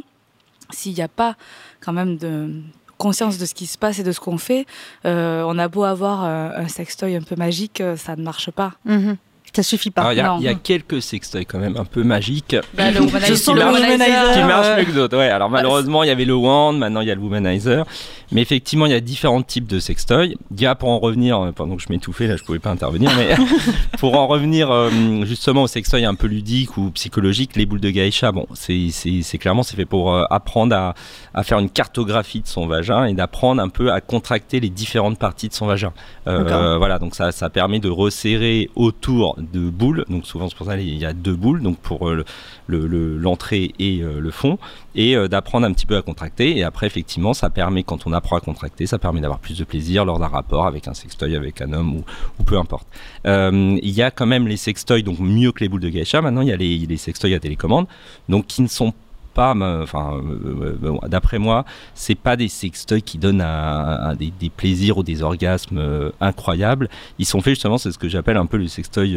s'il 0.71 0.95
n'y 0.95 1.03
a 1.03 1.09
pas 1.09 1.37
quand 1.81 1.93
même 1.93 2.17
de 2.17 2.51
conscience 2.97 3.39
de 3.39 3.45
ce 3.45 3.55
qui 3.55 3.67
se 3.67 3.77
passe 3.77 3.99
et 3.99 4.03
de 4.05 4.13
ce 4.13 4.21
qu'on 4.21 4.39
fait, 4.39 4.67
euh, 5.05 5.43
on 5.47 5.59
a 5.59 5.69
beau 5.69 5.85
avoir 5.85 6.25
euh, 6.25 6.51
un 6.57 6.69
sextoy 6.69 7.17
un 7.17 7.23
peu 7.23 7.35
magique, 7.37 7.83
ça 7.97 8.17
ne 8.17 8.23
marche 8.23 8.51
pas. 8.51 8.73
Mhm. 8.85 9.17
Ça 9.57 9.63
suffit 9.63 9.91
pas. 9.91 10.03
Alors, 10.03 10.39
il 10.41 10.45
y 10.45 10.49
a- 10.49 10.53
y, 10.53 10.57
quelques 10.59 11.01
sextoys 11.03 11.45
quand 11.45 11.59
même 11.59 11.77
un 11.77 11.85
peu 11.85 12.03
magiques 12.03 12.57
Bah, 12.75 12.91
le 12.91 13.01
womanizer, 13.01 13.27
Je 13.29 13.35
sens 13.35 13.55
le 13.55 13.63
womanizer. 13.65 13.97
qui 13.99 14.41
Ah, 14.41 14.61
ouais. 14.63 14.77
mieux 14.79 14.85
que 14.85 14.93
d'autres. 14.97 15.17
Ouais, 15.17 15.29
alors 15.29 15.51
malheureusement, 15.51 16.03
il 16.03 16.09
y 16.09 16.11
avait 16.11 16.25
le 16.25 16.35
wand, 16.35 16.73
maintenant 16.73 17.01
il 17.01 17.09
y 17.09 17.11
a 17.11 17.15
le 17.15 17.21
womanizer. 17.21 17.85
Mais 18.33 18.41
effectivement, 18.43 18.87
il 18.87 18.93
y 18.93 18.95
a 18.97 19.01
différents 19.01 19.43
types 19.43 19.67
de 19.67 19.79
sextoys. 19.79 20.35
Il 20.51 20.61
y 20.61 20.67
a, 20.67 20.75
pour 20.75 20.89
en 20.89 20.99
revenir, 20.99 21.39
euh, 21.41 21.53
pendant 21.53 21.77
que 21.77 21.83
je 21.83 21.89
m'étouffais, 21.91 22.27
là 22.27 22.37
je 22.37 22.43
pouvais 22.43 22.59
pas 22.59 22.71
intervenir, 22.71 23.11
mais 23.17 23.35
pour 23.99 24.17
en 24.19 24.27
revenir 24.27 24.71
euh, 24.71 24.91
justement 25.25 25.63
aux 25.65 25.67
sextoys 25.69 26.05
un 26.05 26.15
peu 26.15 26.27
ludiques 26.27 26.77
ou 26.77 26.91
psychologiques, 26.91 27.55
les 27.57 27.67
boules 27.67 27.81
de 27.81 27.91
geisha, 27.91 28.33
bon, 28.33 28.47
c'est 28.55 28.91
clairement 29.39 29.63
c'est 29.63 29.77
fait 29.77 29.85
pour 29.85 30.13
euh, 30.15 30.25
apprendre 30.31 30.75
à, 30.75 30.95
à 31.35 31.43
faire 31.45 31.59
une 31.59 31.71
cartographie 31.71 32.41
de 32.41 32.47
son 32.49 32.67
vagin 32.67 33.05
et 33.05 33.15
d'apprendre 33.15 33.63
un 33.63 33.69
peu 33.69 33.93
à 33.93 34.01
contracter 34.01 34.59
les 34.61 34.71
différentes 34.71 35.19
parties 35.19 35.49
de 35.49 35.55
son 35.55 35.67
vagin. 35.67 35.93
Euh, 36.27 36.77
voilà, 36.79 36.99
donc 36.99 37.15
ça, 37.15 37.31
ça 37.31 37.51
permet 37.51 37.79
de 37.79 37.89
resserrer 37.91 38.71
autour 38.75 39.37
de 39.53 39.71
boules. 39.71 40.05
Donc 40.09 40.27
souvent 40.27 40.49
c'est 40.49 40.57
pour 40.57 40.67
ça 40.67 40.77
il 40.79 40.97
y 40.99 41.05
a 41.05 41.13
deux 41.13 41.35
boules, 41.37 41.63
donc 41.63 41.79
pour 41.79 42.09
euh, 42.09 42.25
le- 42.67 42.87
le- 42.87 43.17
l'entrée 43.19 43.73
et 43.79 44.03
euh, 44.03 44.21
le 44.21 44.31
fond, 44.31 44.59
et 44.95 45.17
euh, 45.17 45.29
d'apprendre 45.29 45.67
un 45.67 45.73
petit 45.73 45.87
peu 45.87 45.97
à 45.97 46.03
contracter. 46.03 46.57
Et 46.57 46.65
après 46.65 46.87
effectivement, 46.87 47.35
ça 47.35 47.51
permet 47.51 47.83
quand 47.83 48.07
on 48.07 48.13
apprend 48.13 48.37
à 48.37 48.41
contracter, 48.41 48.87
ça 48.87 48.99
permet 48.99 49.21
d'avoir 49.21 49.39
plus 49.39 49.59
de 49.59 49.65
plaisir 49.65 50.05
lors 50.05 50.19
d'un 50.19 50.29
rapport 50.29 50.67
avec 50.67 50.89
un 50.89 50.95
sextoy, 50.95 51.37
avec 51.37 51.61
un 51.61 51.73
homme 51.73 51.97
ou, 51.97 52.05
ou 52.41 52.45
peu 52.45 52.59
importe. 52.59 52.87
Il 53.25 53.91
y 53.91 54.03
a 54.03 54.11
quand 54.11 54.27
même 54.27 54.47
les 54.49 54.57
sextoys, 54.57 55.03
donc 55.03 55.19
mieux 55.21 55.53
que 55.53 55.61
les 55.61 55.69
boules 55.69 55.81
de 55.81 55.89
geisha. 55.89 56.21
Maintenant, 56.21 56.43
il 56.43 56.49
y 56.49 56.53
a 56.53 56.57
les, 56.57 56.79
les 56.79 56.97
sextoys 56.97 57.35
à 57.35 57.39
télécommande, 57.41 57.87
donc 58.29 58.47
qui 58.47 58.63
ne 58.63 58.69
sont 58.69 58.93
pas, 59.35 59.55
enfin, 59.83 60.15
euh, 60.15 60.65
euh, 60.65 60.77
bon, 60.81 61.01
d'après 61.09 61.39
moi, 61.39 61.65
c'est 61.95 62.15
pas 62.15 62.37
des 62.37 62.49
sextoys 62.49 63.03
qui 63.03 63.19
donnent 63.19 63.41
un- 63.41 63.99
un- 64.11 64.15
des, 64.15 64.33
des 64.39 64.51
plaisirs 64.51 64.99
ou 64.99 65.03
des 65.03 65.23
orgasmes 65.23 65.79
euh, 65.79 66.11
incroyables. 66.21 66.89
Ils 67.19 67.27
sont 67.27 67.41
faits 67.41 67.55
justement, 67.55 67.79
c'est 67.79 67.93
ce 67.93 67.99
que 67.99 68.09
j'appelle 68.09 68.37
un 68.37 68.47
peu 68.47 68.57
le 68.57 68.69
sextoy 68.69 69.17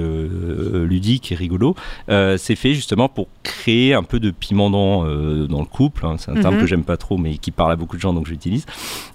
ludique 0.86 1.32
et 1.32 1.36
rigolo. 1.36 1.76
Euh, 2.10 2.38
c'est 2.38 2.56
fait 2.56 2.74
justement 2.74 3.10
pour 3.10 3.28
créer 3.44 3.94
un 3.94 4.04
peu 4.04 4.20
de 4.20 4.32
piment 4.32 4.70
dans, 4.70 5.06
euh, 5.06 5.48
dans 5.48 5.60
le 5.60 5.66
couple. 5.66 6.06
hein. 6.06 6.16
C'est 6.18 6.32
un 6.32 6.36
terme 6.42 6.56
Mhm. 6.56 6.62
que 6.62 6.68
j'aime 6.68 6.84
pas 6.84 6.98
trop, 6.98 7.18
mais 7.18 7.38
qui 7.38 7.52
parle 7.52 7.72
à 7.72 7.76
beaucoup 7.76 7.96
de 7.96 8.02
gens, 8.02 8.14
donc 8.14 8.28
j'utilise. 8.28 8.66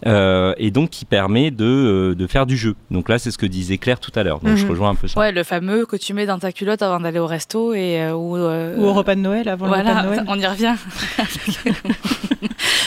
Euh, 0.07 0.55
et 0.59 0.71
donc 0.71 0.91
qui 0.91 1.05
permet 1.05 1.51
de, 1.51 2.15
de 2.17 2.27
faire 2.27 2.47
du 2.47 2.57
jeu. 2.57 2.75
Donc 2.91 3.09
là, 3.09 3.19
c'est 3.19 3.31
ce 3.31 3.39
que 3.39 3.47
disait 3.47 3.79
Claire 3.79 4.01
tout 4.01 4.13
à 4.15 4.23
l'heure. 4.23 4.41
Donc 4.41 4.57
je 4.57 4.65
Mhm. 4.65 4.71
rejoins 4.71 4.91
un 4.91 4.95
peu 4.95 5.09
ça. 5.09 5.19
Ouais, 5.21 5.33
le 5.33 5.43
fameux 5.43 5.87
que 5.87 5.97
tu 5.97 6.15
mets 6.15 6.27
dans 6.27 6.39
ta 6.39 6.53
culotte 6.53 6.83
avant 6.83 7.01
d'aller 7.01 7.19
au 7.19 7.27
resto 7.27 7.75
et 7.75 8.01
euh, 8.03 8.15
ou, 8.15 8.37
euh, 8.37 8.77
Ou 8.77 8.85
au 8.87 8.93
repas 8.93 9.15
de 9.15 9.21
Noël, 9.21 9.49
avant 9.49 9.67
le 9.67 9.73
repas 9.73 9.83
de 9.83 9.89
Voilà, 9.93 10.03
Noël. 10.07 10.25
on 10.29 10.39
y 10.39 10.47
revient. 10.47 10.75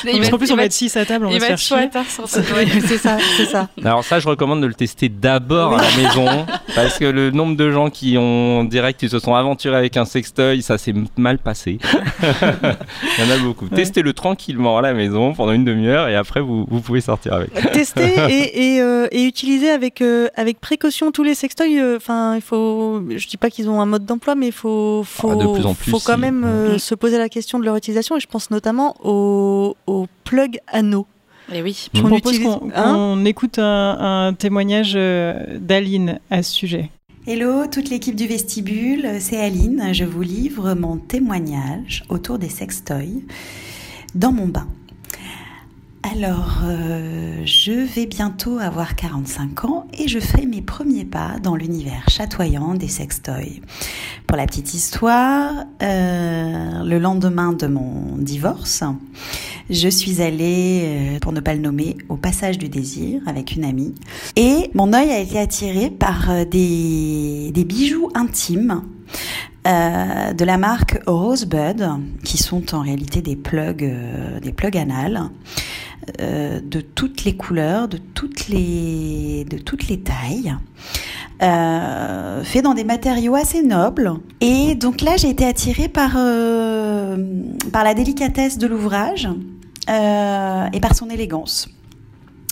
Parce 0.06 0.30
qu'en 0.30 0.38
plus, 0.38 0.52
on 0.52 0.56
va 0.56 0.66
être 0.66 0.72
6 0.74 0.96
à 0.98 1.06
table, 1.06 1.26
on 1.26 1.30
va 1.30 1.36
il 1.36 1.42
se 1.42 1.48
va 1.48 1.58
faire 1.58 1.80
être 1.80 1.90
chier. 2.30 2.82
c'est 2.88 2.98
ça, 2.98 3.18
c'est 3.38 3.46
ça. 3.46 3.70
Alors 3.84 4.04
ça, 4.04 4.20
je 4.20 4.28
recommande 4.28 4.62
de 4.62 4.68
le 4.68 4.74
tester 4.74 5.10
d'abord 5.10 5.74
à 5.78 5.82
la 5.82 5.98
maison, 5.98 6.46
parce 6.76 6.98
que 7.00 7.06
le 7.06 7.32
nombre 7.32 7.56
de 7.56 7.72
gens 7.72 7.90
qui 7.90 8.16
ont 8.18 8.64
direct, 8.64 9.00
qui 9.00 9.10
se 9.10 9.20
sont 9.20 9.34
aventurés 9.34 9.78
avec 9.78 9.98
un 9.98 10.06
sextoy, 10.06 10.62
ça 10.62 10.78
s'est 10.78 10.94
mal 11.18 11.40
passé. 11.40 11.80
Il 12.22 13.26
y 13.26 13.28
en 13.28 13.32
a 13.34 13.38
beaucoup. 13.40 13.68
Testez-le 13.68 14.14
tranquillement 14.14 14.78
à 14.78 14.82
la 14.82 14.94
maison 14.94 15.34
pendant 15.34 15.52
une 15.54 15.66
demi-heure, 15.66 16.08
et 16.08 16.16
après 16.16 16.42
vous, 16.42 16.66
vous 16.70 16.82
pouvez 16.82 17.02
sortir 17.02 17.34
avec. 17.34 17.52
Tester 17.72 18.16
et, 18.30 18.76
et, 18.76 18.82
euh, 18.82 19.08
et 19.12 19.24
utiliser 19.24 19.70
avec, 19.72 20.02
euh, 20.02 20.28
avec 20.36 20.60
précaution 20.60 21.12
tous 21.12 21.24
les 21.24 21.36
sextoys. 21.36 21.80
euh, 21.80 21.98
Enfin, 21.98 22.36
il 22.36 22.42
faut. 22.42 23.02
Je 23.16 23.28
dis 23.28 23.38
pas 23.38 23.50
qu'ils 23.50 23.70
ont 23.70 23.82
un 23.82 23.86
mode 23.86 24.06
d'emploi, 24.06 24.36
mais 24.36 24.48
il 24.48 24.52
faut, 24.54 25.04
faut, 25.06 25.32
Ah, 25.32 25.36
de 25.36 25.54
plus 25.54 25.66
en 25.66 25.74
plus, 25.74 25.90
faut 25.92 26.00
quand 26.00 26.16
si. 26.16 26.20
même 26.20 26.44
euh, 26.44 26.78
se 26.78 26.94
poser 26.96 27.18
la 27.18 27.30
question 27.30 27.58
de 27.60 27.66
leur 27.66 27.76
utilisation. 27.76 27.95
Et 28.18 28.20
je 28.20 28.28
pense 28.28 28.52
notamment 28.52 28.96
aux, 29.04 29.76
aux 29.88 30.08
plugs 30.24 30.60
anneaux. 30.68 31.06
Et 31.54 31.62
oui. 31.62 31.90
Je 31.94 32.02
On 32.02 32.08
propose 32.08 32.34
utilise- 32.38 32.56
qu'on 32.56 32.72
hein 32.76 33.26
écoute 33.26 33.60
un, 33.60 34.28
un 34.28 34.34
témoignage 34.34 34.94
euh, 34.96 35.58
d'Aline 35.60 36.20
à 36.32 36.42
ce 36.44 36.52
sujet. 36.54 36.90
Hello, 37.28 37.66
toute 37.68 37.90
l'équipe 37.90 38.16
du 38.16 38.28
vestibule, 38.28 39.08
c'est 39.20 39.38
Aline. 39.38 39.90
Je 39.94 40.04
vous 40.06 40.22
livre 40.22 40.74
mon 40.76 40.98
témoignage 40.98 42.04
autour 42.10 42.38
des 42.38 42.50
sextoys 42.50 43.24
dans 44.14 44.32
mon 44.32 44.48
bain. 44.48 44.68
Alors, 46.14 46.62
euh, 46.64 47.42
je 47.46 47.72
vais 47.72 48.06
bientôt 48.06 48.60
avoir 48.60 48.96
45 48.96 49.66
ans 49.66 49.88
et 49.98 50.08
je 50.08 50.20
fais 50.20 50.46
mes 50.46 50.62
premiers 50.62 51.04
pas 51.04 51.40
dans 51.42 51.56
l'univers 51.56 52.08
chatoyant 52.10 52.76
des 52.76 52.88
sextoys. 52.88 53.60
Pour 54.28 54.38
la 54.38 54.46
petite 54.46 54.76
histoire, 54.76 55.52
euh, 55.82 56.84
le 56.84 57.00
lendemain 57.00 57.54
de 57.54 57.66
mon 57.66 58.18
divorce, 58.18 58.84
je 59.72 59.90
suis 59.90 60.22
allée, 60.22 60.84
euh, 60.84 61.20
pour 61.20 61.32
ne 61.32 61.40
pas 61.40 61.56
le 61.56 61.62
nommer, 61.62 61.98
au 62.08 62.18
passage 62.18 62.60
du 62.60 62.70
désir 62.70 63.22
avec 63.26 63.56
une 63.56 63.66
amie. 63.66 63.96
Et 64.36 64.70
mon 64.76 64.94
œil 64.94 65.10
a 65.10 65.18
été 65.18 65.40
attiré 65.40 65.90
par 65.90 66.46
des, 66.46 67.52
bijoux 67.66 68.12
intimes 68.14 68.84
de 69.66 70.46
la 70.46 70.58
marque 70.60 71.02
Rosebud, 71.08 71.90
qui 72.24 72.38
sont 72.38 72.76
en 72.76 72.82
réalité 72.82 73.24
des 73.24 73.36
plugs, 73.36 73.84
euh, 73.84 74.40
des 74.40 74.52
plugs 74.52 74.78
euh, 76.22 76.60
de 76.62 76.82
toutes 76.82 77.24
les 77.24 77.36
couleurs, 77.36 77.88
de 77.88 77.98
toutes 77.98 78.48
les, 78.48 79.46
de 79.50 79.58
toutes 79.58 79.88
les 79.88 80.00
tailles. 80.00 80.56
Euh, 81.42 82.44
fait 82.44 82.62
dans 82.62 82.74
des 82.74 82.86
matériaux 82.86 83.36
assez 83.36 83.62
nobles 83.62 84.14
et 84.40 84.74
donc 84.76 85.02
là 85.02 85.18
j'ai 85.18 85.30
été 85.30 85.46
attirée 85.46 85.90
par 85.90 86.14
euh, 86.16 87.18
par 87.74 87.84
la 87.84 87.94
délicatesse 87.94 88.58
de 88.58 88.68
l'ouvrage 88.68 89.28
et 89.90 90.80
par 90.80 90.96
son 90.96 91.10
élégance 91.10 91.68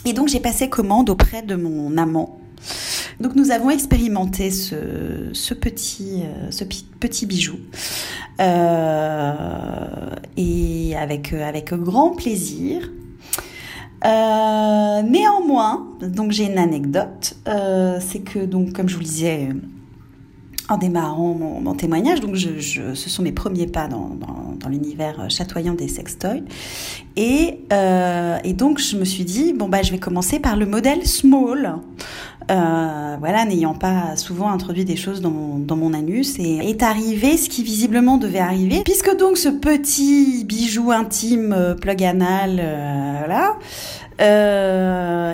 et 0.03 0.11
donc 0.11 0.27
j'ai 0.27 0.41
passé 0.41 0.67
commande 0.67 1.09
auprès 1.09 1.41
de 1.43 1.55
mon 1.55 1.97
amant 1.97 2.41
donc 3.21 3.35
nous 3.35 3.51
avons 3.51 3.69
expérimenté 3.69 4.51
ce, 4.51 5.29
ce 5.31 5.53
petit, 5.53 6.23
ce 6.49 6.65
petit 6.65 7.25
bijou 7.25 7.55
et 10.37 10.95
avec, 10.97 11.33
avec 11.33 11.73
grand 11.73 12.09
plaisir. 12.11 12.89
Euh, 14.05 15.01
néanmoins, 15.01 15.87
j'ai 16.29 16.45
une 16.45 16.57
anecdote, 16.57 17.37
euh, 17.47 17.99
c'est 18.01 18.19
que 18.19 18.39
donc 18.39 18.73
comme 18.73 18.89
je 18.89 18.95
vous 18.95 18.99
le 18.99 19.05
disais 19.05 19.47
euh, 19.49 19.53
en 20.67 20.77
démarrant 20.77 21.33
mon, 21.33 21.73
témoignage, 21.73 22.19
ce 22.19 23.09
sont 23.09 23.23
mes 23.23 23.31
premiers 23.31 23.67
pas 23.67 23.87
dans 23.87 24.69
l'univers 24.69 25.29
chatoyant 25.29 25.73
des 25.73 25.87
sextoys, 25.87 26.43
et, 27.15 27.59
euh, 27.71 28.37
et 28.43 28.53
donc 28.53 28.79
je 28.79 28.97
me 28.97 29.05
suis 29.05 29.23
dit 29.23 29.53
bon 29.53 29.69
bah 29.69 29.83
je 29.83 29.91
vais 29.91 29.99
commencer 29.99 30.39
par 30.39 30.55
le 30.55 30.65
modèle 30.65 31.05
small, 31.05 31.75
euh, 32.51 33.15
voilà, 33.19 33.45
n'ayant 33.45 33.75
pas 33.75 34.15
souvent 34.15 34.49
introduit 34.49 34.83
des 34.83 34.95
choses 34.95 35.21
dans 35.21 35.29
mon, 35.29 35.93
anus, 35.93 36.39
et 36.39 36.57
est 36.69 36.83
arrivé 36.83 37.37
ce 37.37 37.49
qui 37.49 37.63
visiblement 37.63 38.17
devait 38.17 38.39
arriver, 38.39 38.81
puisque 38.83 39.15
donc 39.15 39.37
ce 39.37 39.49
petit 39.49 40.43
bijou 40.43 40.91
intime 40.91 41.53
euh, 41.53 41.75
plug 41.75 42.03
anal, 42.03 42.57
là, 43.27 43.57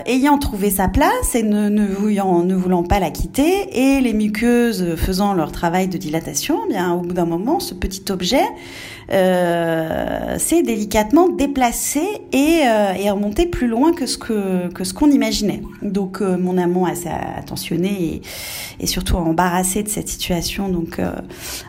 ayant 0.06 0.38
trouvé 0.38 0.70
sa 0.70 0.88
place 0.88 1.34
et 1.34 1.42
ne, 1.42 1.84
voulant, 1.86 2.42
ne 2.42 2.54
voulant 2.54 2.84
pas 2.84 3.00
la 3.00 3.10
quitter, 3.10 3.96
et 3.96 4.00
les 4.00 4.12
muqueuses 4.12 4.94
faisant 4.96 5.32
leur 5.32 5.50
travail 5.50 5.88
de 5.88 5.98
dilatation, 5.98 6.60
eh 6.66 6.72
bien 6.72 6.92
au 6.92 7.00
bout 7.00 7.14
d'un 7.14 7.26
moment, 7.26 7.58
ce 7.58 7.74
petit 7.74 8.04
objet 8.10 8.44
s'est 9.08 10.62
délicatement 10.62 11.28
déplacé 11.28 11.69
et, 12.32 12.62
euh, 12.66 13.12
remonté 13.12 13.46
plus 13.46 13.66
loin 13.66 13.92
que 13.92 14.06
ce 14.06 14.18
que, 14.18 14.68
que 14.68 14.84
ce 14.84 14.94
qu'on 14.94 15.10
imaginait. 15.10 15.62
Donc 15.82 16.20
euh, 16.20 16.36
mon 16.38 16.58
amant 16.58 16.84
assez 16.84 17.08
attentionné 17.08 18.22
et, 18.78 18.86
surtout 18.86 19.16
embarrassé 19.16 19.82
de 19.82 19.88
cette 19.88 20.08
situation, 20.08 20.68
donc 20.68 20.98
euh, 20.98 21.12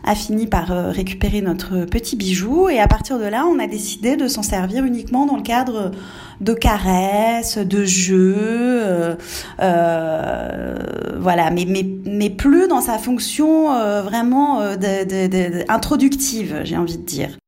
a 0.04 0.16
fini 0.16 0.48
par 0.48 0.72
euh, 0.72 0.92
récupérer 0.92 1.42
notre 1.42 1.86
petit 1.86 2.16
bijou 2.16 2.70
et 2.70 2.80
à 2.80 2.88
partir 2.88 3.20
de 3.20 3.26
là, 3.26 3.46
on 3.46 3.60
a 3.60 3.68
décidé 3.68 4.16
de 4.16 4.28
s'en 4.28 4.44
servir 4.44 4.86
uniquement 4.86 5.26
dans 5.26 5.38
le 5.38 5.44
cadre 5.44 5.92
de 6.40 6.54
caresses, 6.54 7.58
de 7.58 7.84
jeux, 7.86 9.18
voilà, 9.60 11.52
mais, 11.52 11.66
mais, 11.68 11.86
mais 12.06 12.30
plus 12.32 12.68
dans 12.68 12.82
sa 12.82 12.98
fonction 12.98 13.66
vraiment 14.02 14.60
introductive, 15.70 16.62
j'ai 16.64 16.78
envie 16.78 16.98
de 16.98 17.06
dire. 17.06 17.41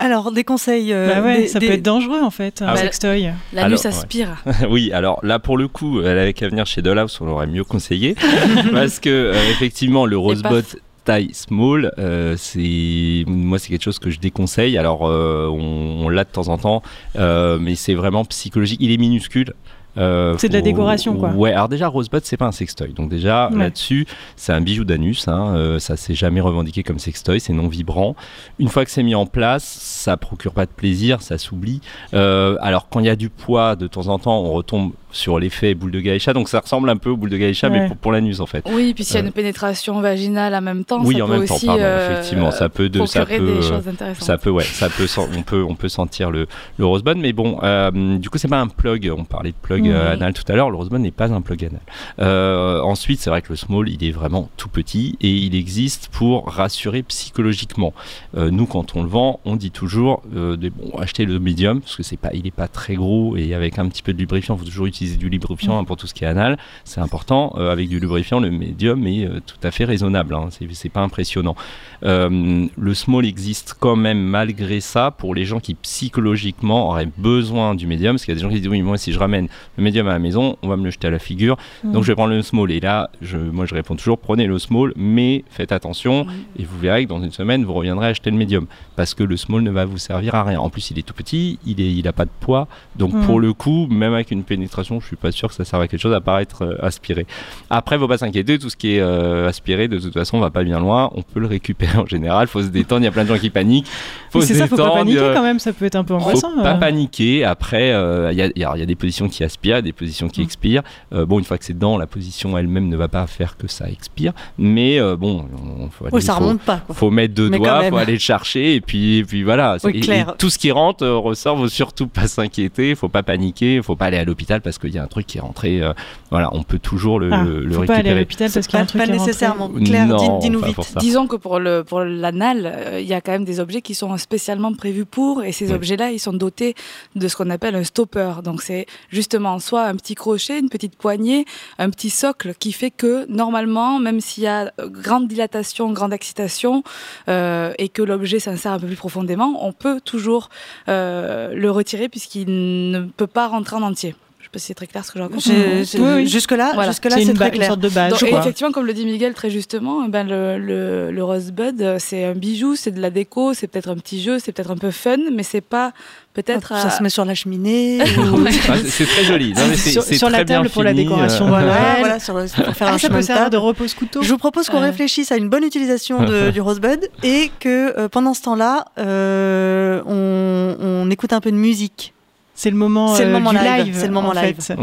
Alors, 0.00 0.32
des 0.32 0.44
conseils. 0.44 0.92
euh, 0.92 1.14
bah 1.14 1.22
ouais, 1.22 1.42
des- 1.42 1.48
ça 1.48 1.58
des- 1.58 1.68
peut 1.68 1.72
être 1.74 1.82
dangereux 1.82 2.20
en 2.22 2.30
fait, 2.30 2.62
un 2.62 2.66
Ah 2.68 2.74
ouais. 2.74 2.80
sextoy. 2.80 3.30
L'anus 3.52 3.54
Alors, 3.54 3.70
ouais. 3.70 3.86
aspire. 3.86 4.28
oui, 4.70 4.92
alors 4.92 5.20
là 5.22 5.38
pour 5.38 5.56
le 5.56 5.68
coup, 5.68 6.00
elle 6.00 6.18
avait 6.18 6.32
qu'à 6.32 6.48
venir 6.48 6.66
chez 6.66 6.82
Dollhouse, 6.82 7.18
on 7.20 7.26
l'aurait 7.26 7.46
mieux 7.46 7.64
conseillé, 7.64 8.14
parce 8.72 9.00
que 9.00 9.08
euh, 9.10 9.32
effectivement 9.50 10.06
le 10.06 10.16
Rosebud 10.18 10.64
taille 11.04 11.30
small, 11.32 11.92
euh, 11.98 12.34
c'est 12.36 13.24
moi 13.28 13.58
c'est 13.58 13.68
quelque 13.68 13.84
chose 13.84 13.98
que 14.00 14.10
je 14.10 14.18
déconseille. 14.18 14.76
Alors 14.76 15.06
euh, 15.08 15.46
on, 15.48 16.04
on 16.04 16.08
l'a 16.08 16.24
de 16.24 16.30
temps 16.30 16.48
en 16.48 16.58
temps, 16.58 16.82
euh, 17.16 17.58
mais 17.60 17.74
c'est 17.76 17.94
vraiment 17.94 18.24
psychologique. 18.24 18.78
Il 18.82 18.90
est 18.92 18.96
minuscule. 18.98 19.52
Euh, 19.98 20.34
C'est 20.38 20.48
de 20.48 20.54
la 20.54 20.60
décoration, 20.60 21.16
quoi. 21.16 21.30
Ouais, 21.30 21.52
alors 21.52 21.68
déjà 21.68 21.88
Rosebud 21.88 22.20
c'est 22.24 22.36
pas 22.36 22.46
un 22.46 22.52
sextoy, 22.52 22.92
donc 22.92 23.08
déjà 23.08 23.48
Ouais. 23.50 23.58
là-dessus 23.58 24.06
c'est 24.36 24.52
un 24.52 24.60
bijou 24.60 24.84
d'anus. 24.84 25.28
Hein, 25.28 25.54
euh, 25.56 25.78
ça 25.78 25.96
s'est 25.96 26.14
jamais 26.14 26.40
revendiqué 26.40 26.82
comme 26.82 26.98
sextoy, 26.98 27.40
c'est 27.40 27.52
non 27.52 27.68
vibrant. 27.68 28.14
Une 28.58 28.68
fois 28.68 28.84
que 28.84 28.90
c'est 28.90 29.02
mis 29.02 29.14
en 29.14 29.26
place, 29.26 29.64
ça 29.64 30.16
procure 30.16 30.52
pas 30.52 30.66
de 30.66 30.70
plaisir, 30.70 31.22
ça 31.22 31.38
s'oublie. 31.38 31.80
Euh, 32.14 32.56
alors 32.60 32.88
quand 32.88 33.00
il 33.00 33.06
y 33.06 33.10
a 33.10 33.16
du 33.16 33.30
poids, 33.30 33.76
de 33.76 33.86
temps 33.86 34.08
en 34.08 34.18
temps, 34.18 34.38
on 34.40 34.52
retombe 34.52 34.92
sur 35.12 35.38
l'effet 35.38 35.74
boule 35.74 35.90
de 35.92 36.00
geisha, 36.00 36.32
donc 36.32 36.48
ça 36.48 36.60
ressemble 36.60 36.90
un 36.90 36.96
peu 36.96 37.10
aux 37.10 37.16
boules 37.16 37.30
de 37.30 37.36
Ouais. 37.36 37.70
mais 37.70 37.86
pour, 37.86 37.96
pour 37.96 38.12
l'anus 38.12 38.40
en 38.40 38.46
fait. 38.46 38.64
Oui, 38.70 38.92
puis 38.94 39.04
s'il 39.04 39.14
y 39.16 39.18
a 39.18 39.22
Euh, 39.22 39.26
une 39.26 39.32
pénétration 39.32 40.00
vaginale 40.00 40.54
en 40.54 40.60
même 40.60 40.84
temps, 40.84 41.02
oui, 41.04 41.16
ça 41.18 41.24
en 41.24 41.28
peut 41.28 41.38
même 41.38 41.46
temps, 41.46 41.58
pardon, 41.64 41.82
euh, 41.82 42.10
effectivement, 42.12 42.50
ça 42.50 42.68
peut 42.68 42.88
de, 42.88 43.04
ça 43.06 43.24
peut, 43.24 43.38
des 43.38 43.44
euh, 43.44 43.62
choses 43.62 43.88
intéressantes. 43.88 44.24
ça 44.24 44.36
peut, 44.38 44.50
ouais, 44.50 44.64
ça 44.64 44.88
peut, 44.88 45.06
on 45.36 45.42
peut, 45.42 45.62
on 45.62 45.74
peut 45.74 45.88
sentir 45.88 46.30
le, 46.30 46.46
le 46.78 46.86
rosebud, 46.86 47.16
mais 47.18 47.32
bon, 47.32 47.58
euh, 47.62 48.18
du 48.18 48.30
coup, 48.30 48.38
c'est 48.38 48.48
pas 48.48 48.60
un 48.60 48.66
plug. 48.68 49.12
On 49.16 49.24
parlait 49.24 49.50
de 49.52 49.56
plug 49.60 49.88
euh, 49.88 50.12
anal 50.14 50.32
tout 50.34 50.42
à 50.50 50.56
l'heure. 50.56 50.70
Le 50.70 50.76
rosebud 50.76 50.98
n'est 51.00 51.10
pas 51.10 51.32
un 51.32 51.40
plug 51.40 51.64
anal. 51.64 51.80
Euh, 52.20 52.80
ensuite, 52.80 53.20
c'est 53.20 53.30
vrai 53.30 53.42
que 53.42 53.50
le 53.50 53.56
small, 53.56 53.88
il 53.88 54.02
est 54.04 54.10
vraiment 54.10 54.48
tout 54.56 54.68
petit 54.68 55.16
et 55.20 55.30
il 55.30 55.54
existe 55.54 56.08
pour 56.10 56.48
rassurer 56.48 57.02
psychologiquement. 57.02 57.92
Euh, 58.36 58.50
nous, 58.50 58.66
quand 58.66 58.96
on 58.96 59.02
le 59.02 59.08
vend, 59.08 59.40
on 59.44 59.56
dit 59.56 59.70
toujours, 59.70 60.22
euh, 60.34 60.56
de, 60.56 60.68
bon, 60.70 60.98
achetez 60.98 61.24
le 61.26 61.38
medium 61.38 61.80
parce 61.80 61.96
que 61.96 62.02
c'est 62.02 62.16
pas, 62.16 62.30
il 62.34 62.46
est 62.46 62.50
pas 62.54 62.68
très 62.68 62.94
gros 62.94 63.36
et 63.36 63.54
avec 63.54 63.78
un 63.78 63.88
petit 63.88 64.02
peu 64.02 64.12
de 64.12 64.18
lubrifiant, 64.18 64.56
faut 64.56 64.64
toujours 64.64 64.86
utiliser 64.86 65.05
utiliser 65.06 65.16
du 65.18 65.28
lubrifiant 65.28 65.84
pour 65.84 65.96
tout 65.96 66.06
ce 66.06 66.14
qui 66.14 66.24
est 66.24 66.26
anal, 66.26 66.58
c'est 66.84 67.00
important. 67.00 67.54
Euh, 67.56 67.70
avec 67.72 67.88
du 67.88 67.98
lubrifiant, 68.00 68.40
le 68.40 68.50
médium 68.50 69.06
est 69.06 69.26
euh, 69.26 69.40
tout 69.44 69.56
à 69.62 69.70
fait 69.70 69.84
raisonnable. 69.84 70.34
Hein, 70.34 70.48
c'est- 70.50 70.88
pas 70.88 71.00
impressionnant. 71.00 71.56
Euh, 72.04 72.66
le 72.76 72.94
small 72.94 73.24
existe 73.26 73.74
quand 73.78 73.96
même 73.96 74.20
malgré 74.22 74.80
ça 74.80 75.10
pour 75.10 75.34
les 75.34 75.44
gens 75.44 75.58
qui 75.58 75.74
psychologiquement 75.74 76.88
auraient 76.90 77.08
besoin 77.18 77.74
du 77.74 77.86
médium. 77.86 78.14
Parce 78.14 78.24
qu'il 78.24 78.32
y 78.32 78.36
a 78.36 78.40
des 78.40 78.42
gens 78.42 78.48
qui 78.48 78.60
disent 78.60 78.68
oui, 78.70 78.82
moi 78.82 78.96
si 78.98 79.12
je 79.12 79.18
ramène 79.18 79.48
le 79.76 79.82
médium 79.84 80.06
à 80.06 80.12
la 80.12 80.18
maison, 80.18 80.56
on 80.62 80.68
va 80.68 80.76
me 80.76 80.84
le 80.84 80.90
jeter 80.90 81.08
à 81.08 81.10
la 81.10 81.18
figure. 81.18 81.56
Donc 81.84 82.02
je 82.04 82.08
vais 82.08 82.14
prendre 82.14 82.30
le 82.34 82.42
small. 82.42 82.70
Et 82.70 82.80
là, 82.80 83.10
je, 83.20 83.36
moi 83.36 83.66
je 83.66 83.74
réponds 83.74 83.96
toujours 83.96 84.18
prenez 84.18 84.46
le 84.46 84.58
small, 84.58 84.92
mais 84.96 85.44
faites 85.50 85.72
attention 85.72 86.26
et 86.58 86.64
vous 86.64 86.78
verrez 86.78 87.04
que 87.04 87.08
dans 87.10 87.22
une 87.22 87.32
semaine 87.32 87.64
vous 87.64 87.72
reviendrez 87.74 88.06
acheter 88.06 88.30
le 88.30 88.36
médium 88.36 88.66
parce 88.94 89.14
que 89.14 89.24
le 89.24 89.36
small 89.36 89.62
ne 89.62 89.70
va 89.70 89.84
vous 89.84 89.98
servir 89.98 90.34
à 90.36 90.44
rien. 90.44 90.60
En 90.60 90.70
plus, 90.70 90.90
il 90.90 90.98
est 90.98 91.02
tout 91.02 91.14
petit, 91.14 91.58
il 91.66 91.80
est, 91.80 91.92
il 91.92 92.06
a 92.06 92.12
pas 92.12 92.24
de 92.24 92.30
poids. 92.40 92.68
Donc 92.96 93.12
Mm. 93.12 93.22
pour 93.26 93.40
le 93.40 93.52
coup, 93.52 93.86
même 93.88 94.14
avec 94.14 94.30
une 94.30 94.42
pénétration, 94.44 94.85
je 95.00 95.06
suis 95.06 95.16
pas 95.16 95.30
sûr 95.32 95.48
que 95.48 95.54
ça 95.54 95.64
serve 95.64 95.82
à 95.82 95.88
quelque 95.88 96.00
chose 96.00 96.14
à 96.14 96.20
part 96.20 96.38
être 96.40 96.62
euh, 96.64 96.76
aspiré. 96.84 97.26
Après, 97.70 97.98
faut 97.98 98.08
pas 98.08 98.18
s'inquiéter, 98.18 98.58
tout 98.58 98.70
ce 98.70 98.76
qui 98.76 98.96
est 98.96 99.00
euh, 99.00 99.48
aspiré, 99.48 99.88
de 99.88 99.98
toute 99.98 100.14
façon, 100.14 100.38
va 100.40 100.50
pas 100.50 100.64
bien 100.64 100.78
loin. 100.80 101.10
On 101.14 101.22
peut 101.22 101.40
le 101.40 101.46
récupérer 101.46 101.98
en 101.98 102.06
général. 102.06 102.46
Faut 102.48 102.62
se 102.62 102.68
détendre. 102.68 103.02
Il 103.02 103.04
y 103.04 103.08
a 103.08 103.12
plein 103.12 103.24
de 103.24 103.28
gens 103.28 103.38
qui 103.38 103.50
paniquent. 103.50 103.86
Faut 104.30 104.40
se 104.42 104.54
ça, 104.54 104.66
faut 104.66 104.76
détendre. 104.76 104.92
pas 104.94 104.98
paniquer 105.00 105.18
euh, 105.20 105.34
quand 105.34 105.42
même, 105.42 105.58
ça 105.58 105.72
peut 105.72 105.84
être 105.84 105.96
un 105.96 106.04
peu 106.04 106.14
faut 106.14 106.20
angoissant. 106.20 106.54
pas 106.62 106.74
euh. 106.74 106.78
paniquer. 106.78 107.44
Après, 107.44 107.92
euh, 107.92 108.30
il 108.32 108.38
y, 108.38 108.42
a, 108.42 108.46
il 108.54 108.58
y 108.60 108.64
a- 108.64 108.76
y 108.76 108.82
a 108.82 108.86
des 108.86 108.94
positions 108.94 109.28
qui 109.28 109.42
aspirent, 109.44 109.82
des 109.82 109.92
positions 109.92 110.28
qui 110.28 110.40
Mm. 110.40 110.44
expirent. 110.44 110.82
Euh, 111.12 111.26
bon, 111.26 111.38
une 111.38 111.44
fois 111.44 111.58
que 111.58 111.64
c'est 111.64 111.72
dedans, 111.74 111.96
la 111.98 112.06
position 112.06 112.56
elle-même 112.58 112.88
ne 112.88 112.96
va 112.96 113.08
pas 113.08 113.26
faire 113.26 113.56
que 113.56 113.66
ça 113.68 113.88
expire. 113.88 114.32
Mais 114.58 114.98
euh, 114.98 115.16
bon, 115.16 115.46
on, 115.80 115.88
faut 115.90 116.04
aller- 116.06 116.14
Oui, 116.14 116.22
ça 116.22 116.34
faut- 116.34 116.40
remonte 116.44 116.60
pas. 116.60 116.78
Quoi. 116.86 116.94
faut 116.94 117.10
mettre 117.10 117.34
deux 117.34 117.48
Mais 117.48 117.58
doigts, 117.58 117.82
faut 117.88 117.96
aller 117.96 118.12
le 118.14 118.18
chercher 118.18 118.74
et 118.74 118.80
puis, 118.80 119.18
et 119.18 119.24
puis 119.24 119.42
voilà. 119.42 119.76
Oui, 119.84 119.92
Et- 119.94 119.98
et 119.98 120.00
clair. 120.00 120.34
tout 120.38 120.50
ce 120.50 120.58
qui 120.58 120.70
rentre 120.70 121.04
euh, 121.04 121.16
ressort, 121.16 121.56
faut 121.56 121.68
surtout 121.68 122.06
pas 122.06 122.26
s'inquiéter, 122.28 122.94
faut 122.94 123.08
pas 123.08 123.22
paniquer, 123.22 123.80
faut 123.82 123.96
pas 123.96 124.06
aller 124.06 124.18
à 124.18 124.24
l'hôpital 124.24 124.60
parce 124.60 124.75
qu'il 124.78 124.90
y 124.92 124.98
a 124.98 125.02
un 125.02 125.06
truc 125.06 125.26
qui 125.26 125.38
est 125.38 125.40
rentré. 125.40 125.80
euh, 125.82 125.92
voilà, 126.30 126.48
on 126.52 126.62
peut 126.62 126.78
toujours 126.78 127.18
le, 127.20 127.30
Ah, 127.32 127.44
le 127.44 127.70
faut 127.70 127.84
pas 127.84 127.96
aller 127.96 128.10
à 128.10 128.14
l'hôpital 128.14 128.50
parce 128.52 128.66
qu'il 128.66 128.78
y 128.78 128.80
a 128.80 128.80
Pas, 128.80 128.82
un 128.84 128.86
truc 128.86 129.00
pas 129.00 129.06
qui 129.06 129.10
est 129.12 129.16
rentré. 129.16 129.26
nécessairement. 129.28 129.68
Claire, 129.70 130.06
Non, 130.06 130.38
dis- 130.38 130.46
dis-nous 130.48 130.60
vite. 130.60 130.76
Disons 130.98 131.26
que 131.26 131.36
pour 131.36 131.58
le 131.58 131.84
pour 131.84 132.00
l'anal, 132.00 132.62
euh, 132.66 133.00
il 133.00 133.06
y 133.06 133.14
a 133.14 133.20
quand 133.20 133.32
même 133.32 133.44
des 133.44 133.60
objets 133.60 133.82
qui 133.82 133.94
sont 133.94 134.16
spécialement 134.16 134.72
prévus 134.74 135.04
pour, 135.04 135.44
et 135.44 135.52
ces 135.52 135.68
Oui. 135.68 135.74
objets-là, 135.74 136.10
ils 136.10 136.18
sont 136.18 136.32
dotés 136.32 136.74
de 137.14 137.28
ce 137.28 137.36
qu'on 137.36 137.50
appelle 137.50 137.74
un 137.76 137.84
stopper. 137.84 138.32
Donc 138.44 138.62
c'est 138.62 138.86
justement 139.10 139.58
soit 139.58 139.84
un 139.84 139.94
petit 139.96 140.14
crochet, 140.14 140.58
une 140.58 140.68
petite 140.68 140.96
poignée, 140.96 141.44
un 141.78 141.90
petit 141.90 142.10
socle 142.10 142.54
qui 142.58 142.72
fait 142.72 142.90
que 142.90 143.26
normalement, 143.30 143.98
même 143.98 144.20
s'il 144.20 144.44
y 144.44 144.46
a 144.48 144.72
euh, 144.80 144.88
grande 144.88 145.28
dilatation, 145.28 145.92
grande 145.92 146.12
excitation, 146.12 146.82
euh, 147.28 147.72
et 147.78 147.88
que 147.88 148.02
l'objet 148.02 148.38
s'insère 148.40 148.72
un 148.72 148.78
peu 148.80 148.86
plus 148.86 148.96
profondément, 148.96 149.64
on 149.66 149.72
peut 149.72 150.00
toujours 150.00 150.48
euh, 150.88 151.54
le 151.54 151.70
retirer 151.70 152.08
puisqu'il 152.08 152.90
ne 152.90 153.02
peut 153.16 153.26
pas 153.26 153.46
rentrer 153.48 153.76
en 153.76 153.82
entier. 153.82 154.14
Je 154.46 154.48
sais 154.48 154.52
pas 154.52 154.58
si 154.60 154.66
c'est 154.66 154.74
très 154.74 154.86
clair 154.86 155.04
ce 155.04 155.10
que 155.10 155.18
je 155.18 155.24
raconte. 155.24 155.44
Oui, 155.46 156.00
oui. 156.22 156.26
Jusque-là, 156.28 156.70
Voilà. 156.74 156.92
C'est 156.92 157.00
très 157.00 157.10
ba- 157.34 157.46
une 157.46 157.50
clair. 157.52 157.66
sorte 157.66 157.80
de 157.80 157.88
base. 157.88 158.12
Donc, 158.12 158.30
quoi. 158.30 158.38
effectivement, 158.38 158.70
comme 158.70 158.86
le 158.86 158.92
dit 158.94 159.04
Miguel 159.04 159.34
très 159.34 159.50
justement, 159.50 160.04
eh 160.06 160.08
ben, 160.08 160.22
le, 160.26 160.56
le, 160.56 161.10
le 161.10 161.24
rosebud, 161.24 161.96
c'est 161.98 162.24
un 162.24 162.32
bijou, 162.34 162.76
c'est 162.76 162.92
de 162.92 163.00
la 163.00 163.10
déco, 163.10 163.54
c'est 163.54 163.66
peut-être 163.66 163.88
un 163.88 163.96
petit 163.96 164.22
jeu, 164.22 164.38
c'est 164.38 164.52
peut-être 164.52 164.70
un 164.70 164.76
peu 164.76 164.92
fun, 164.92 165.16
mais 165.32 165.42
c'est 165.42 165.60
pas 165.60 165.92
peut-être. 166.32 166.68
Ça 166.68 166.86
à- 166.86 166.90
se 166.90 167.02
met 167.02 167.08
sur 167.08 167.24
la 167.24 167.34
cheminée. 167.34 167.98
ou-. 168.18 168.44
Ah, 168.68 168.74
c'est- 168.86 169.04
très 169.04 169.24
joli. 169.24 169.52
Non, 169.52 169.62
mais 169.68 169.76
Sur- 169.76 170.30
la 170.30 170.38
très 170.38 170.44
table 170.44 170.70
pour 170.70 170.84
la 170.84 170.94
décoration, 170.94 171.46
euh, 171.46 171.48
voilà. 171.48 171.66
Ouais, 171.72 171.98
voilà, 171.98 172.18
sur 172.20 172.34
le- 172.34 172.44
pour 172.64 172.74
faire 172.76 172.88
Ah, 172.88 172.94
un 172.94 172.98
ça 172.98 173.08
peut 173.08 173.16
de 173.16 173.20
servir 173.22 173.44
table. 173.44 173.52
de 173.52 173.56
repose-couteau. 173.56 174.22
Je 174.22 174.30
vous 174.30 174.38
propose 174.38 174.68
qu'on 174.68 174.78
Euh. 174.78 174.86
réfléchisse 174.86 175.32
à 175.32 175.36
une 175.36 175.48
bonne 175.48 175.64
utilisation 175.64 176.22
de- 176.24 176.50
du 176.52 176.60
rosebud 176.60 177.00
et 177.24 177.50
que 177.58 177.98
euh, 177.98 178.08
pendant 178.08 178.32
ce 178.32 178.42
temps-là, 178.42 178.84
euh, 178.98 180.00
on, 180.06 180.76
on 180.80 181.10
écoute 181.10 181.32
un 181.32 181.40
peu 181.40 181.50
de 181.50 181.56
musique. 181.56 182.12
C'est 182.56 182.70
le 182.70 182.76
moment, 182.76 183.16
le 183.16 183.24
euh, 183.24 183.32
moment 183.32 183.52
du 183.52 183.58
live, 183.58 183.84
live. 183.84 183.96
c'est 183.96 184.06
le 184.06 184.12
moment 184.12 184.30
en 184.30 184.32
live. 184.32 184.56
fait. 184.60 184.76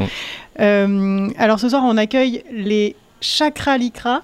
Euh, 0.59 1.29
alors 1.37 1.59
ce 1.59 1.69
soir, 1.69 1.83
on 1.85 1.97
accueille 1.97 2.43
les 2.51 2.95
Chakra 3.19 3.77
Likra. 3.77 4.21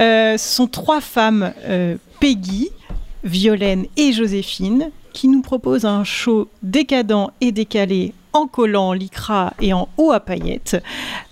Euh, 0.00 0.38
ce 0.38 0.54
sont 0.56 0.66
trois 0.66 1.00
femmes, 1.00 1.52
euh, 1.64 1.96
Peggy, 2.20 2.70
Violaine 3.22 3.86
et 3.96 4.12
Joséphine, 4.12 4.90
qui 5.12 5.28
nous 5.28 5.42
proposent 5.42 5.84
un 5.84 6.04
show 6.04 6.48
décadent 6.62 7.30
et 7.40 7.52
décalé 7.52 8.14
en 8.36 8.46
collant 8.46 8.92
lycra 8.92 9.54
et 9.60 9.72
en 9.72 9.88
haut 9.96 10.12
à 10.12 10.20
paillettes. 10.20 10.76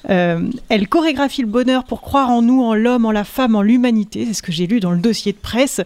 Euh, 0.09 0.49
elles 0.69 0.89
chorégraphient 0.89 1.43
le 1.43 1.49
bonheur 1.49 1.85
pour 1.85 2.01
croire 2.01 2.31
en 2.31 2.41
nous, 2.41 2.63
en 2.63 2.75
l'homme, 2.75 3.05
en 3.05 3.13
la 3.13 3.25
femme, 3.25 3.55
en 3.55 3.63
l'humanité. 3.63 4.25
C'est 4.27 4.35
ce 4.35 4.43
que 4.43 4.53
j'ai 4.53 4.67
lu 4.67 4.81
dans 4.81 4.91
le 4.91 4.99
dossier 4.99 5.33
de 5.33 5.39
presse. 5.39 5.83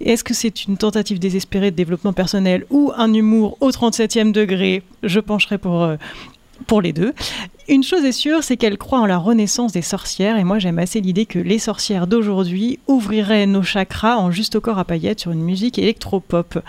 Est-ce 0.00 0.24
que 0.24 0.34
c'est 0.34 0.64
une 0.64 0.76
tentative 0.76 1.18
désespérée 1.18 1.70
de 1.70 1.76
développement 1.76 2.12
personnel 2.12 2.66
ou 2.70 2.92
un 2.96 3.12
humour 3.12 3.56
au 3.60 3.70
37e 3.70 4.30
degré? 4.30 4.82
Je 5.02 5.20
pencherai 5.20 5.56
pour, 5.56 5.82
euh, 5.82 5.96
pour 6.66 6.82
les 6.82 6.92
deux. 6.92 7.14
Une 7.68 7.82
chose 7.82 8.04
est 8.04 8.12
sûre, 8.12 8.42
c'est 8.42 8.56
qu'elle 8.56 8.78
croit 8.78 8.98
en 8.98 9.06
la 9.06 9.18
renaissance 9.18 9.72
des 9.72 9.82
sorcières, 9.82 10.38
et 10.38 10.44
moi 10.44 10.58
j'aime 10.58 10.78
assez 10.78 11.02
l'idée 11.02 11.26
que 11.26 11.38
les 11.38 11.58
sorcières 11.58 12.06
d'aujourd'hui 12.06 12.78
ouvriraient 12.88 13.46
nos 13.46 13.62
chakras 13.62 14.16
en 14.16 14.30
juste 14.30 14.56
au 14.56 14.62
corps 14.62 14.78
à 14.78 14.84
paillettes 14.84 15.20
sur 15.20 15.32
une 15.32 15.42
musique 15.42 15.78
électropop. 15.78 16.60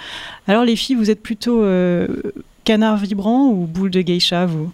Alors 0.48 0.66
les 0.66 0.76
filles, 0.76 0.96
vous 0.96 1.10
êtes 1.10 1.22
plutôt 1.22 1.64
euh, 1.64 2.08
canard 2.70 2.98
vibrant 2.98 3.48
ou 3.48 3.66
boule 3.66 3.90
de 3.90 4.02
geisha, 4.02 4.46
vous 4.46 4.72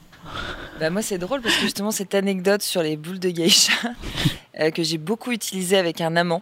Bah, 0.82 0.90
moi, 0.90 1.02
c'est 1.02 1.18
drôle 1.18 1.40
parce 1.40 1.56
que 1.56 1.62
justement, 1.62 1.92
cette 1.92 2.14
anecdote 2.14 2.62
sur 2.62 2.84
les 2.84 2.98
boules 2.98 3.20
de 3.20 3.30
geisha 3.30 3.72
euh, 4.60 4.70
que 4.70 4.84
j'ai 4.84 4.98
beaucoup 4.98 5.32
utilisée 5.32 5.78
avec 5.78 6.02
un 6.02 6.18
amant 6.18 6.42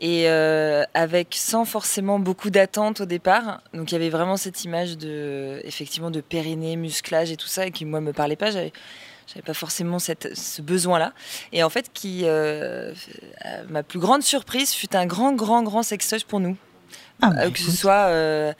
et 0.00 0.28
euh, 0.28 0.84
avec 0.94 1.34
sans 1.34 1.64
forcément 1.64 2.20
beaucoup 2.20 2.50
d'attente 2.50 3.00
au 3.00 3.04
départ. 3.04 3.62
Donc, 3.74 3.90
il 3.90 3.94
y 3.94 3.96
avait 3.96 4.10
vraiment 4.10 4.36
cette 4.36 4.62
image 4.62 4.96
de, 4.96 5.60
effectivement, 5.64 6.12
de 6.12 6.20
périnée, 6.20 6.76
musclage 6.76 7.32
et 7.32 7.36
tout 7.36 7.48
ça, 7.48 7.66
et 7.66 7.72
qui 7.72 7.84
moi 7.84 8.00
me 8.00 8.12
parlait 8.12 8.36
pas. 8.36 8.52
J'avais, 8.52 8.72
j'avais 9.26 9.42
pas 9.42 9.54
forcément 9.54 9.98
cette, 9.98 10.36
ce 10.36 10.62
besoin-là. 10.62 11.14
Et 11.52 11.64
en 11.64 11.68
fait, 11.68 11.90
qui, 11.92 12.20
euh, 12.26 12.94
ma 13.68 13.82
plus 13.82 13.98
grande 13.98 14.22
surprise 14.22 14.70
fut 14.70 14.94
un 14.94 15.06
grand, 15.06 15.32
grand, 15.32 15.64
grand 15.64 15.82
sextoy 15.82 16.20
pour 16.28 16.38
nous, 16.38 16.56
Ah, 17.22 17.32
Euh, 17.38 17.50
que 17.50 17.58
ce 17.58 17.72
soit 17.72 18.54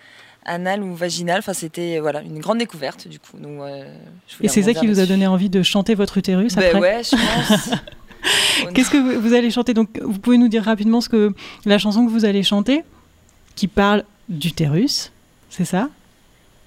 anal 0.47 0.83
ou 0.83 0.95
vaginal. 0.95 1.39
Enfin, 1.39 1.53
c'était 1.53 1.99
voilà 2.01 2.23
une 2.23 2.39
grande 2.39 2.59
découverte 2.59 3.09
du 3.09 3.19
coup. 3.19 3.37
Donc, 3.39 3.61
euh, 3.61 3.85
je 4.29 4.37
voulais 4.37 4.47
Et 4.47 4.49
c'est 4.49 4.63
ça 4.63 4.75
qui 4.75 4.87
vous 4.87 5.01
a 5.01 5.07
donné 5.07 5.27
envie 5.27 5.51
de 5.51 5.63
chanter 5.63 5.95
votre 5.95 6.17
utérus 6.17 6.55
Ben 6.55 6.65
après 6.65 6.81
ouais, 6.81 7.03
je 7.03 7.11
pense. 7.11 7.71
Qu'est-ce 8.75 8.91
que 8.91 8.97
vous, 8.97 9.21
vous 9.21 9.35
allez 9.35 9.51
chanter? 9.51 9.75
Donc, 9.75 10.01
vous 10.03 10.19
pouvez 10.19 10.39
nous 10.39 10.49
dire 10.49 10.65
rapidement 10.65 11.01
ce 11.01 11.09
que 11.09 11.33
la 11.65 11.79
chanson 11.79 12.07
que 12.07 12.11
vous 12.11 12.25
allez 12.25 12.43
chanter, 12.43 12.83
qui 13.55 13.69
parle 13.69 14.05
d'utérus, 14.29 15.13
c'est 15.51 15.65
ça? 15.65 15.89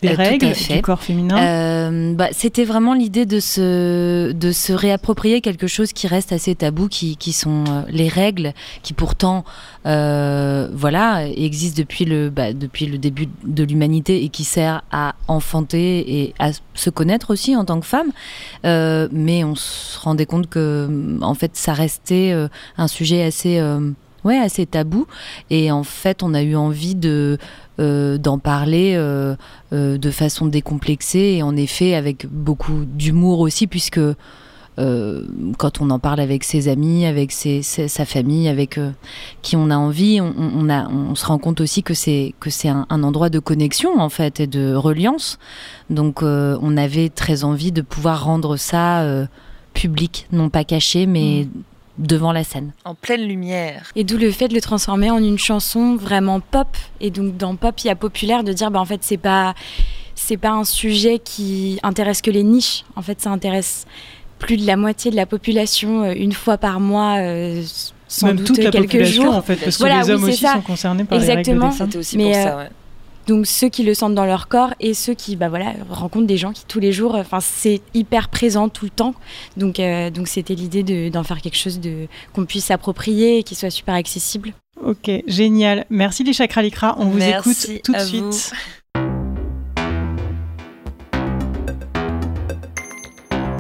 Des 0.02 0.10
Euh, 0.10 0.16
règles 0.16 0.54
du 0.54 0.82
corps 0.82 1.02
féminin. 1.02 1.38
Euh, 1.38 2.14
bah, 2.14 2.30
C'était 2.32 2.64
vraiment 2.64 2.94
l'idée 2.94 3.26
de 3.26 3.40
se, 3.40 4.32
de 4.32 4.52
se 4.52 4.72
réapproprier 4.72 5.42
quelque 5.42 5.68
chose 5.68 5.92
qui 5.92 6.08
reste 6.08 6.32
assez 6.32 6.56
tabou, 6.56 6.88
qui, 6.88 7.18
qui 7.18 7.34
sont 7.34 7.66
euh, 7.68 7.82
les 7.90 8.08
règles, 8.08 8.54
qui 8.82 8.94
pourtant 8.94 9.44
voilà, 9.84 11.28
existent 11.28 11.80
depuis 11.80 12.06
le, 12.06 12.30
bah, 12.30 12.54
depuis 12.54 12.86
le 12.86 12.98
début 12.98 13.28
de 13.44 13.64
l'humanité 13.64 14.24
et 14.24 14.30
qui 14.30 14.44
sert 14.44 14.84
à 14.92 15.16
enfanter 15.28 16.22
et 16.22 16.34
à 16.40 16.52
se 16.76 16.90
connaître 16.90 17.32
aussi 17.32 17.56
en 17.56 17.66
tant 17.66 17.80
que 17.80 17.86
femme. 17.86 18.12
Mais 18.64 19.44
on 19.44 19.56
se 19.56 20.00
rendait 20.00 20.28
compte 20.28 20.48
que 20.48 21.18
en 21.22 21.34
fait 21.34 21.52
ça 21.56 21.74
restait 21.74 22.36
un 22.78 22.88
sujet 22.88 23.24
assez, 23.24 23.60
ouais, 24.24 24.38
assez 24.38 24.66
tabou. 24.66 25.08
Et 25.50 25.72
en 25.72 25.84
fait 25.84 26.24
on 26.24 26.34
a 26.34 26.42
eu 26.42 26.56
envie 26.56 26.96
de 26.96 27.38
euh, 27.80 28.18
d'en 28.18 28.40
parler 28.40 28.96
euh, 28.98 29.36
euh, 29.72 29.98
de 29.98 30.12
façon 30.12 30.48
décomplexée 30.48 31.36
et 31.38 31.44
en 31.44 31.56
effet 31.56 31.96
avec 31.96 32.26
beaucoup 32.30 32.84
d'humour 32.84 33.40
aussi 33.40 33.68
puisque 33.68 34.02
quand 35.58 35.82
on 35.82 35.90
en 35.90 36.00
parle 36.00 36.22
avec 36.22 36.46
ses 36.46 36.70
amis, 36.70 37.06
avec 37.06 37.34
sa 37.34 38.06
famille, 38.06 38.48
avec 38.48 38.80
qui 39.42 39.58
on 39.58 39.72
a 39.72 39.76
envie, 39.76 40.22
on, 40.22 41.16
se 41.16 41.26
rend 41.26 41.38
compte 41.38 41.60
aussi 41.60 41.84
que 41.84 41.94
c'est 41.94 42.34
un, 42.64 42.86
endroit 42.90 43.30
de 43.30 43.40
connexion 43.40 44.00
en 44.00 44.08
fait 44.08 44.40
et 44.40 44.48
de 44.48 44.74
reliance. 44.74 45.38
Donc 45.90 46.22
on 46.22 46.78
avait 46.78 47.10
très 47.10 47.44
envie 47.44 47.74
de 47.74 47.82
pouvoir 47.82 48.24
rendre 48.24 48.56
ça 48.56 49.06
public, 49.74 50.28
non 50.32 50.48
pas 50.48 50.64
caché, 50.64 51.08
mais 51.08 51.50
devant 52.00 52.32
la 52.32 52.44
scène. 52.44 52.72
en 52.86 52.96
pleine 52.96 53.28
lumière. 53.28 53.92
Et 53.96 54.04
d'où 54.04 54.18
le 54.18 54.32
fait 54.32 54.48
de 54.48 54.56
le 54.56 54.62
transformer 54.62 55.12
en 55.12 55.18
une 55.24 55.38
chanson 55.38 55.96
vraiment 55.96 56.40
pop. 56.40 56.68
Et 57.02 57.12
donc 57.12 57.38
dans 57.38 57.56
pop, 57.56 57.76
il 57.84 57.88
y 57.88 57.90
a 57.92 57.96
populaire 57.96 58.44
de 58.44 58.54
dire, 58.54 58.72
bah, 58.72 58.80
en 58.80 58.86
fait, 58.86 59.02
c'est 59.04 59.18
pas, 59.18 59.54
c'est 60.16 60.38
pas 60.38 60.52
un 60.52 60.64
sujet 60.64 61.20
qui 61.20 61.80
intéresse 61.84 62.22
que 62.22 62.32
les 62.32 62.44
niches. 62.44 62.84
En 62.96 63.02
fait, 63.02 63.20
ça 63.22 63.30
intéresse 63.30 63.86
plus 64.40 64.56
de 64.58 64.66
la 64.66 64.78
moitié 64.78 65.12
de 65.12 65.18
la 65.18 65.26
population 65.26 66.04
euh, 66.04 66.14
une 66.16 66.32
fois 66.32 66.58
par 66.58 66.80
mois, 66.80 67.18
euh, 67.20 67.62
sans 68.08 68.28
Même 68.28 68.38
doute 68.38 68.48
toute 68.48 68.58
la 68.60 68.72
quelques 68.72 68.86
population 68.86 69.24
jours. 69.26 69.36
en 69.36 69.42
fait, 69.42 69.58
parce 69.58 69.76
que 69.76 69.82
Voilà, 69.84 70.00
les 70.02 70.06
oui, 70.08 70.12
hommes 70.14 70.22
c'est 70.24 70.30
aussi 70.32 70.42
ça. 70.42 70.54
sont 70.54 70.62
concernés 70.62 71.04
par 71.04 71.18
Exactement. 71.20 71.36
les 71.44 71.62
règles 71.66 71.72
des 71.72 71.78
femmes. 71.78 71.88
C'était 71.88 71.98
aussi 72.00 72.18
Mais, 72.18 72.24
pour 72.32 72.40
euh, 72.40 72.44
ça, 72.44 72.58
ouais. 72.58 72.70
Donc 73.30 73.46
ceux 73.46 73.70
qui 73.70 73.84
le 73.84 73.94
sentent 73.94 74.16
dans 74.16 74.26
leur 74.26 74.48
corps 74.48 74.74
et 74.80 74.96
ceux 74.96 75.14
qui 75.14 75.36
bah 75.36 75.50
voilà 75.50 75.74
rencontrent 75.88 76.26
des 76.26 76.36
gens 76.38 76.52
qui 76.52 76.66
tous 76.66 76.80
les 76.80 76.92
jours, 76.92 77.14
enfin 77.14 77.40
c'est 77.40 77.80
hyper 77.94 78.28
présent 78.30 78.70
tout 78.70 78.86
le 78.86 78.90
temps. 78.90 79.14
Donc 79.56 79.80
euh, 79.80 80.10
donc 80.10 80.28
c'était 80.28 80.56
l'idée 80.56 80.82
de- 80.82 81.10
d'en 81.10 81.24
faire 81.24 81.40
quelque 81.40 81.56
chose 81.56 81.80
de 81.80 82.08
qu'on 82.34 82.46
puisse 82.46 82.66
s'approprier 82.66 83.38
et 83.38 83.44
qui 83.44 83.54
soit 83.54 83.70
super 83.70 83.94
accessible. 83.94 84.54
Ok, 84.84 85.12
génial. 85.28 85.86
Merci 85.92 86.24
les 86.24 86.34
chakras 86.34 86.64
Likra. 86.64 86.96
On 86.98 87.06
vous 87.06 87.20
Merci 87.20 87.74
écoute 87.74 87.84
tout 87.84 87.94
de 87.94 88.00
suite. 88.00 88.52
vous. 88.96 89.02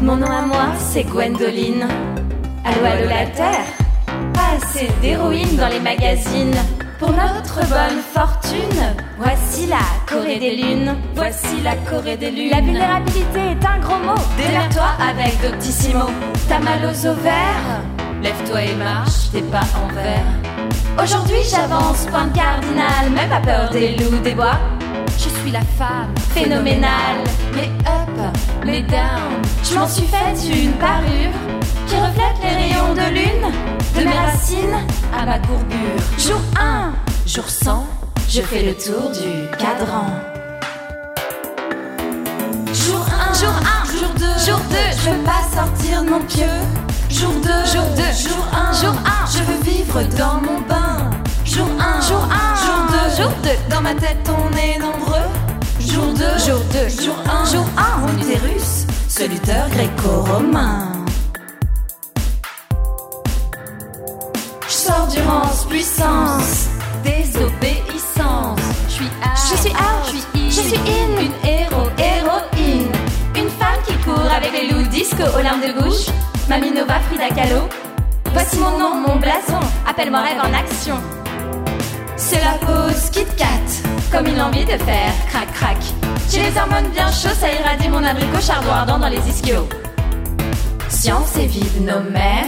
Mon 0.02 0.16
nom 0.16 0.28
à 0.32 0.42
moi, 0.48 0.74
c'est 0.80 1.04
Gwendoline. 1.04 1.88
Allô, 2.66 2.86
allô 2.86 3.08
la 3.08 3.26
Terre 3.28 3.66
Pas 4.34 4.56
assez 4.66 4.88
d'héroïnes 5.02 5.58
dans 5.58 5.68
les 5.68 5.80
magazines. 5.80 6.56
Pour 7.00 7.14
notre 7.14 7.60
bonne 7.70 8.02
fortune, 8.14 8.93
voici 9.18 9.68
la 9.68 9.78
Corée 10.06 10.38
des 10.38 10.58
Lunes. 10.58 10.97
Voici 11.16 11.62
la 11.64 11.76
Corée 11.89 12.18
des 12.18 12.30
Lunes. 12.30 12.50
La 12.52 12.60
vulnérabilité 12.60 13.39
est 13.39 13.66
un 13.66 13.80
gros 13.80 14.00
mot. 14.00 14.22
Démerde-toi 14.36 14.89
avec 15.00 15.41
Doctissimo. 15.41 16.08
T'as 16.50 16.60
mal 16.60 16.80
aux 16.84 17.06
ovaires 17.06 17.82
Lève-toi 18.22 18.64
et 18.64 18.76
marche, 18.76 19.32
t'es 19.32 19.41
pas 19.43 19.64
en 19.82 19.93
verre. 19.93 21.02
Aujourd'hui 21.02 21.41
j'avance, 21.50 22.06
point 22.08 22.28
cardinal, 22.36 23.10
même 23.16 23.30
pas 23.30 23.39
peur 23.39 23.70
des 23.70 23.95
loups 23.95 24.20
des 24.22 24.34
bois. 24.34 24.60
Je 25.18 25.30
suis 25.30 25.52
la 25.52 25.62
femme 25.62 26.14
phénoménale, 26.34 27.24
mais 27.56 27.70
up, 27.88 28.34
mais 28.66 28.82
down. 28.82 29.41
Je 29.64 29.76
m'en 29.76 29.88
suis 29.88 30.06
faite 30.06 30.38
une 30.54 30.74
parure 30.74 31.59
qui 31.90 31.96
reflète 31.96 32.38
les 32.44 32.56
rayons 32.56 32.94
de 32.94 33.14
lune, 33.14 33.52
de 33.96 34.04
mes 34.04 34.18
racines 34.18 34.80
à 35.18 35.26
ma 35.26 35.40
courbure. 35.40 36.02
Jour 36.18 36.40
1, 36.60 36.94
jour 37.26 37.50
100, 37.50 37.88
je 38.30 38.42
fais 38.42 38.64
le 38.64 38.76
tour 38.76 39.10
du 39.10 39.48
cadran. 39.58 40.06
Jour 42.72 43.06
1, 43.32 43.34
jour 43.34 43.56
1, 43.58 43.98
jour 43.98 44.10
2, 44.18 44.26
jour 44.46 44.60
2, 44.70 44.76
je 45.04 45.10
veux 45.10 45.24
pas 45.24 45.44
sortir 45.52 46.04
de 46.04 46.10
mon 46.10 46.20
pieu. 46.22 46.54
Jour 47.10 47.34
2, 47.42 47.50
jour 47.74 47.86
2, 47.96 48.04
jour 48.30 48.46
1, 48.54 48.74
jour 48.82 48.94
1, 48.94 49.26
je 49.34 49.44
veux 49.44 49.64
vivre 49.64 50.04
dans 50.16 50.40
mon 50.42 50.62
bain. 50.62 51.10
Jour 51.44 51.68
1, 51.80 52.02
jour 52.02 52.24
1, 52.24 52.56
jour 52.66 52.82
2, 53.18 53.24
jour 53.24 53.32
2, 53.44 53.50
dans 53.74 53.82
ma 53.82 53.96
tête 53.96 54.30
on 54.30 54.56
est 54.56 54.78
nombreux. 54.78 55.28
Jour 55.80 56.14
2, 56.14 56.24
jour 56.46 56.62
2, 56.72 57.04
jour 57.04 57.16
1, 57.26 57.46
jour 57.52 57.66
1, 57.78 57.98
mon 57.98 58.22
utérus, 58.22 58.86
ce 59.08 59.24
lutteur 59.24 59.68
gréco-romain. 59.70 60.89
Je 64.90 64.96
sors 64.96 65.08
d'urance, 65.08 65.66
puissance, 65.66 66.70
désobéissance. 67.04 68.60
Je 68.88 68.94
suis 68.94 69.06
out, 69.06 69.38
je 69.52 69.56
suis 69.56 69.70
out, 69.70 70.04
je 70.06 70.10
suis 70.10 70.24
in, 70.34 70.50
je 70.50 70.62
suis 70.62 70.78
in, 70.78 71.22
une 71.22 71.48
héros, 71.48 71.90
héroïne. 72.00 72.92
Une 73.36 73.50
femme 73.50 73.80
qui 73.86 73.94
court 73.98 74.32
avec 74.36 74.52
les 74.52 74.72
loups 74.72 74.88
disco 74.90 75.22
aux 75.38 75.44
larmes 75.44 75.62
de 75.62 75.80
bouche. 75.80 76.08
Mamie 76.50 76.72
Nova, 76.72 77.00
Frida 77.02 77.30
Kahlo. 77.30 77.70
Voici 78.34 78.58
mon 78.58 78.80
nom, 78.80 78.96
mon 78.96 79.18
blason, 79.18 79.60
appelle-moi 79.88 80.22
rêve 80.22 80.40
en 80.40 80.54
action. 80.58 80.96
C'est 82.16 82.44
la 82.44 82.54
pause 82.66 83.12
Kit 83.12 83.28
Kat, 83.38 83.48
comme 84.12 84.26
il 84.26 84.40
a 84.40 84.48
envie 84.48 84.66
de 84.66 84.72
faire, 84.72 85.14
crac 85.28 85.54
crac. 85.54 85.78
J'ai 86.32 86.42
les 86.42 86.58
hormones 86.58 86.90
bien 86.92 87.12
chaudes, 87.12 87.38
ça 87.40 87.48
irradie 87.52 87.90
mon 87.90 88.04
abricot 88.04 88.42
chardon 88.42 88.72
ardent 88.72 88.98
dans 88.98 89.10
les 89.10 89.22
ischios. 89.30 89.70
Science 90.90 91.38
et 91.38 91.46
vive 91.46 91.84
nos 91.84 92.02
mères, 92.10 92.48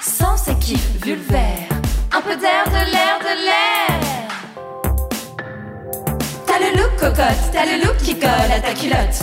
sens 0.00 0.48
et 0.48 0.54
kiff 0.54 0.88
vulvaire. 1.02 1.73
Un 2.16 2.20
peu 2.20 2.36
d'air, 2.36 2.64
de 2.66 2.92
l'air, 2.92 3.18
de 3.18 3.34
l'air. 3.44 3.90
T'as 6.46 6.60
le 6.60 6.76
look 6.76 6.94
cocotte, 6.96 7.50
t'as 7.52 7.66
le 7.66 7.84
look 7.84 7.96
qui 7.96 8.16
colle 8.16 8.30
à 8.30 8.60
ta 8.60 8.72
culotte. 8.72 9.18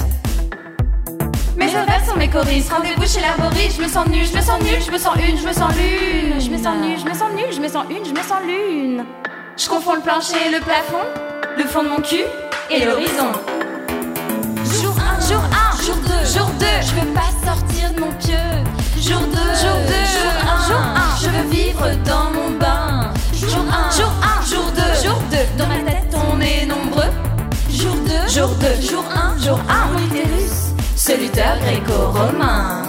Mes 1.56 1.70
ovaires 1.70 2.06
sont 2.06 2.18
mes 2.18 2.30
choristes, 2.30 2.70
rendez-vous 2.70 3.08
chez 3.08 3.22
l'arboriste. 3.22 3.78
Je 3.78 3.84
me 3.84 3.88
sens 3.88 4.08
nulle, 4.08 4.26
je 4.26 4.36
me 4.36 4.42
sens 4.42 4.60
nulle, 4.62 4.82
je 4.86 4.92
me 4.92 4.98
sens 4.98 5.16
une, 5.16 5.38
je 5.38 5.48
me 5.48 5.54
sens 5.54 5.74
lune. 5.74 6.42
Je 6.42 6.50
me 6.50 6.58
sens 6.58 6.76
nulle, 6.82 7.00
je 7.00 7.06
me 7.06 7.14
sens 7.14 7.32
nulle, 7.34 7.54
je 7.54 7.62
me 7.62 7.70
sens 7.70 7.86
une, 7.90 8.06
je 8.06 8.12
me 8.12 8.24
sens 8.24 8.42
lune. 8.46 9.06
Je 9.56 9.70
confonds 9.70 9.96
le 9.96 10.02
plancher 10.02 10.36
et 10.48 10.52
le 10.52 10.60
plafond, 10.60 11.06
le 11.58 11.64
fond 11.64 11.84
de 11.84 11.88
mon 11.88 12.02
cul 12.02 12.26
et 12.70 12.84
l'horizon. 12.84 13.32
Jour 14.82 14.96
1, 15.00 15.30
jour 15.30 15.44
1, 15.46 15.86
jour 15.86 15.96
2, 15.96 16.38
jour 16.38 16.50
2, 16.60 16.66
je 16.82 16.94
veux 17.00 17.14
pas 17.14 17.32
sortir 17.46 17.94
de 17.94 18.02
mon 18.02 18.12
pieu. 18.20 18.36
Jour 19.00 19.22
2, 19.22 19.38
jour 19.38 19.78
2, 19.88 19.94
jour 19.94 20.34
1, 20.44 20.68
jour 20.68 20.78
1, 20.78 21.24
je 21.24 21.30
veux 21.30 21.50
vivre 21.50 21.90
dans 22.04 22.31
Jour 28.42 28.56
2, 28.56 28.68
jour 28.82 28.82
2, 28.82 28.88
jour 28.90 29.06
1, 29.14 29.38
jour 29.40 29.60
1, 29.70 29.86
mon 29.92 30.00
utérus, 30.00 30.74
ce 30.96 31.12
lutteur 31.12 31.60
gréco-romain. 31.60 32.82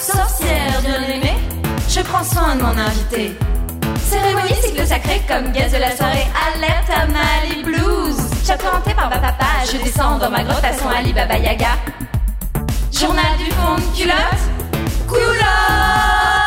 Sorcière 0.00 0.80
bien 0.80 1.02
aimée, 1.02 1.36
je 1.90 2.00
prends 2.00 2.24
soin 2.24 2.56
de 2.56 2.62
mon 2.62 2.78
invité. 2.78 3.36
Cérémonie, 4.08 4.54
cycle 4.62 4.86
sacré 4.86 5.20
comme 5.28 5.52
gaz 5.52 5.70
de 5.70 5.76
la 5.76 5.94
soirée. 5.94 6.26
Alerte 6.54 6.88
à 6.96 7.06
Mali 7.08 7.62
Blues. 7.62 8.16
Chapeau 8.46 8.68
hanté 8.74 8.94
par 8.94 9.10
ma 9.10 9.18
papa, 9.18 9.44
je 9.70 9.76
descends 9.76 10.16
dans 10.16 10.30
ma 10.30 10.44
grotte 10.44 10.64
à 10.64 10.72
son 10.72 10.88
Ali 10.88 11.12
Baba 11.12 11.36
Yaga. 11.36 11.76
Journal 12.90 13.36
du 13.36 13.50
fond 13.50 13.74
de 13.74 13.94
culotte. 13.94 14.44
Culotte. 15.06 16.45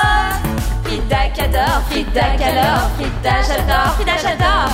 Frida 1.09 1.29
qu'adore, 1.29 1.81
Frida 1.89 2.35
qu'alors, 2.37 2.89
Frida 2.95 3.41
j'adore, 3.41 3.93
Frida 3.95 4.17
j'adore. 4.21 4.69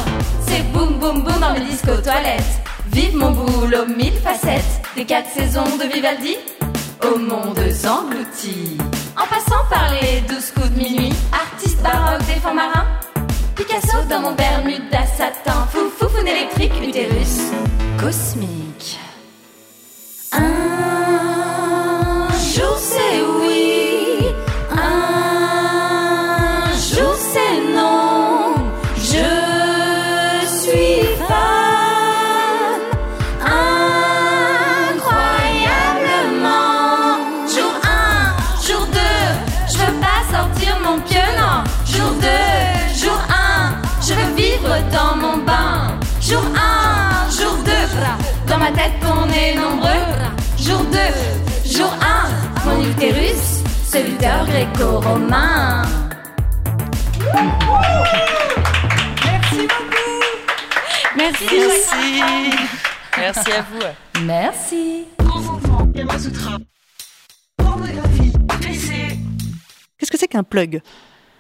C'est 0.46 0.64
boum 0.74 1.00
boum 1.00 1.24
boum 1.24 1.40
dans 1.40 1.54
mes 1.54 1.62
disco 1.62 1.96
toilettes. 2.04 2.60
Vive 2.92 3.16
mon 3.16 3.32
boulot, 3.32 3.86
mille 3.86 4.20
facettes. 4.22 4.82
Des 4.98 5.06
quatre 5.06 5.30
saisons 5.30 5.64
de 5.64 5.86
Vivaldi 5.86 6.36
au 7.02 7.18
monde 7.18 7.58
englouti. 7.88 8.78
En 9.16 9.26
passant 9.28 9.64
par 9.70 9.90
les 9.94 10.20
douze 10.28 10.52
coups 10.52 10.72
de 10.72 10.78
minuit, 10.78 11.14
artiste 11.32 11.82
baroque 11.82 12.26
des 12.26 12.42
fonds 12.42 12.54
marins. 12.54 12.86
Picasso 13.56 14.04
dans 14.10 14.20
mon 14.20 14.34
bermuda 14.34 15.06
satin, 15.18 15.66
fou 15.72 15.90
fou 15.98 16.10
fou 16.10 16.28
électrique, 16.28 16.74
utérus 16.86 17.40
cosmique. 17.98 19.00
Un 20.34 22.28
jour 22.54 22.78
c'est 22.78 23.22
oui, 23.40 23.45
nombreux. 49.54 49.90
Jour 50.58 50.82
2, 50.86 50.98
jour 51.70 51.94
1, 52.02 52.66
mon 52.66 52.82
utérus, 52.90 53.62
ce 53.88 53.98
lutteur 53.98 54.46
gréco-romain. 54.48 55.84
Merci. 61.16 61.46
Merci. 61.50 62.22
Merci 63.18 63.52
à 63.52 63.62
vous. 63.62 64.24
Merci. 64.24 65.06
Qu'est-ce 69.98 70.12
que 70.12 70.18
c'est 70.18 70.28
qu'un 70.28 70.44
plug? 70.44 70.82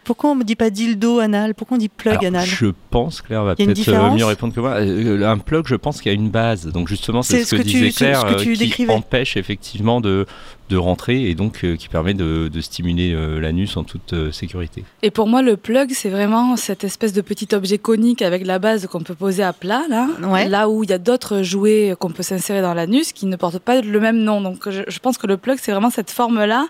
Pourquoi 0.05 0.29
on 0.29 0.35
me 0.35 0.43
dit 0.43 0.55
pas 0.55 0.69
dildo 0.69 1.19
anal? 1.19 1.53
Pourquoi 1.55 1.75
on 1.75 1.79
dit 1.79 1.89
plug 1.89 2.13
Alors, 2.13 2.25
anal? 2.27 2.45
je 2.47 2.67
pense, 2.91 3.21
Claire 3.21 3.43
va 3.43 3.55
peut-être 3.55 3.89
euh, 3.89 4.11
mieux 4.11 4.23
répondre 4.25 4.53
que 4.53 4.59
moi. 4.61 4.75
Euh, 4.79 5.27
un 5.29 5.37
plug, 5.39 5.65
je 5.67 5.75
pense 5.75 5.99
qu'il 6.01 6.11
y 6.11 6.15
a 6.15 6.17
une 6.17 6.29
base. 6.29 6.67
Donc 6.67 6.87
justement, 6.87 7.21
c'est 7.23 7.43
ce 7.43 7.55
que, 7.55 7.61
disait 7.63 7.91
ce- 7.91 7.97
Claire, 7.97 8.21
ce 8.21 8.25
que 8.35 8.41
tu 8.43 8.49
euh, 8.51 8.53
qui 8.53 8.59
décrivais. 8.59 8.93
empêche 8.93 9.35
effectivement 9.35 9.99
de, 10.01 10.25
de 10.69 10.77
rentrer 10.77 11.29
et 11.29 11.35
donc 11.35 11.63
euh, 11.63 11.75
qui 11.75 11.87
permet 11.89 12.13
de, 12.15 12.47
de 12.51 12.61
stimuler 12.61 13.13
euh, 13.13 13.39
l'anus 13.39 13.77
en 13.77 13.83
toute 13.83 14.13
euh, 14.13 14.31
sécurité. 14.31 14.83
Et 15.03 15.11
pour 15.11 15.27
moi, 15.27 15.41
le 15.43 15.57
plug, 15.57 15.91
c'est 15.93 16.09
vraiment 16.09 16.55
cette 16.55 16.83
espèce 16.83 17.13
de 17.13 17.21
petit 17.21 17.47
objet 17.53 17.77
conique 17.77 18.21
avec 18.23 18.45
la 18.47 18.57
base 18.57 18.87
qu'on 18.87 19.01
peut 19.01 19.13
poser 19.13 19.43
à 19.43 19.53
plat, 19.53 19.83
là. 19.89 20.07
Ouais. 20.23 20.47
Là 20.49 20.67
où 20.67 20.83
il 20.83 20.89
y 20.89 20.93
a 20.93 20.97
d'autres 20.97 21.43
jouets 21.43 21.95
qu'on 21.99 22.09
peut 22.09 22.23
s'insérer 22.23 22.61
dans 22.63 22.73
l'anus 22.73 23.13
qui 23.13 23.27
ne 23.27 23.35
portent 23.35 23.59
pas 23.59 23.79
le 23.81 23.99
même 23.99 24.17
nom. 24.17 24.41
Donc 24.41 24.67
je, 24.69 24.81
je 24.87 24.99
pense 24.99 25.17
que 25.19 25.27
le 25.27 25.37
plug, 25.37 25.59
c'est 25.61 25.71
vraiment 25.71 25.91
cette 25.91 26.09
forme-là, 26.09 26.67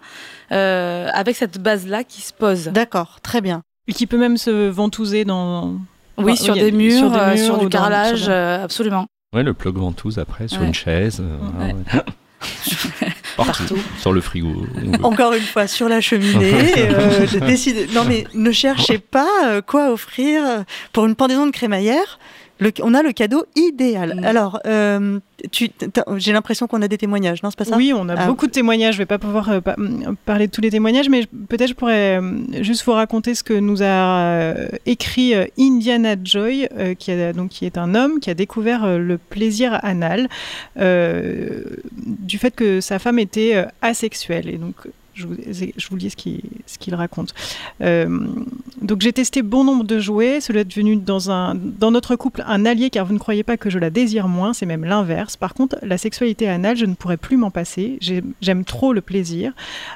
euh, 0.51 1.07
avec 1.13 1.35
cette 1.37 1.59
base-là 1.61 2.03
qui 2.03 2.21
se 2.21 2.33
pose. 2.33 2.65
D'accord, 2.65 3.19
très 3.23 3.39
bien. 3.39 3.61
Et 3.87 3.93
qui 3.93 4.07
peut 4.07 4.17
même 4.17 4.37
se 4.37 4.67
ventouser 4.67 5.23
dans. 5.25 5.75
Oui, 6.17 6.33
Enfin, 6.33 6.35
sur, 6.43 6.53
des 6.55 6.71
murs, 6.71 6.97
sur 6.97 7.11
des 7.11 7.17
murs 7.35 7.37
sur 7.37 7.57
du 7.59 7.69
carrelage, 7.69 8.25
euh, 8.29 8.63
absolument. 8.63 9.05
Ouais, 9.33 9.43
le 9.43 9.53
plug 9.53 9.75
ventouse 9.77 10.17
après, 10.19 10.47
sur 10.47 10.61
Ouais. 10.61 10.67
une 10.67 10.73
chaise. 10.73 11.21
euh, 11.21 11.65
ouais. 11.67 11.75
Partout. 13.35 13.77
Sur 13.99 14.13
le 14.13 14.21
frigo. 14.21 14.65
Encore 15.03 15.33
une 15.33 15.41
fois, 15.41 15.67
sur 15.67 15.89
la 15.89 15.99
cheminée, 16.01 16.53
euh, 16.77 17.27
de 17.33 17.39
décider- 17.39 17.87
Non 17.93 18.03
mais 18.05 18.25
ne 18.33 18.51
cherchez 18.51 18.97
pas 18.97 19.27
euh, 19.45 19.61
quoi 19.61 19.91
offrir 19.91 20.63
pour 20.93 21.05
une 21.05 21.15
pendaison 21.15 21.45
de 21.45 21.51
crémaillère. 21.51 22.19
Le- 22.59 22.71
on 22.83 22.93
a 22.93 23.03
le 23.03 23.11
cadeau 23.11 23.43
idéal. 23.55 24.15
Mm. 24.15 24.23
Alors, 24.23 24.59
euh, 24.65 25.19
j'ai 25.51 26.31
l'impression 26.31 26.67
qu'on 26.67 26.81
a 26.81 26.87
des 26.87 26.97
témoignages, 26.97 27.43
non 27.43 27.49
C'est 27.49 27.57
pas 27.59 27.65
ça? 27.65 27.75
Oui, 27.75 27.91
on 27.93 28.07
a 28.07 28.15
Ah. 28.17 28.27
beaucoup 28.27 28.47
de 28.47 28.51
témoignages. 28.51 28.93
Je 28.93 28.99
vais 28.99 29.05
pas 29.05 29.17
pouvoir 29.17 29.49
euh, 29.49 29.59
pa- 29.59 29.75
parler 30.25 30.47
de 30.47 30.51
tous 30.51 30.61
les 30.61 30.69
témoignages, 30.71 31.09
mais 31.09 31.25
peut-être 31.49 31.67
je 31.69 31.73
pourrais 31.73 32.17
euh, 32.21 32.63
juste 32.63 32.85
vous 32.85 32.93
raconter 32.93 33.35
ce 33.35 33.43
que 33.43 33.53
nous 33.53 33.83
a 33.83 34.53
écrit 34.85 35.33
Indiana 35.59 36.15
Joy, 36.23 36.67
qui, 36.97 37.11
a, 37.11 37.33
donc, 37.33 37.49
qui 37.49 37.65
est 37.65 37.77
un 37.77 37.93
homme 37.93 38.19
qui 38.21 38.29
a 38.29 38.33
découvert 38.33 38.97
le 38.97 39.17
plaisir 39.17 39.79
anal 39.83 40.29
du 40.77 42.37
fait 42.37 42.51
que 42.55 42.81
sa 42.81 42.99
femme 42.99 43.19
était 43.19 43.65
asexuelle. 43.81 44.47
Et 44.49 44.57
donc, 44.57 44.75
je 45.15 45.27
vous, 45.27 45.35
je 45.45 46.09
ce 46.65 46.77
qu'il 46.77 46.95
raconte. 46.95 47.33
Euh, 47.81 48.27
donc 48.81 49.01
j'ai 49.01 49.13
testé 49.13 49.41
bon 49.41 49.63
nombre 49.63 49.85
de 49.85 49.99
jouets, 49.99 50.41
cela 50.41 50.61
est 50.61 50.65
devenu 50.65 50.97
dans, 50.97 51.91
notre 51.91 52.15
couple 52.15 52.43
un 52.45 52.65
allié 52.65 52.89
car 52.89 53.05
vous 53.05 53.13
ne 53.13 53.19
croyez 53.19 53.43
pas 53.43 53.57
que 53.57 53.69
je 53.69 53.79
la 53.79 53.89
désire 53.89 54.27
moins, 54.27 54.53
c'est 54.53 54.65
même 54.65 54.83
l'inverse. 54.83 55.37
Par 55.37 55.53
contre, 55.53 55.77
la 55.81 55.97
sexualité 55.97 56.47
anale, 56.49 56.75
je 56.75 56.85
ne 56.85 56.93
pourrais 56.93 57.17
plus 57.17 57.37
m'en 57.37 57.49
passer, 57.49 57.97
J'ai- 58.01 58.23
j'aime 58.41 58.65
trop 58.65 58.93
le 58.93 59.01
plaisir. 59.01 59.53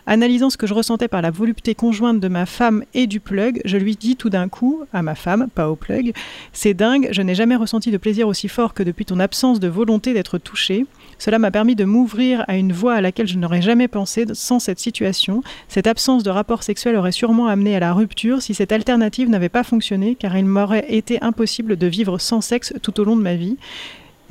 Analysant 0.08 0.50
ce 0.50 0.58
que 0.58 0.68
je 0.68 0.74
ressentais 0.74 1.08
par 1.08 1.22
la 1.22 1.32
volupté 1.32 1.76
conjointe 1.76 2.20
de 2.20 2.28
ma 2.28 2.46
femme 2.46 2.84
et 2.94 3.06
du 3.06 3.20
plug, 3.20 3.62
je 3.66 3.78
lui 3.78 3.96
dis 3.96 4.16
tout 4.16 4.30
d'un 4.30 4.48
coup, 4.48 4.84
à 4.94 5.02
ma 5.02 5.16
femme, 5.16 5.48
pas 5.54 5.70
au 5.70 5.76
plug, 5.76 6.14
c'est 6.54 6.74
dingue, 6.74 7.10
je 7.12 7.22
n'ai 7.22 7.36
jamais 7.36 7.56
ressenti 7.58 7.92
de 7.92 7.98
plaisir 7.98 8.28
aussi 8.28 8.48
fort 8.48 8.74
que 8.74 8.84
depuis 8.84 9.06
ton 9.06 9.20
absence 9.20 9.60
de 9.60 9.68
volonté 9.68 10.14
d'être 10.14 10.38
touché. 10.38 10.86
Cela 11.20 11.38
m'a 11.38 11.52
permis 11.52 11.76
de 11.76 11.86
m'ouvrir 11.86 12.46
à 12.48 12.56
une 12.56 12.74
voie 12.74 12.96
à 12.96 13.02
laquelle 13.02 13.28
je 13.28 13.38
n'aurais 13.38 13.62
jamais 13.62 13.88
pensé 13.88 14.26
sans 14.34 14.60
cette 14.60 14.80
situation. 14.80 15.44
Cette 15.68 15.86
absence 15.86 16.24
de 16.24 16.30
rapport 16.30 16.64
sexuel 16.64 16.96
aurait 16.96 17.12
sûrement 17.12 17.48
amené 17.48 17.76
à 17.76 17.80
la 17.80 17.94
rupture 17.94 18.42
si 18.42 18.54
cette 18.54 18.72
alternative 18.72 19.30
n'avait 19.30 19.50
pas 19.50 19.64
fonctionné, 19.64 20.16
car 20.16 20.36
il 20.38 20.46
m'aurait 20.46 20.86
été 20.88 21.22
impossible 21.22 21.76
de 21.76 21.88
vivre 21.88 22.18
sans 22.18 22.42
sexe 22.42 22.74
tout 22.82 23.00
au 23.00 23.04
long 23.04 23.18
de 23.18 23.22
ma 23.22 23.36
vie. 23.36 23.58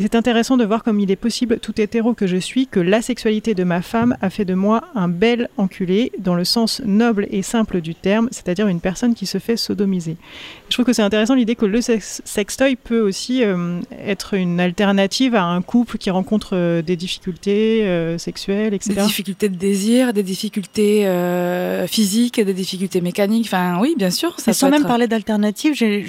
C'est 0.01 0.15
intéressant 0.15 0.57
de 0.57 0.65
voir 0.65 0.85
comme 0.85 1.01
il 1.01 1.11
est 1.11 1.17
possible, 1.17 1.59
tout 1.61 1.81
hétéro 1.81 2.15
que 2.15 2.27
je 2.29 2.37
suis, 2.37 2.67
que 2.69 2.79
la 2.79 3.03
sexualité 3.03 3.55
de 3.55 3.65
ma 3.65 3.83
femme 3.83 4.17
a 4.23 4.31
fait 4.31 4.45
de 4.45 4.55
moi 4.55 4.85
un 4.95 5.09
bel 5.09 5.49
enculé, 5.57 6.13
dans 6.21 6.37
le 6.37 6.45
sens 6.45 6.81
noble 6.85 7.27
et 7.31 7.43
simple 7.43 7.81
du 7.81 7.95
terme, 7.97 8.29
c'est-à-dire 8.31 8.69
une 8.69 8.81
personne 8.81 9.15
qui 9.15 9.27
se 9.27 9.39
fait 9.39 9.57
sodomiser. 9.57 10.17
Je 10.69 10.75
trouve 10.75 10.85
que 10.87 10.93
c'est 10.93 11.03
intéressant 11.03 11.35
l'idée 11.35 11.57
que 11.57 11.67
le 11.67 11.81
sex- 11.81 12.23
sextoy 12.25 12.77
peut 12.77 13.01
aussi 13.01 13.43
euh, 13.43 13.81
être 14.07 14.35
une 14.35 14.61
alternative 14.61 15.35
à 15.35 15.43
un 15.45 15.63
couple 15.63 15.99
qui 15.99 16.11
rencontre 16.11 16.51
euh, 16.55 16.81
des 16.81 16.95
difficultés 16.97 17.85
euh, 17.85 18.19
sexuelles, 18.19 18.75
etc. 18.75 18.95
Des 18.95 19.03
difficultés 19.07 19.49
de 19.49 19.57
désir, 19.57 20.13
des 20.13 20.23
difficultés 20.23 21.07
euh, 21.09 21.87
physiques, 21.89 22.41
des 22.41 22.55
difficultés 22.55 23.01
mécaniques. 23.01 23.47
Enfin, 23.47 23.79
oui, 23.81 23.95
bien 23.99 24.11
sûr. 24.11 24.39
Ça 24.39 24.53
Et 24.53 24.55
sans 24.55 24.69
peut 24.69 24.73
même 24.73 24.83
être- 24.83 24.89
parler 24.89 25.09
d'alternative, 25.09 25.75
j'ai- 25.75 26.05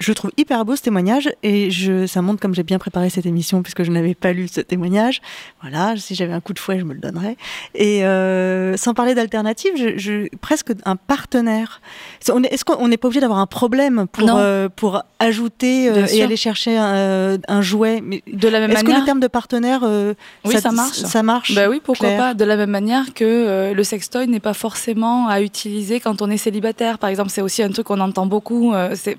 je, 0.00 0.12
trouve 0.12 0.30
hyper 0.36 0.64
beau 0.64 0.74
ce 0.76 0.82
témoignage 0.82 1.28
et 1.42 1.70
je, 1.70 2.06
ça 2.06 2.22
montre 2.22 2.40
comme 2.40 2.54
j'ai 2.54 2.62
bien 2.62 2.78
préparé 2.78 3.10
cette 3.10 3.26
émission 3.26 3.62
puisque 3.62 3.82
je 3.82 3.90
n'avais 3.90 4.14
pas 4.14 4.32
lu 4.32 4.48
ce 4.48 4.60
témoignage. 4.60 5.20
Voilà, 5.62 5.94
si 5.96 6.14
j'avais 6.14 6.32
un 6.32 6.40
coup 6.40 6.52
de 6.52 6.58
fouet, 6.58 6.78
je 6.80 6.84
me 6.84 6.94
le 6.94 7.00
donnerais. 7.00 7.36
Et 7.74 8.04
euh, 8.04 8.76
sans 8.76 8.94
parler 8.94 9.14
d'alternative, 9.14 9.72
je, 9.76 9.96
je- 9.98 10.28
presque 10.40 10.72
un 10.84 10.96
partenaire. 10.96 11.80
Est-ce 12.20 12.64
qu'on 12.64 12.88
n'est 12.88 12.96
pas 12.96 13.08
obligé 13.08 13.20
d'avoir 13.20 13.38
un 13.38 13.46
problème 13.46 14.06
pour, 14.10 14.28
euh, 14.34 14.68
pour 14.74 15.02
ajouter 15.18 15.88
euh, 15.90 16.06
et 16.12 16.22
aller 16.22 16.36
chercher 16.36 16.76
un, 16.76 16.94
euh, 16.94 17.38
un 17.48 17.60
jouet 17.62 18.00
Mais 18.02 18.22
De 18.32 18.48
la 18.48 18.60
même 18.60 18.70
Est-ce 18.70 18.80
que 18.80 18.84
manière. 18.86 19.00
le 19.00 19.04
terme 19.06 19.20
de 19.20 19.26
partenaire, 19.28 19.80
euh, 19.84 20.14
Oui, 20.44 20.58
ça 20.60 20.72
marche. 20.72 20.96
Ça 20.98 21.22
marche. 21.22 21.54
Bah 21.54 21.68
oui, 21.68 21.80
pourquoi 21.84 22.08
Claire 22.08 22.18
pas. 22.18 22.34
De 22.34 22.44
la 22.44 22.56
même 22.56 22.70
manière 22.70 23.12
que 23.14 23.24
euh, 23.24 23.74
le 23.74 23.84
sextoy 23.84 24.26
n'est 24.26 24.40
pas 24.40 24.54
forcément 24.54 25.28
à 25.28 25.40
utiliser 25.42 26.00
quand 26.00 26.22
on 26.22 26.30
est 26.30 26.36
célibataire. 26.36 26.98
Par 26.98 27.10
exemple, 27.10 27.30
c'est 27.30 27.42
aussi 27.42 27.62
un 27.62 27.70
truc 27.70 27.86
qu'on 27.86 28.00
entend 28.00 28.26
beaucoup. 28.26 28.72
c'est, 28.94 29.16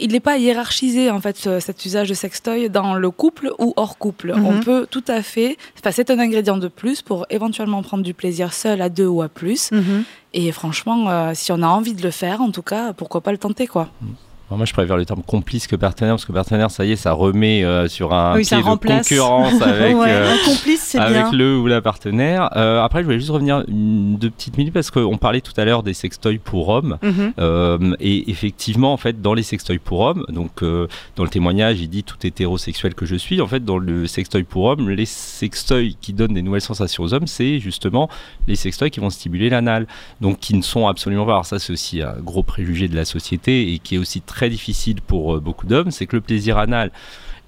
il 0.00 0.12
n'est 0.12 0.20
pas 0.20 0.38
hiérarchisé 0.38 1.10
en 1.10 1.20
fait 1.20 1.36
ce- 1.36 1.60
cet 1.60 1.84
usage 1.84 2.08
de 2.08 2.14
sextoy 2.14 2.68
dans 2.70 2.94
le 2.94 3.10
couple 3.10 3.52
ou 3.58 3.72
hors 3.76 3.98
couple. 3.98 4.34
Mhm. 4.34 4.46
On 4.46 4.60
peut 4.60 4.86
tout 4.90 5.04
à 5.08 5.22
fait. 5.22 5.56
Enfin, 5.78 5.90
c'est 5.92 6.10
un 6.10 6.18
ingrédient 6.18 6.56
de 6.56 6.68
plus 6.68 7.02
pour 7.02 7.26
éventuellement 7.30 7.82
prendre 7.82 8.02
du 8.02 8.14
plaisir 8.14 8.52
seul 8.52 8.80
à 8.82 8.88
deux 8.88 9.06
ou 9.06 9.22
à 9.22 9.28
plus. 9.28 9.70
Mhm. 9.72 10.04
Et 10.34 10.52
franchement, 10.52 11.08
euh, 11.10 11.32
si 11.34 11.52
on 11.52 11.62
a 11.62 11.66
envie 11.66 11.94
de 11.94 12.02
le 12.02 12.10
faire, 12.10 12.40
en 12.40 12.50
tout 12.50 12.62
cas, 12.62 12.92
pourquoi 12.92 13.20
pas 13.20 13.32
le 13.32 13.38
tenter 13.38 13.66
quoi. 13.66 13.88
Alors 14.02 14.14
moi, 14.56 14.66
je 14.66 14.72
préfère 14.72 14.96
le 14.96 15.04
terme 15.06 15.22
complice 15.22 15.66
que 15.66 15.76
partenaire, 15.76 16.14
parce 16.14 16.24
que 16.24 16.32
partenaire, 16.32 16.70
ça 16.70 16.84
y 16.84 16.92
est, 16.92 16.96
ça 16.96 17.12
remet 17.12 17.64
euh, 17.64 17.88
sur 17.88 18.12
un 18.12 18.34
Oui, 18.36 18.44
ça 18.44 18.56
pied 18.56 18.64
de 18.64 18.68
remplace. 18.68 19.08
concurrence 19.08 19.60
avec, 19.62 19.96
Ouais, 19.96 20.06
euh, 20.10 20.32
un 20.34 20.44
complice, 20.44 20.80
c'est 20.82 20.98
avec 20.98 21.12
bien. 21.14 21.32
le 21.32 21.56
ou 21.58 21.66
la 21.66 21.80
partenaire. 21.80 22.50
Euh, 22.56 22.82
après, 22.82 23.00
je 23.00 23.04
voulais 23.04 23.18
juste 23.18 23.30
revenir 23.30 23.62
une, 23.68 24.16
deux 24.16 24.30
petites 24.30 24.56
minutes, 24.58 24.74
parce 24.74 24.90
qu'on 24.90 25.18
parlait 25.18 25.40
tout 25.40 25.52
à 25.56 25.64
l'heure 25.64 25.82
des 25.82 25.94
sextoys 25.94 26.38
pour 26.38 26.68
hommes. 26.68 26.98
Mhm. 27.02 27.96
Et 28.00 28.30
effectivement, 28.30 28.92
en 28.92 28.96
fait, 28.96 29.20
dans 29.20 29.34
les 29.34 29.42
sextoys 29.42 29.78
pour 29.78 30.00
hommes, 30.00 30.24
donc 30.28 30.62
dans 30.62 31.24
le 31.24 31.28
témoignage, 31.30 31.80
il 31.80 31.88
dit 31.88 32.02
tout 32.02 32.16
hétérosexuel 32.22 32.94
que 32.94 33.06
je 33.06 33.16
suis. 33.16 33.40
En 33.40 33.46
fait, 33.46 33.64
dans 33.64 33.78
le 33.78 34.06
sextoy 34.06 34.42
pour 34.44 34.64
hommes, 34.64 34.88
les 34.90 35.06
sextoys 35.06 35.94
qui 36.00 36.12
donnent 36.12 36.34
des 36.34 36.42
nouvelles 36.42 36.60
sensations 36.60 37.02
aux 37.04 37.14
hommes, 37.14 37.26
c'est 37.26 37.58
justement 37.60 38.08
les 38.48 38.56
sextoys 38.56 38.90
qui 38.90 39.00
vont 39.00 39.10
stimuler 39.10 39.50
l'anal. 39.50 39.86
Donc, 40.20 40.40
qui 40.40 40.54
ne 40.54 40.62
sont 40.62 40.86
absolument 40.88 41.26
pas. 41.26 41.32
Alors, 41.32 41.46
ça, 41.46 41.58
c'est 41.58 41.72
aussi 41.72 42.02
un 42.02 42.14
gros 42.20 42.42
préjugé 42.42 42.88
de 42.88 42.96
la 42.96 43.04
société 43.04 43.72
et 43.72 43.78
qui 43.78 43.94
est 43.96 43.98
aussi 43.98 44.20
très 44.20 44.39
difficile 44.48 45.00
pour 45.02 45.36
euh, 45.36 45.40
beaucoup 45.40 45.66
d'hommes. 45.66 45.90
C'est 45.90 46.06
que 46.06 46.16
le 46.16 46.22
plaisir 46.22 46.58
anal 46.58 46.90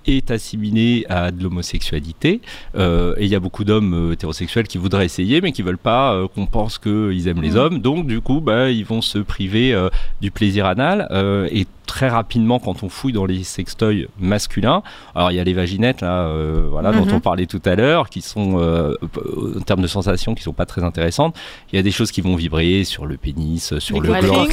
est 0.06 0.30
assimilé 0.30 1.06
à 1.08 1.30
de 1.30 1.42
l'homosexualité. 1.42 2.40
Euh, 2.76 3.14
et 3.18 3.24
il 3.24 3.30
y 3.30 3.34
a 3.34 3.40
beaucoup 3.40 3.64
d'hommes 3.64 4.10
euh, 4.10 4.12
hétérosexuels 4.12 4.66
qui 4.66 4.78
voudraient 4.78 5.04
essayer 5.04 5.40
mais 5.40 5.52
qui 5.52 5.62
veulent 5.62 5.78
pas 5.78 6.14
euh, 6.14 6.28
qu'on 6.28 6.46
pense 6.46 6.78
qu'ils 6.78 7.28
aiment 7.28 7.42
les 7.42 7.56
hommes. 7.56 7.78
Donc 7.78 8.06
du 8.06 8.20
coup 8.20 8.40
bah, 8.40 8.70
ils 8.70 8.84
vont 8.84 9.02
se 9.02 9.18
priver 9.18 9.72
euh, 9.72 9.88
du 10.20 10.30
plaisir 10.30 10.66
anal 10.66 11.08
et 11.50 11.66
très 11.86 12.08
rapidement 12.08 12.58
quand 12.58 12.82
on 12.82 12.88
fouille 12.88 13.12
dans 13.12 13.26
les 13.26 13.42
sextoys 13.42 14.06
masculins 14.18 14.82
alors 15.14 15.30
il 15.30 15.34
y 15.34 15.40
a 15.40 15.44
les 15.44 15.52
vaginettes 15.52 16.00
là 16.00 16.32
voilà 16.70 16.92
dont 16.92 17.06
on 17.12 17.20
parlait 17.20 17.46
tout 17.46 17.60
à 17.64 17.74
l'heure 17.74 18.08
qui 18.08 18.22
sont 18.22 18.56
en 18.56 19.60
termes 19.60 19.82
de 19.82 19.86
sensations 19.86 20.34
qui 20.34 20.42
sont 20.42 20.52
pas 20.52 20.66
très 20.66 20.82
intéressantes. 20.82 21.36
Il 21.72 21.76
y 21.76 21.78
a 21.78 21.82
des 21.82 21.90
choses 21.90 22.10
qui 22.10 22.20
vont 22.20 22.36
vibrer 22.36 22.84
sur 22.84 23.06
le 23.06 23.16
pénis 23.16 23.78
sur 23.78 24.00
le 24.00 24.08
gland 24.08 24.46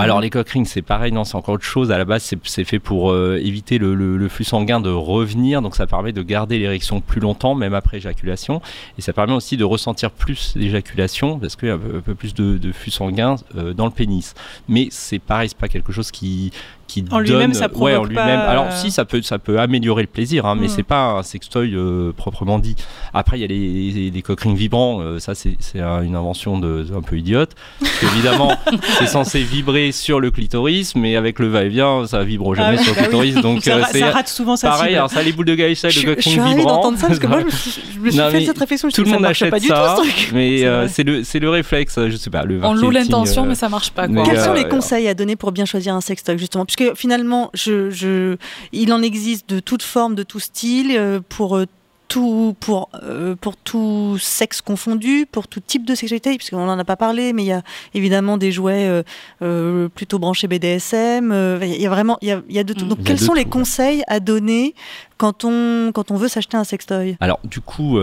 rings. 0.00 0.04
alors 0.04 0.20
les 0.20 0.30
cock 0.30 0.48
rings 0.48 0.64
c'est 0.66 0.82
pareil, 0.82 1.12
non 1.12 1.24
c'est 1.24 1.36
encore 1.36 1.54
autre 1.54 1.64
chose. 1.64 1.90
À 1.92 1.98
la 1.98 2.04
base 2.04 2.22
c'est- 2.22 2.38
c'est 2.44 2.64
fait 2.64 2.78
pour 2.78 3.10
euh, 3.12 3.38
éviter 3.42 3.78
le, 3.78 3.94
le- 3.94 4.16
le 4.16 4.28
flux 4.28 4.44
sanguin 4.44 4.80
de 4.80 4.90
revenir, 4.90 5.62
donc 5.62 5.76
ça 5.76 5.86
permet 5.86 6.12
de 6.12 6.22
garder 6.22 6.58
l'érection 6.58 7.00
plus 7.00 7.20
longtemps, 7.20 7.54
même 7.54 7.74
après 7.74 7.96
éjaculation, 7.98 8.60
et 8.98 9.02
ça 9.02 9.12
permet 9.12 9.32
aussi 9.34 9.56
de 9.56 9.64
ressentir 9.64 10.10
plus 10.10 10.54
l'éjaculation 10.56 11.38
parce 11.38 11.56
qu'il 11.56 11.68
y 11.68 11.70
a 11.70 11.74
un 11.74 11.78
peu, 11.78 11.96
un 11.96 12.00
peu 12.00 12.14
plus 12.14 12.34
de, 12.34 12.58
de 12.58 12.72
flux 12.72 12.90
sanguin 12.90 13.36
euh, 13.56 13.72
dans 13.72 13.86
le 13.86 13.92
pénis. 13.92 14.34
Mais 14.68 14.88
c'est 14.90 15.18
pareil, 15.18 15.48
c'est 15.48 15.58
pas 15.58 15.68
quelque 15.68 15.92
chose 15.92 16.10
qui 16.10 16.50
qui 16.86 17.04
En 17.10 17.18
lui-même, 17.18 17.52
donne- 17.52 17.54
ça 17.54 17.68
ouais, 17.74 17.96
en 17.96 18.04
lui-même. 18.04 18.24
pas, 18.40 18.44
Alors 18.48 18.66
euh, 18.66 18.70
si 18.72 18.90
ça 18.90 19.04
peut 19.04 19.22
ça 19.22 19.38
peut 19.38 19.58
améliorer 19.58 20.02
le 20.02 20.08
plaisir, 20.08 20.46
hein, 20.46 20.56
mais 20.58 20.66
Mm. 20.66 20.70
c'est 20.70 20.82
pas 20.82 21.12
un 21.12 21.22
sextoy 21.22 21.74
euh, 21.74 22.12
proprement 22.16 22.58
dit. 22.58 22.76
Après 23.12 23.38
il 23.38 23.40
y 23.40 23.44
a 23.44 23.46
les, 23.46 23.90
les, 23.92 24.10
les 24.10 24.22
cock 24.22 24.40
rings 24.40 24.56
vibrants, 24.56 25.00
euh, 25.00 25.18
ça 25.18 25.34
c'est 25.34 25.56
c'est 25.60 25.80
un- 25.80 26.02
une 26.02 26.16
invention 26.16 26.58
de, 26.58 26.86
un 26.96 27.02
peu 27.02 27.16
idiote. 27.18 27.50
Parce 27.80 27.98
qu'évidemment 28.00 28.52
c'est 28.98 29.06
censé 29.06 29.40
vibrer 29.42 29.92
sur 29.92 30.20
le 30.20 30.30
clitoris, 30.30 30.94
mais 30.94 31.16
avec 31.16 31.38
le 31.38 31.48
va-et-vient, 31.48 32.06
ça 32.06 32.22
vibre 32.24 32.54
jamais 32.54 32.76
Ah 32.76 32.80
ouais, 32.80 32.84
sur 32.84 32.94
le 32.94 33.00
bah 33.00 33.06
oui. 33.12 33.30
clitoris. 33.30 33.42
Donc 33.42 33.62
ça, 33.62 33.76
euh, 33.76 33.82
ça 33.82 34.10
rate 34.10 34.28
souvent 34.28 34.56
sa 34.56 34.68
pareil. 34.68 34.86
cible. 34.88 34.96
Alors 34.96 35.10
ça, 35.10 35.22
les 35.22 35.32
boules 35.32 35.46
de 35.46 35.54
Je, 35.54 35.58
le 35.62 35.74
je 35.90 36.06
coquin 36.06 36.20
suis 36.30 36.40
ravie 36.40 36.54
vibrant. 36.56 36.74
d'entendre 36.76 36.98
ça 36.98 37.06
parce 37.08 37.18
que 37.18 37.26
moi 37.26 37.40
je 37.40 37.44
me 37.46 37.50
suis, 37.50 37.70
je 37.94 37.98
me 38.00 38.10
suis 38.10 38.18
Non, 38.20 38.30
fait 38.30 38.44
cette 38.44 38.58
réflexion. 38.58 38.88
Je 38.90 38.94
tout 38.94 39.00
le 39.02 39.06
suis 39.06 39.14
monde 39.14 39.22
ça 39.24 39.30
achète 39.30 39.50
pas 39.50 39.58
du 39.60 39.66
ça, 39.68 39.94
tout 39.96 40.04
ce 40.04 40.10
truc. 40.10 40.30
mais 40.34 40.64
C'est 40.88 41.04
le 41.04 41.24
c'est 41.24 41.38
le 41.38 41.48
réflexe, 41.50 41.98
je 42.08 42.16
sais 42.16 42.30
pas, 42.30 42.44
le 42.44 42.60
On 42.64 42.74
loue 42.74 42.90
l'intention, 42.90 43.46
mais 43.46 43.54
ça 43.54 43.68
marche 43.68 43.90
pas. 43.90 44.08
Quels 44.08 44.40
sont 44.40 44.52
les 44.54 44.68
conseils 44.68 45.08
à 45.08 45.14
donner 45.14 45.36
pour 45.36 45.52
bien 45.52 45.64
choisir 45.64 45.94
un 45.94 46.00
sextoy 46.00 46.38
justement? 46.38 46.64
Puisque 46.74 46.96
finalement, 46.96 47.50
je, 47.54 47.90
je, 47.90 48.36
il 48.72 48.92
en 48.92 49.02
existe 49.02 49.48
de 49.48 49.60
toute 49.60 49.82
forme, 49.82 50.14
de 50.14 50.22
tout 50.22 50.40
style, 50.40 50.96
euh, 50.96 51.20
pour 51.28 51.56
euh, 51.56 51.66
tout, 52.08 52.54
pour, 52.60 52.90
euh, 53.02 53.34
pour 53.34 53.56
tout 53.56 54.18
sexe 54.20 54.60
confondu, 54.60 55.26
pour 55.30 55.48
tout 55.48 55.60
type 55.60 55.84
de 55.84 55.94
sexualité, 55.94 56.36
puisqu'on 56.36 56.66
n'en 56.66 56.78
a 56.78 56.84
pas 56.84 56.96
parlé, 56.96 57.32
mais 57.32 57.42
il 57.42 57.46
y 57.46 57.52
a 57.52 57.62
évidemment 57.94 58.36
des 58.36 58.52
jouets 58.52 58.86
euh, 58.88 59.02
euh, 59.42 59.88
plutôt 59.88 60.18
branchés 60.18 60.46
BDSM. 60.46 61.32
Il 61.62 61.80
y 61.80 61.86
a 61.86 61.90
vraiment, 61.90 62.18
il 62.22 62.28
y 62.28 62.32
a, 62.32 62.42
y 62.48 62.58
a 62.58 62.64
de 62.64 62.72
tout. 62.72 62.84
Mm. 62.84 62.88
Donc, 62.88 63.02
quels 63.04 63.18
sont 63.18 63.34
les 63.34 63.42
ouais. 63.42 63.48
conseils 63.48 64.02
à 64.06 64.20
donner 64.20 64.74
quand 65.18 65.44
on, 65.44 65.92
quand 65.92 66.10
on 66.10 66.16
veut 66.16 66.28
s'acheter 66.28 66.56
un 66.56 66.64
sextoy? 66.64 67.16
Alors, 67.20 67.40
du 67.44 67.60
coup, 67.60 67.98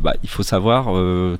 bah, 0.00 0.14
il 0.22 0.28
faut 0.28 0.42
savoir 0.42 0.86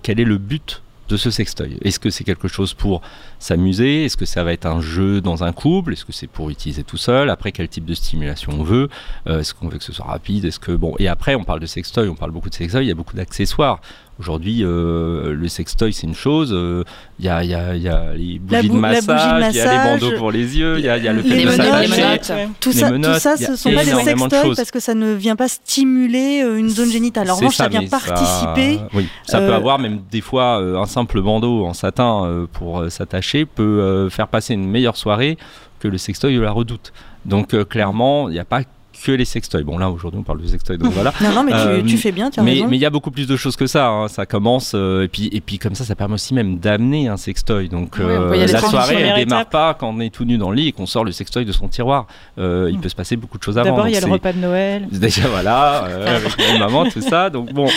quel 0.03 0.20
est 0.20 0.24
le 0.24 0.39
but 0.39 0.82
de 1.09 1.16
ce 1.16 1.30
sextoy. 1.30 1.78
Est-ce 1.82 1.98
que 2.00 2.11
c'est 2.11 2.24
quelque 2.24 2.48
chose 2.48 2.74
pour 2.74 3.00
s'amuser? 3.38 4.04
Est-ce 4.04 4.16
que 4.16 4.24
ça 4.26 4.44
va 4.44 4.52
être 4.52 4.66
un 4.66 4.80
jeu 4.80 5.20
dans 5.20 5.44
un 5.44 5.52
couple? 5.52 5.92
Est-ce 5.92 6.04
que 6.04 6.12
c'est 6.12 6.26
pour 6.26 6.50
utiliser 6.50 6.82
tout 6.84 6.96
seul? 6.96 7.30
Après, 7.30 7.52
quel 7.52 7.68
type 7.68 7.84
de 7.84 7.94
stimulation 7.94 8.52
on 8.59 8.62
veut? 8.62 8.88
Euh, 9.28 9.40
Est-ce 9.40 9.54
qu'on 9.54 9.68
veut 9.68 9.78
que 9.78 9.84
ce 9.84 9.92
soit 9.92 10.07
rapide? 10.07 10.44
Est-ce 10.44 10.59
que 10.59 10.72
bon 10.72 10.94
Et 10.98 11.09
après, 11.09 11.34
on 11.34 11.44
parle 11.44 11.61
de 11.61 11.66
sextoy, 11.66 12.09
on 12.09 12.14
parle 12.14 12.30
beaucoup 12.32 12.50
de 12.50 12.54
sextoy. 12.54 12.84
Il 12.84 12.88
y 12.88 12.92
a 12.92 12.94
beaucoup 12.94 13.16
d'accessoires. 13.16 13.80
Aujourd'hui, 14.19 14.64
euh, 14.64 15.35
le 15.35 15.47
sextoy, 15.49 15.93
c'est 15.93 16.07
une 16.07 16.14
chose. 16.14 16.51
euh, 16.55 16.85
Il 17.19 17.27
y, 17.27 17.29
a, 17.29 17.45
il 17.45 17.51
y, 17.51 17.55
a, 17.55 17.75
il 17.77 17.83
y 17.83 17.89
a 17.89 18.12
les 18.14 18.39
bougies 18.39 18.69
de 18.69 18.73
bou- 18.73 18.79
massage, 18.79 19.55
il 19.55 19.57
y 19.57 19.61
a 19.61 19.73
les 19.73 19.91
bandeaux 20.01 20.17
pour 20.17 20.33
les 20.33 20.57
yeux, 20.59 20.79
il 20.79 20.85
y 20.87 20.89
a, 20.89 20.97
il 20.97 21.05
y 21.05 21.09
a 21.09 21.12
le 21.12 21.23
fait 21.23 21.35
les 21.37 21.45
de 21.45 21.51
menottes. 21.51 22.31
Ouais. 22.31 22.49
Tout 22.59 22.71
Les 22.71 22.75
ça, 22.77 22.91
menottes, 22.91 23.14
tout 23.14 23.21
ça, 23.21 23.37
ce 23.37 23.51
ne 23.51 23.57
sont 23.57 23.73
pas 23.73 23.85
des 23.85 23.91
de 23.93 23.97
sextoys 23.99 24.55
parce 24.57 24.71
que 24.71 24.81
ça 24.81 24.95
ne 24.95 25.12
vient 25.12 25.37
pas 25.37 25.49
stimuler 25.49 26.43
euh, 26.43 26.57
une 26.59 26.71
zone 26.71 26.91
génitale. 26.91 27.31
En 27.31 27.37
revanche, 27.37 27.57
ça, 27.57 27.69
vient 27.69 27.87
participer. 27.87 28.81
oui, 28.95 29.07
ça 29.25 29.39
euh, 29.39 29.49
peut 29.49 29.55
avoir 29.55 29.79
même 29.79 30.01
des 30.11 30.23
fois 30.23 30.61
euh, 30.62 30.79
un 30.79 30.87
simple 30.87 31.21
bandeau 31.21 31.67
en 31.67 31.75
satin 31.75 32.25
euh, 32.25 32.47
pour 32.51 32.81
euh, 32.81 32.89
s'attacher 32.89 33.45
peut 33.45 33.62
euh, 33.62 34.09
faire 34.09 34.29
passer 34.29 34.55
une 34.55 34.67
meilleure 34.67 34.97
soirée 34.97 35.37
que 35.79 35.89
le 35.89 35.99
sextoy 35.99 36.35
de 36.35 36.41
la 36.41 36.53
redoute. 36.53 36.93
Donc 37.27 37.53
euh, 37.53 37.64
clairement, 37.64 38.29
il 38.31 38.33
n'y 38.33 38.39
a 38.39 38.45
pas 38.47 38.61
que 39.05 39.12
les 39.12 39.24
sextoys. 39.24 39.62
Bon 39.62 39.78
là 39.78 39.90
aujourd'hui 39.90 40.20
on 40.20 40.22
parle 40.22 40.40
de 40.42 40.47
sextoys 40.47 40.76
donc 40.78 40.92
voilà. 40.92 41.12
Non, 41.22 41.32
non, 41.32 41.44
mais 41.44 41.53
tu, 41.53 41.59
Euh, 41.59 41.82
tu 41.82 41.97
fais 41.97 42.12
bien, 42.12 42.30
tu 42.30 42.40
as 42.40 42.42
Mais 42.42 42.57
il 42.59 42.74
y 42.76 42.84
a 42.86 42.90
beaucoup 42.90 43.11
plus 43.11 43.26
de 43.26 43.36
choses 43.36 43.57
que 43.57 43.66
ça. 43.66 43.88
hein. 43.88 44.09
Ça 44.09 44.26
commence 44.26 44.72
euh, 44.74 45.05
et 45.05 45.09
puis 45.09 45.28
et 45.32 45.40
puis 45.40 45.59
comme 45.59 45.74
ça 45.74 45.84
ça 45.84 45.94
permet 45.94 46.14
aussi 46.14 46.34
même 46.34 46.59
d'amener 46.59 47.09
un 47.09 47.16
sextoy. 47.16 47.68
Donc 47.68 47.99
euh, 48.01 48.34
la 48.47 48.61
soirée 48.61 48.97
elle 49.01 49.24
démarre 49.24 49.47
pas 49.47 49.74
quand 49.74 49.88
on 49.94 50.01
est 50.01 50.11
tout 50.11 50.24
nu 50.24 50.38
dans 50.38 50.51
le 50.51 50.57
lit 50.57 50.68
et 50.68 50.72
qu'on 50.72 50.86
sort 50.86 51.05
le 51.05 51.12
sextoy 51.12 51.44
de 51.44 51.53
son 51.53 51.68
tiroir. 51.68 52.07
Il 52.36 52.42
Mm. 52.42 52.80
peut 52.80 52.88
se 52.88 52.94
passer 52.97 53.16
beaucoup 53.16 53.38
de 53.38 53.42
choses 53.42 53.59
avant. 53.59 53.70
D'abord, 53.70 53.88
il 53.88 53.94
y 53.94 53.97
a 53.97 54.01
le 54.01 54.11
repas 54.12 54.32
de 54.32 54.38
Noël. 54.38 54.86
Déjà 54.92 55.28
voilà, 55.28 55.84
avec 56.16 56.36
les 56.53 56.59
mamans, 56.59 56.84
tout 56.86 57.01
ça. 57.01 57.30
Donc 57.30 57.53
bon, 57.53 57.68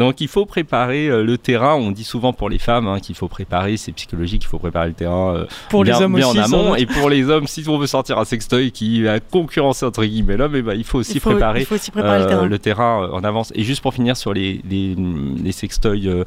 donc 0.00 0.22
il 0.22 0.28
faut 0.28 0.46
préparer 0.46 1.08
euh, 1.08 1.22
le 1.22 1.36
terrain. 1.36 1.74
On 1.74 1.90
dit 1.90 2.04
souvent 2.04 2.32
pour 2.32 2.48
les 2.48 2.58
femmes 2.58 2.88
hein, 2.88 3.00
qu'il 3.00 3.14
faut 3.14 3.28
préparer, 3.28 3.76
c'est 3.76 3.92
psychologique, 3.92 4.42
il 4.44 4.46
faut 4.46 4.58
préparer 4.58 4.88
le 4.88 4.94
terrain 4.94 5.36
euh, 5.36 5.46
Pour 5.68 5.84
bien, 5.84 5.98
les 5.98 6.02
hommes 6.02 6.14
bien 6.14 6.26
aussi. 6.26 6.40
en 6.40 6.44
amont. 6.44 6.74
Et 6.74 6.86
pour 6.86 7.10
les 7.10 7.28
hommes, 7.28 7.46
si 7.46 7.62
on 7.68 7.76
veut 7.76 7.86
sortir 7.86 8.18
un 8.18 8.24
sextoy 8.24 8.72
qui 8.72 9.06
a 9.06 9.20
concurrencé 9.20 9.84
entre 9.84 10.02
guillemets 10.06 10.38
l'homme, 10.38 10.56
eh 10.56 10.62
ben, 10.62 10.72
il 10.74 10.84
faut 10.84 11.00
aussi 11.00 11.16
il 11.16 11.20
faut, 11.20 11.32
préparer 11.32 11.60
il 11.60 11.66
faut 11.66 11.74
aussi 11.74 11.90
préparer 11.90 12.32
euh, 12.32 12.46
le 12.46 12.58
terrain. 12.58 13.10
en 13.12 13.22
avance. 13.24 13.52
Et 13.54 13.62
juste 13.62 13.82
pour 13.82 13.92
finir 13.92 14.16
sur 14.16 14.32
les, 14.32 14.62
les, 14.68 14.96
les 15.44 15.52
sextoys 15.52 16.24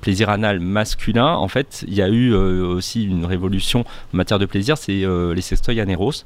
plaisir 0.00 0.28
anal 0.28 0.58
masculin, 0.58 1.34
en 1.34 1.48
fait, 1.48 1.84
il 1.86 1.94
y 1.94 2.02
a 2.02 2.08
eu 2.08 2.34
aussi 2.34 3.04
une 3.04 3.24
révolution 3.24 3.80
en 4.12 4.16
matière 4.16 4.40
de 4.40 4.46
plaisir, 4.46 4.76
c'est 4.76 5.04
les 5.34 5.42
sextoys 5.42 5.80
anéros 5.80 6.24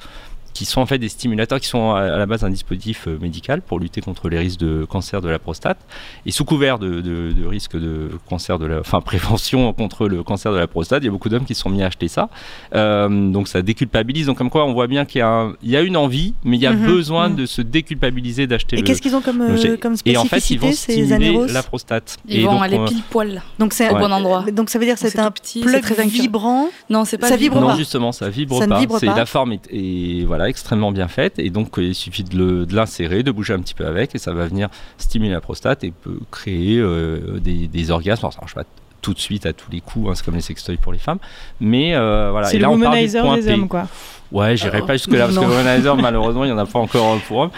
qui 0.56 0.64
sont 0.64 0.80
en 0.80 0.86
fait 0.86 0.98
des 0.98 1.08
stimulateurs 1.10 1.60
qui 1.60 1.68
sont 1.68 1.92
à 1.92 2.16
la 2.16 2.26
base 2.26 2.42
un 2.44 2.50
dispositif 2.50 3.06
euh, 3.08 3.18
médical 3.20 3.60
pour 3.60 3.78
lutter 3.78 4.00
contre 4.00 4.28
les 4.28 4.38
risques 4.38 4.60
de 4.60 4.84
cancer 4.88 5.20
de 5.20 5.28
la 5.28 5.38
prostate 5.38 5.78
et 6.24 6.30
sous 6.30 6.44
couvert 6.44 6.78
de, 6.78 7.00
de, 7.00 7.32
de 7.32 7.46
risque 7.46 7.76
de 7.76 8.10
cancer 8.28 8.58
de 8.58 8.66
la 8.66 8.80
enfin 8.80 9.00
prévention 9.10 9.72
contre 9.74 10.08
le 10.08 10.22
cancer 10.22 10.52
de 10.52 10.58
la 10.58 10.66
prostate 10.66 11.02
il 11.02 11.06
y 11.06 11.08
a 11.08 11.12
beaucoup 11.12 11.28
d'hommes 11.28 11.44
qui 11.44 11.54
se 11.54 11.60
sont 11.62 11.70
mis 11.70 11.82
à 11.82 11.86
acheter 11.86 12.08
ça 12.08 12.28
Euh, 12.74 13.30
donc 13.30 13.48
ça 13.48 13.62
déculpabilise 13.62 14.26
donc 14.26 14.38
comme 14.38 14.50
quoi 14.50 14.64
on 14.64 14.72
voit 14.72 14.86
bien 14.86 15.04
qu'il 15.04 15.18
y 15.20 15.22
a, 15.22 15.28
un- 15.28 15.54
il 15.62 15.70
y 15.70 15.76
a 15.76 15.82
une 15.82 15.96
envie 15.96 16.34
mais 16.44 16.56
il 16.56 16.62
y 16.62 16.66
a 16.66 16.72
Mhm, 16.72 16.86
besoin 16.86 17.28
mhm. 17.28 17.36
de 17.36 17.46
se 17.46 17.62
déculpabiliser 17.62 18.46
d'acheter 18.46 18.78
Et 18.78 18.82
qu'est-ce 18.82 19.02
qu'ils 19.02 19.14
ont 19.14 19.20
comme, 19.20 19.40
euh, 19.42 19.76
comme 19.80 19.94
et 20.04 20.16
en 20.16 20.24
fait 20.24 20.36
ils 20.36 20.58
spécificité, 20.58 20.66
vont 20.66 20.72
stimuler 20.72 21.52
la 21.52 21.62
prostate 21.62 22.16
Ils 22.28 22.40
et 22.40 22.44
vont 22.44 22.52
donc, 22.54 22.62
aller 22.64 22.78
pile 22.86 23.02
poil 23.10 23.42
Donc 23.58 23.72
c'est 23.72 23.88
au 23.90 23.96
un- 23.96 24.00
bon 24.00 24.12
endroit. 24.12 24.44
Donc 24.52 24.70
ça 24.70 24.78
veut 24.78 24.84
dire 24.84 24.94
que 24.98 25.00
c'est 25.00 25.18
un 25.18 25.30
petit, 25.30 25.60
plug 25.60 25.82
c'est 25.84 25.94
très 25.94 26.06
vibrant. 26.06 26.68
Non, 26.90 27.04
c'est 27.04 27.18
pas 27.18 27.28
Ça 27.28 27.36
vibre 27.36 27.60
non, 27.60 27.68
pas. 27.68 27.76
justement, 27.76 28.12
ça 28.12 28.28
vibre 28.28 28.58
Ça 28.58 28.66
ne 28.66 28.72
pas. 28.72 28.80
vibre 28.80 28.96
C'est 28.98 29.06
pas. 29.06 29.16
la 29.16 29.26
forme 29.26 29.52
est, 29.52 29.66
est, 29.72 30.24
voilà 30.24 30.45
extrêmement 30.48 30.92
bien 30.92 31.08
faite 31.08 31.38
et 31.38 31.50
donc 31.50 31.78
euh, 31.78 31.84
il 31.84 31.94
suffit 31.94 32.24
de 32.24 32.66
l'insérer, 32.70 33.22
de, 33.22 33.30
bouger 33.30 33.54
un 33.54 33.60
petit 33.60 33.74
peu 33.74 33.86
avec 33.86 34.14
et 34.14 34.18
ça 34.18 34.32
va 34.32 34.46
venir 34.46 34.68
stimuler 34.98 35.32
la 35.32 35.40
prostate 35.40 35.84
et 35.84 35.90
peut 35.90 36.20
créer 36.30 36.78
euh, 36.78 37.38
des, 37.40 37.68
des 37.68 37.90
orgasmes. 37.90 38.24
Alors, 38.24 38.32
ça 38.32 38.40
marche 38.40 38.54
pas 38.54 38.64
tout 39.02 39.14
de 39.14 39.20
suite 39.20 39.46
à 39.46 39.52
tous 39.52 39.70
les 39.70 39.80
coups, 39.80 40.08
hein, 40.08 40.12
c'est 40.16 40.24
comme 40.24 40.34
les 40.34 40.40
sextoys 40.40 40.78
pour 40.78 40.92
les 40.92 40.98
femmes, 40.98 41.18
mais 41.60 41.94
euh, 41.94 42.30
voilà. 42.32 42.48
C'est 42.48 42.56
le 42.56 42.62
là 42.62 42.70
on 42.70 42.80
part 42.80 42.90
du 42.90 42.96
womanizer 42.96 43.22
point 43.22 43.36
des 43.36 43.44
P. 43.44 43.52
hommes, 43.52 43.68
quoi. 43.68 43.86
Ouais, 44.32 44.56
j'irai 44.56 44.80
Oh, 44.82 44.86
pas 44.86 44.94
jusque 44.94 45.12
là 45.12 45.20
parce 45.26 45.34
que 45.36 45.40
non. 45.40 45.46
le 45.48 45.52
womanizer 45.54 45.96
malheureusement 45.96 46.44
il 46.44 46.48
y 46.48 46.52
en 46.52 46.58
a 46.58 46.66
pas 46.66 46.78
encore 46.80 47.16
pour 47.28 47.38
hommes, 47.38 47.50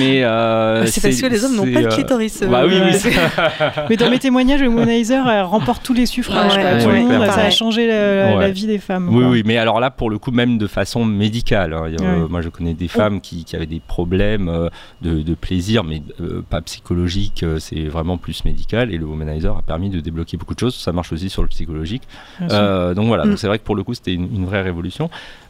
mais 0.00 0.24
euh, 0.24 0.84
c'est 0.86 1.00
parce 1.00 1.20
que 1.20 1.26
les 1.26 1.44
hommes 1.44 1.54
n'ont 1.56 1.72
pas 1.72 1.80
de 1.82 1.86
euh, 1.86 1.90
clitoris. 1.90 2.42
euh, 2.42 2.46
Bah 2.48 2.62
oui, 2.66 2.74
ouais. 2.74 2.82
oui. 2.86 2.94
c'est- 2.94 3.12
Mais 3.88 3.96
dans 3.96 4.10
mes 4.10 4.18
témoignages, 4.18 4.60
le 4.60 4.68
womanizer 4.68 5.26
euh, 5.26 5.44
remporte 5.44 5.82
tous 5.84 5.94
les 5.94 6.06
suffrages. 6.06 6.56
Ouais, 6.56 6.62
quoi. 6.62 6.72
ouais, 6.72 6.82
Tout 6.82 6.88
le 6.88 6.94
ouais, 6.94 7.00
monde, 7.00 7.08
clairement. 7.16 7.32
ça 7.32 7.42
a 7.42 7.50
changé 7.50 7.86
la, 7.86 7.94
Ouais. 8.36 8.40
la 8.40 8.50
vie 8.50 8.66
des 8.66 8.78
femmes. 8.78 9.08
Oui, 9.10 9.20
quoi. 9.22 9.30
oui, 9.30 9.42
mais 9.46 9.56
alors 9.56 9.78
là, 9.80 9.90
pour 9.90 10.10
le 10.10 10.18
coup, 10.18 10.30
même 10.32 10.58
de 10.58 10.66
façon 10.66 11.04
médicale. 11.04 11.72
hein. 11.74 11.84
Euh, 12.02 12.26
moi, 12.28 12.42
je 12.42 12.48
connais 12.48 12.74
des 12.74 12.88
femmes 12.88 13.20
qui, 13.20 13.44
qui 13.44 13.54
avaient 13.54 13.66
des 13.66 13.80
problèmes 13.86 14.48
euh, 14.48 14.68
de, 15.02 15.22
de 15.22 15.34
plaisir, 15.34 15.84
mais 15.84 16.02
euh, 16.20 16.42
pas 16.48 16.60
psychologique, 16.62 17.42
euh, 17.44 17.58
c'est 17.60 17.84
vraiment 17.84 18.16
plus 18.18 18.44
médical. 18.44 18.92
Et 18.92 18.98
le 18.98 19.06
womanizer 19.06 19.56
a 19.56 19.62
permis 19.62 19.90
de 19.90 20.00
débloquer 20.00 20.36
beaucoup 20.36 20.54
de 20.54 20.60
choses. 20.60 20.74
Ça 20.74 20.92
marche 20.92 21.12
aussi 21.12 21.30
sur 21.30 21.42
le 21.42 21.48
psychologique. 21.48 22.02
Euh, 22.50 22.94
donc 22.94 23.06
voilà, 23.06 23.24
Mm. 23.24 23.28
donc 23.30 23.38
c'est 23.38 23.46
vrai 23.46 23.58
que 23.58 23.64
pour 23.64 23.76
le 23.76 23.82
coup, 23.84 23.94
c'était 23.94 24.12
une, 24.14 24.28
une 24.34 24.44
vraie 24.44 24.62
révolution. 24.62 25.08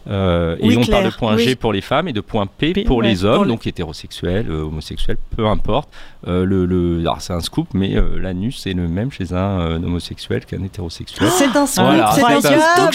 Euh, 0.09 0.57
Oui, 0.63 0.75
et 0.75 0.79
on 0.79 0.85
parle 0.85 1.05
de 1.07 1.11
point 1.11 1.35
oui. 1.37 1.45
G 1.45 1.57
pour 1.57 1.73
les 1.73 1.81
femmes 1.81 2.09
et 2.09 2.13
de 2.13 2.21
point 2.21 2.47
P, 2.47 2.85
pour 2.85 2.99
ouais, 2.99 3.09
les 3.09 3.25
hommes, 3.25 3.35
pour 3.35 3.45
le- 3.45 3.51
donc 3.51 3.67
hétérosexuels, 3.67 4.47
euh, 4.49 4.63
homosexuels, 4.63 5.17
peu 5.37 5.47
importe. 5.47 5.89
Euh, 6.29 6.45
le, 6.45 6.65
le, 6.67 7.01
alors 7.01 7.21
c'est 7.21 7.33
un 7.33 7.41
scoop, 7.41 7.69
mais 7.75 7.97
euh, 7.97 8.19
l'anus 8.19 8.67
est 8.67 8.73
le 8.73 8.89
même 8.89 9.11
chez 9.13 9.33
un 9.33 9.61
euh, 9.61 9.77
homosexuel 9.77 10.45
qu'un 10.45 10.63
hétérosexuel. 10.65 11.29
C'est 11.31 11.57
un 11.57 11.67
scoop, 11.67 11.85
Voilà, 11.85 12.11
c'est 12.13 12.23
un 12.25 12.41
c'est 12.41 12.55
un 12.55 12.91
scoop, 12.91 12.95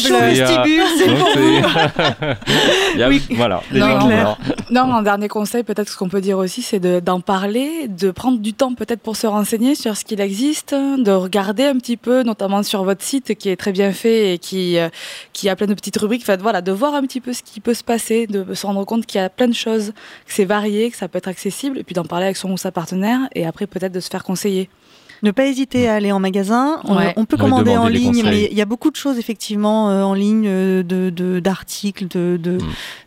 Oui. 3.08 3.22
Voilà, 3.32 3.62
Non, 4.70 4.94
un 4.94 5.02
dernier 5.04 5.28
conseil, 5.28 5.64
peut-être 5.64 5.90
ce 5.90 5.98
qu'on 5.98 6.10
peut 6.10 6.22
dire 6.22 6.38
aussi, 6.38 6.62
c'est 6.62 6.80
de- 6.80 7.00
d'en 7.00 7.20
parler, 7.22 7.88
de 7.88 8.12
prendre 8.12 8.40
du 8.40 8.54
temps 8.54 8.74
peut-être 8.74 9.02
pour 9.02 9.16
se 9.16 9.28
renseigner 9.28 9.76
sur 9.76 9.96
ce 9.98 10.06
qu'il 10.06 10.22
existe, 10.22 10.74
de 10.74 11.12
regarder 11.12 11.64
un 11.66 11.76
petit 11.78 11.98
peu, 11.98 12.24
notamment 12.24 12.64
sur 12.64 12.84
votre 12.84 13.04
site 13.04 13.36
qui 13.36 13.50
est 13.50 13.56
très 13.56 13.72
bien 13.72 13.92
fait 13.92 14.34
et 14.34 14.38
qui, 14.38 14.78
euh, 14.78 14.90
qui 15.34 15.50
a 15.50 15.56
plein 15.56 15.68
de 15.68 15.74
petites 15.74 15.98
rubriques. 15.98 16.22
Enfin, 16.24 16.38
voilà, 16.42 16.62
de 16.62 16.72
voir 16.72 16.94
un 16.96 17.01
petit 17.02 17.22
peu 17.22 17.34
ce 17.34 17.44
qui 17.44 17.60
peut 17.60 17.74
se 17.74 17.84
passer, 17.84 18.28
de 18.28 18.54
se 18.54 18.66
rendre 18.66 18.84
compte 18.86 19.06
qu'il 19.06 19.20
y 19.20 19.24
a 19.24 19.30
plein 19.30 19.48
de 19.48 19.54
choses, 19.54 19.92
que 20.26 20.34
c'est 20.34 20.46
varié, 20.46 20.90
que 20.92 20.98
ça 20.98 21.08
peut 21.08 21.18
être 21.18 21.28
accessible, 21.28 21.78
et 21.78 21.84
puis 21.84 21.94
d'en 21.94 22.06
parler 22.06 22.26
avec 22.26 22.38
son 22.38 22.52
ou 22.52 22.58
sa 22.58 22.72
partenaire, 22.72 23.20
et 23.36 23.46
après 23.46 23.68
peut-être 23.68 23.92
de 23.94 24.00
se 24.00 24.10
faire 24.10 24.24
conseiller. 24.24 24.70
Ne 25.24 25.30
pas 25.30 25.46
hésiter 25.46 25.88
à 25.88 25.94
aller 25.94 26.12
en 26.12 26.20
magasin. 26.20 26.80
On, 26.84 26.98
Ouais. 26.98 27.14
on 27.16 27.26
peut 27.26 27.36
Ouais, 27.36 27.42
commander 27.44 27.78
en 27.78 27.88
ligne, 27.88 28.24
mais 28.24 28.48
il 28.52 28.58
y 28.58 28.62
a 28.62 28.66
beaucoup 28.66 28.90
de 28.90 28.96
choses 28.96 29.20
effectivement 29.20 29.92
euh, 29.92 30.02
en 30.02 30.16
ligne, 30.16 30.48
euh, 30.48 30.82
de 30.82 31.12
de- 31.12 31.40
d'articles, 31.40 32.08
de, 32.08 32.40
de, 32.42 32.54
Mm. 32.54 32.60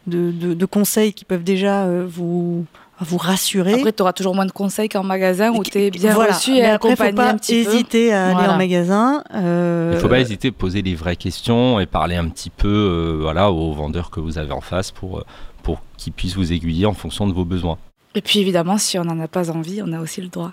de, 0.07 0.31
de- 0.31 0.55
de 0.55 0.67
conseils 0.67 1.13
qui 1.13 1.25
peuvent 1.25 1.43
déjà 1.43 1.83
euh, 1.87 2.07
vous 2.09 2.67
vous 3.01 3.17
rassurer. 3.19 3.75
Après, 3.75 3.93
tu 3.93 4.03
auras 4.03 4.13
toujours 4.13 4.35
moins 4.35 4.47
de 4.47 4.53
conseils 4.53 4.89
qu'en 4.89 5.03
magasin 5.03 5.51
où 5.53 5.63
tu 5.63 5.79
es 5.79 5.91
bien 5.91 6.13
Voilà. 6.15 6.35
reçu 6.35 6.53
et 6.57 6.63
Mais 6.63 6.71
après, 6.71 6.91
faut 6.97 7.03
accompagné 7.03 7.17
pas 7.17 7.31
un 7.31 7.37
petit 7.37 7.65
peu. 7.65 7.71
hésiter 7.73 8.13
à 8.13 8.27
aller 8.27 8.35
Voilà. 8.35 8.55
en 8.55 8.57
magasin. 8.59 9.25
euh, 9.35 9.91
Il 9.93 9.97
ne 9.97 10.01
faut 10.01 10.09
pas 10.09 10.21
hésiter 10.21 10.49
à 10.49 10.53
poser 10.53 10.83
les 10.83 10.95
vraies 10.95 11.17
questions 11.17 11.81
et 11.81 11.87
parler 11.87 12.17
un 12.17 12.29
petit 12.29 12.51
peu 12.51 12.69
euh, 12.69 13.19
voilà, 13.21 13.51
aux 13.51 13.73
vendeurs 13.73 14.11
que 14.11 14.21
vous 14.21 14.39
avez 14.39 14.53
en 14.53 14.61
face 14.61 14.91
pour, 14.93 15.19
euh, 15.19 15.25
pour 15.63 15.81
qu'ils 15.97 16.13
puissent 16.13 16.37
vous 16.37 16.53
aiguiller 16.53 16.87
en 16.87 16.95
fonction 16.95 17.27
de 17.27 17.33
vos 17.33 17.45
besoins. 17.45 17.79
Et 18.15 18.21
puis 18.21 18.39
évidemment, 18.39 18.79
si 18.79 18.99
on 18.99 19.05
n'en 19.05 19.19
a 19.21 19.27
pas 19.29 19.51
envie, 19.51 19.83
on 19.85 19.93
a 19.93 20.01
aussi 20.01 20.21
le 20.21 20.29
droit. 20.29 20.53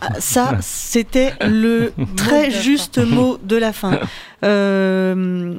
Ah, 0.00 0.14
Ça, 0.18 0.56
c'était 0.60 1.32
le 1.46 1.92
très 2.16 2.50
juste 2.50 2.98
mot 2.98 3.38
de 3.42 3.56
la 3.56 3.72
fin. 3.72 3.98
Euh, 4.44 5.56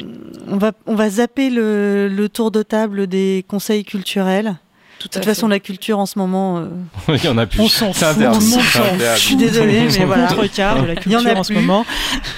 on, 0.47 0.57
va, 0.57 0.71
on 0.87 0.95
va 0.95 1.09
zapper 1.09 1.49
le, 1.49 2.07
le 2.07 2.29
tour 2.29 2.49
de 2.49 2.63
table 2.63 3.07
des 3.07 3.43
conseils 3.47 3.83
culturels. 3.83 4.55
Tout 4.99 5.07
De 5.07 5.13
toute 5.13 5.25
façon, 5.25 5.47
la 5.47 5.59
culture 5.59 5.97
en 5.97 6.05
ce 6.05 6.19
moment, 6.19 6.57
euh, 6.59 6.65
Il 7.15 7.23
y 7.23 7.27
en 7.29 7.37
a 7.37 7.45
plus. 7.45 7.61
On 7.61 7.67
s'en 7.69 7.93
C'est 7.93 8.05
fout, 8.13 8.59
je 9.15 9.19
suis 9.19 9.35
désolée, 9.37 9.83
mais 9.97 10.05
voilà. 10.05 10.27
Contre-quart 10.27 10.81
de 10.81 10.87
la 10.87 10.93
Il 11.05 11.11
y 11.11 11.15
en 11.15 11.25
a 11.25 11.33
en 11.35 11.43
ce 11.43 11.53
plus. 11.53 11.61
moment. 11.61 11.85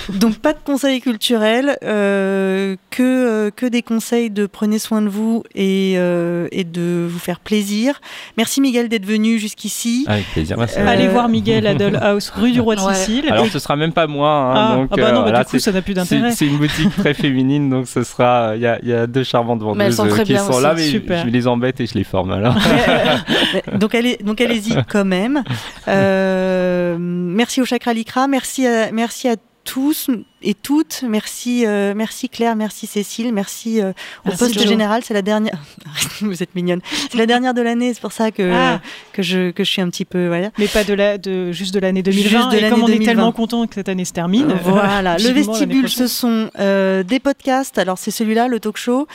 Donc 0.09 0.35
pas 0.37 0.53
de 0.53 0.59
conseils 0.63 1.01
culturels, 1.01 1.77
euh, 1.83 2.75
que, 2.91 3.01
euh, 3.01 3.49
que 3.49 3.65
des 3.65 3.81
conseils 3.81 4.29
de 4.29 4.45
prenez 4.45 4.77
soin 4.79 5.01
de 5.01 5.09
vous 5.09 5.43
et, 5.55 5.95
euh, 5.97 6.47
et 6.51 6.63
de 6.63 7.07
vous 7.09 7.19
faire 7.19 7.39
plaisir. 7.39 7.99
Merci 8.37 8.61
Miguel 8.61 8.89
d'être 8.89 9.05
venu 9.05 9.39
jusqu'ici. 9.39 10.05
Avec 10.07 10.25
plaisir. 10.31 10.57
Merci. 10.57 10.77
Euh, 10.79 10.87
Allez 10.87 11.07
voir 11.07 11.29
Miguel 11.29 11.65
à 11.67 11.73
Dollhouse, 11.73 12.31
rue 12.35 12.51
du 12.51 12.61
Roi 12.61 12.75
de 12.75 12.81
Ouais. 12.81 12.93
Sicile. 12.93 13.25
Alors 13.29 13.45
Et- 13.45 13.49
ce 13.49 13.59
sera 13.59 13.75
même 13.75 13.93
pas 13.93 14.07
moi. 14.07 14.29
hein, 14.29 14.53
ah, 14.55 14.75
donc, 14.75 14.89
ah 14.91 14.95
bah 14.97 15.11
non, 15.11 15.23
bah, 15.23 15.31
là, 15.31 15.39
du 15.39 15.45
coup, 15.45 15.51
c'est- 15.53 15.59
ça 15.59 15.71
n'a 15.71 15.81
plus 15.81 15.93
d'intérêt. 15.93 16.31
c'est 16.31 16.45
une 16.47 16.57
boutique 16.57 16.95
très 16.95 17.13
féminine, 17.13 17.69
donc 17.69 17.87
ce 17.87 18.03
sera. 18.03 18.53
Il 18.55 18.61
y 18.61 18.67
a, 18.67 18.79
il 18.83 18.89
y 18.89 18.93
a 18.93 19.07
deux 19.07 19.23
charmantes 19.23 19.61
vendeuses 19.61 19.95
qui 20.23 20.33
bien 20.33 20.43
sont 20.43 20.51
aussi. 20.53 20.63
là, 20.63 20.73
mais 20.75 20.87
Super. 20.87 21.25
je 21.25 21.29
les 21.29 21.47
embête 21.47 21.79
et 21.79 21.87
je 21.87 21.93
les 21.95 22.03
forme 22.03 22.31
alors. 22.31 22.50
Donc 23.73 23.95
allez, 23.95 24.17
donc 24.23 24.41
allez-y 24.41 24.75
quand 24.89 25.05
même. 25.05 25.43
Euh, 25.87 26.97
merci 26.99 27.61
au 27.61 27.65
Chakra 27.65 27.93
Likra, 27.93 28.27
merci 28.27 28.67
à, 28.67 28.91
merci 28.91 29.27
à 29.27 29.35
tous 29.63 30.09
et 30.41 30.53
toutes. 30.53 31.03
Merci, 31.07 31.65
euh, 31.65 31.93
merci 31.95 32.29
Claire, 32.29 32.55
merci 32.55 32.87
Cécile, 32.87 33.31
merci 33.31 33.79
euh, 33.81 33.91
au 34.25 34.29
Merci, 34.29 34.39
poste 34.39 34.67
général. 34.67 35.03
C'est 35.03 35.13
la 35.13 35.21
dernière. 35.21 35.57
Vous 36.21 36.41
êtes 36.41 36.55
mignonne. 36.55 36.81
C'est 37.11 37.17
la 37.17 37.25
dernière 37.25 37.53
de 37.53 37.61
l'année, 37.61 37.93
c'est 37.93 38.01
pour 38.01 38.11
ça 38.11 38.31
que 38.31 38.51
Ah. 38.51 38.81
que 39.13 39.21
je 39.21 39.51
que 39.51 39.63
je 39.63 39.69
suis 39.69 39.81
un 39.81 39.89
petit 39.89 40.05
peu 40.05 40.27
voilà. 40.27 40.49
Mais 40.57 40.67
pas 40.67 40.83
de 40.83 40.93
la, 40.93 41.17
de, 41.17 41.51
juste 41.51 41.73
de 41.73 41.79
l'année 41.79 42.01
2020. 42.01 42.29
Juste 42.29 42.51
de 42.51 42.57
et 42.57 42.69
comme 42.69 42.83
on 42.83 42.87
2020. 42.87 43.01
est 43.03 43.05
tellement 43.05 43.31
content 43.31 43.67
que 43.67 43.75
cette 43.75 43.89
année 43.89 44.05
se 44.05 44.13
termine. 44.13 44.53
Voilà, 44.63 45.17
le 45.19 45.29
vestibule, 45.29 45.89
ce 45.89 46.07
sont 46.07 46.49
euh, 46.59 47.03
des 47.03 47.19
podcasts. 47.19 47.77
Alors 47.77 47.97
c'est 47.97 48.11
celui-là, 48.11 48.47
le 48.47 48.59
talk 48.59 48.77
show, 48.77 49.07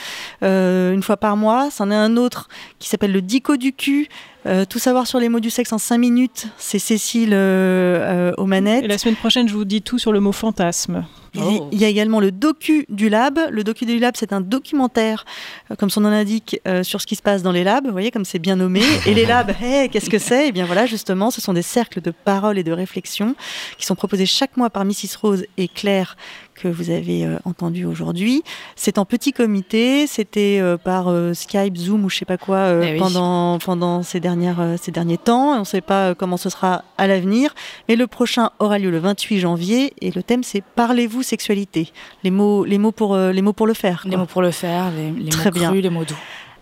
euh, 0.43 0.93
une 0.93 1.03
fois 1.03 1.17
par 1.17 1.35
mois. 1.37 1.69
C'en 1.71 1.91
est 1.91 1.95
un 1.95 2.15
autre 2.17 2.47
qui 2.79 2.87
s'appelle 2.89 3.11
le 3.11 3.21
Dico 3.21 3.57
du 3.57 3.73
cul. 3.73 4.07
Euh, 4.47 4.63
tout 4.65 4.79
savoir 4.79 5.07
sur 5.07 5.19
les 5.19 5.27
mots 5.29 5.39
du 5.41 5.49
sexe 5.49 5.73
en 5.73 5.77
5 5.77 5.97
minutes. 5.97 6.47
C'est 6.57 6.79
Cécile 6.79 7.33
euh, 7.33 8.29
euh, 8.29 8.33
aux 8.37 8.45
manettes. 8.45 8.83
Et 8.85 8.87
la 8.87 8.97
semaine 8.97 9.15
prochaine, 9.17 9.47
je 9.49 9.53
vous 9.53 9.65
dis 9.65 9.81
tout 9.81 9.99
sur 9.99 10.11
le 10.13 10.19
mot 10.21 10.31
fantasme. 10.31 11.05
Il 11.33 11.41
y 11.41 11.43
a- 11.43 11.47
Oh. 11.59 11.69
Il 11.73 11.79
y 11.81 11.85
a 11.85 11.87
également 11.89 12.19
le 12.19 12.31
docu 12.31 12.85
du 12.89 13.09
lab. 13.09 13.39
Le 13.51 13.63
docu 13.63 13.85
du 13.85 13.99
lab, 13.99 14.13
c'est 14.17 14.31
un 14.33 14.39
documentaire, 14.41 15.25
euh, 15.69 15.75
comme 15.75 15.89
son 15.89 16.01
nom 16.01 16.09
l'indique, 16.09 16.59
euh, 16.67 16.81
sur 16.83 17.01
ce 17.01 17.05
qui 17.07 17.15
se 17.15 17.21
passe 17.21 17.43
dans 17.43 17.51
les 17.51 17.63
labs. 17.65 17.85
Vous 17.85 17.91
voyez, 17.91 18.09
comme 18.09 18.25
c'est 18.25 18.39
bien 18.39 18.55
nommé. 18.55 18.81
Et 19.05 19.13
les 19.13 19.25
labs, 19.25 19.51
hey, 19.61 19.89
qu'est-ce 19.89 20.09
que 20.09 20.17
c'est? 20.19 20.47
Eh 20.47 20.51
bien 20.51 20.65
voilà, 20.65 20.85
justement, 20.85 21.29
ce 21.29 21.41
sont 21.41 21.53
des 21.53 21.61
cercles 21.61 21.99
de 22.01 22.11
parole 22.11 22.57
et 22.57 22.63
de 22.63 22.71
réflexion 22.71 23.35
qui 23.77 23.85
sont 23.85 23.95
proposés 23.95 24.25
chaque 24.25 24.55
mois 24.55 24.69
par 24.69 24.85
Mrs 24.85 25.17
Rose 25.21 25.45
et 25.57 25.67
Claire 25.67 26.15
que 26.57 26.67
vous 26.67 26.89
avez 26.89 27.25
euh, 27.25 27.37
entendu 27.45 27.85
aujourd'hui. 27.85 28.43
C'est 28.75 28.97
en 28.97 29.05
petit 29.05 29.31
comité, 29.31 30.07
c'était 30.07 30.59
euh, 30.59 30.77
par 30.77 31.07
euh, 31.07 31.33
Skype, 31.33 31.77
Zoom 31.77 32.03
ou 32.05 32.09
je 32.09 32.17
sais 32.17 32.25
pas 32.25 32.37
quoi 32.37 32.71
Eh 32.83 32.93
oui. 32.93 32.99
pendant, 32.99 34.03
ces, 34.03 34.19
dernières, 34.19 34.75
ces 34.81 34.91
derniers 34.91 35.17
temps. 35.17 35.55
On 35.55 35.59
ne 35.59 35.63
sait 35.65 35.81
pas 35.81 36.15
comment 36.15 36.37
ce 36.37 36.49
sera 36.49 36.83
à 36.97 37.07
l'avenir. 37.07 37.53
Mais 37.87 37.95
le 37.95 38.07
prochain 38.07 38.49
aura 38.59 38.79
lieu 38.79 38.91
le 38.91 38.99
28 38.99 39.39
janvier 39.39 39.93
et 40.01 40.11
le 40.11 40.23
thème 40.23 40.43
c'est 40.43 40.63
Parlez-vous 40.75 41.23
sexualité? 41.23 41.91
Les 42.23 42.31
mots, 42.31 42.65
les 42.65 42.77
mots, 42.77 42.91
pour, 42.91 43.15
les 43.15 43.41
mots 43.41 43.53
pour 43.53 43.67
le 43.67 43.73
faire. 43.73 44.03
Les 44.05 44.17
mots 44.17 44.25
pour 44.25 44.41
le 44.41 44.51
faire, 44.51 44.91
les, 44.91 45.11
les 45.11 45.29
Très 45.29 45.51
mots 45.51 45.59
bien. 45.59 45.69
crus, 45.69 45.83
les 45.83 45.89
mots 45.89 46.05
doux. 46.05 46.15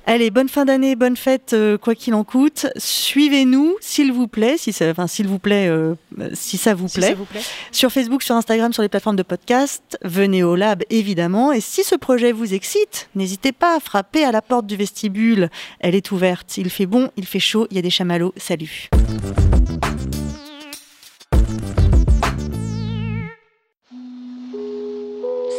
Allez, 0.08 0.30
bonne 0.30 0.50
fin 0.50 0.66
d'année, 0.66 0.96
bonne 0.96 1.18
fête, 1.18 1.54
euh, 1.54 1.80
quoi 1.80 1.96
qu'il 1.96 2.14
en 2.14 2.24
coûte. 2.24 2.68
Suivez-nous, 2.78 3.76
s'il 3.82 4.12
vous 4.14 4.28
plaît, 4.28 4.56
si 4.56 4.72
ça, 4.72 4.88
enfin, 4.92 5.08
s'il 5.08 5.28
vous 5.28 5.40
plaît, 5.40 5.68
euh, 5.68 5.96
si 6.34 6.58
ça 6.58 6.76
vous 6.76 6.88
Si 6.88 7.00
plaît. 7.00 7.08
ça 7.08 7.14
vous 7.16 7.26
plaît. 7.26 7.42
Sur 7.72 7.92
Facebook, 7.92 8.22
sur 8.22 8.36
Instagram, 8.36 8.72
sur 8.72 8.84
les 8.84 8.90
plateformes 8.90 9.16
de 9.16 9.24
podcast. 9.24 9.98
Venez 10.04 10.44
au 10.44 10.56
lab, 10.56 10.84
évidemment. 10.92 11.52
Et 11.52 11.60
si 11.60 11.84
ce 11.84 11.96
projet 11.96 12.32
vous 12.34 12.54
excite, 12.54 13.10
n'hésitez 13.16 13.52
pas 13.52 13.76
à 13.76 13.80
frapper 13.80 14.24
à 14.24 14.32
la 14.32 14.44
porte 14.44 14.68
du 14.68 14.76
vestibule. 14.76 15.50
Elle 15.80 15.96
est 15.96 16.12
ouverte. 16.12 16.56
Il 16.58 16.70
fait 16.70 16.86
bon, 16.86 17.10
il 17.18 17.26
fait 17.26 17.40
chaud, 17.40 17.66
il 17.72 17.76
y 17.76 17.80
a 17.80 17.82
des 17.82 17.90
chamallows. 17.90 18.34
Salut. 18.38 18.90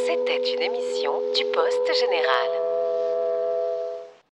C'était 0.07 0.55
une 0.55 0.63
émission 0.63 1.13
du 1.35 1.45
Poste 1.53 2.01
Général. 2.01 2.76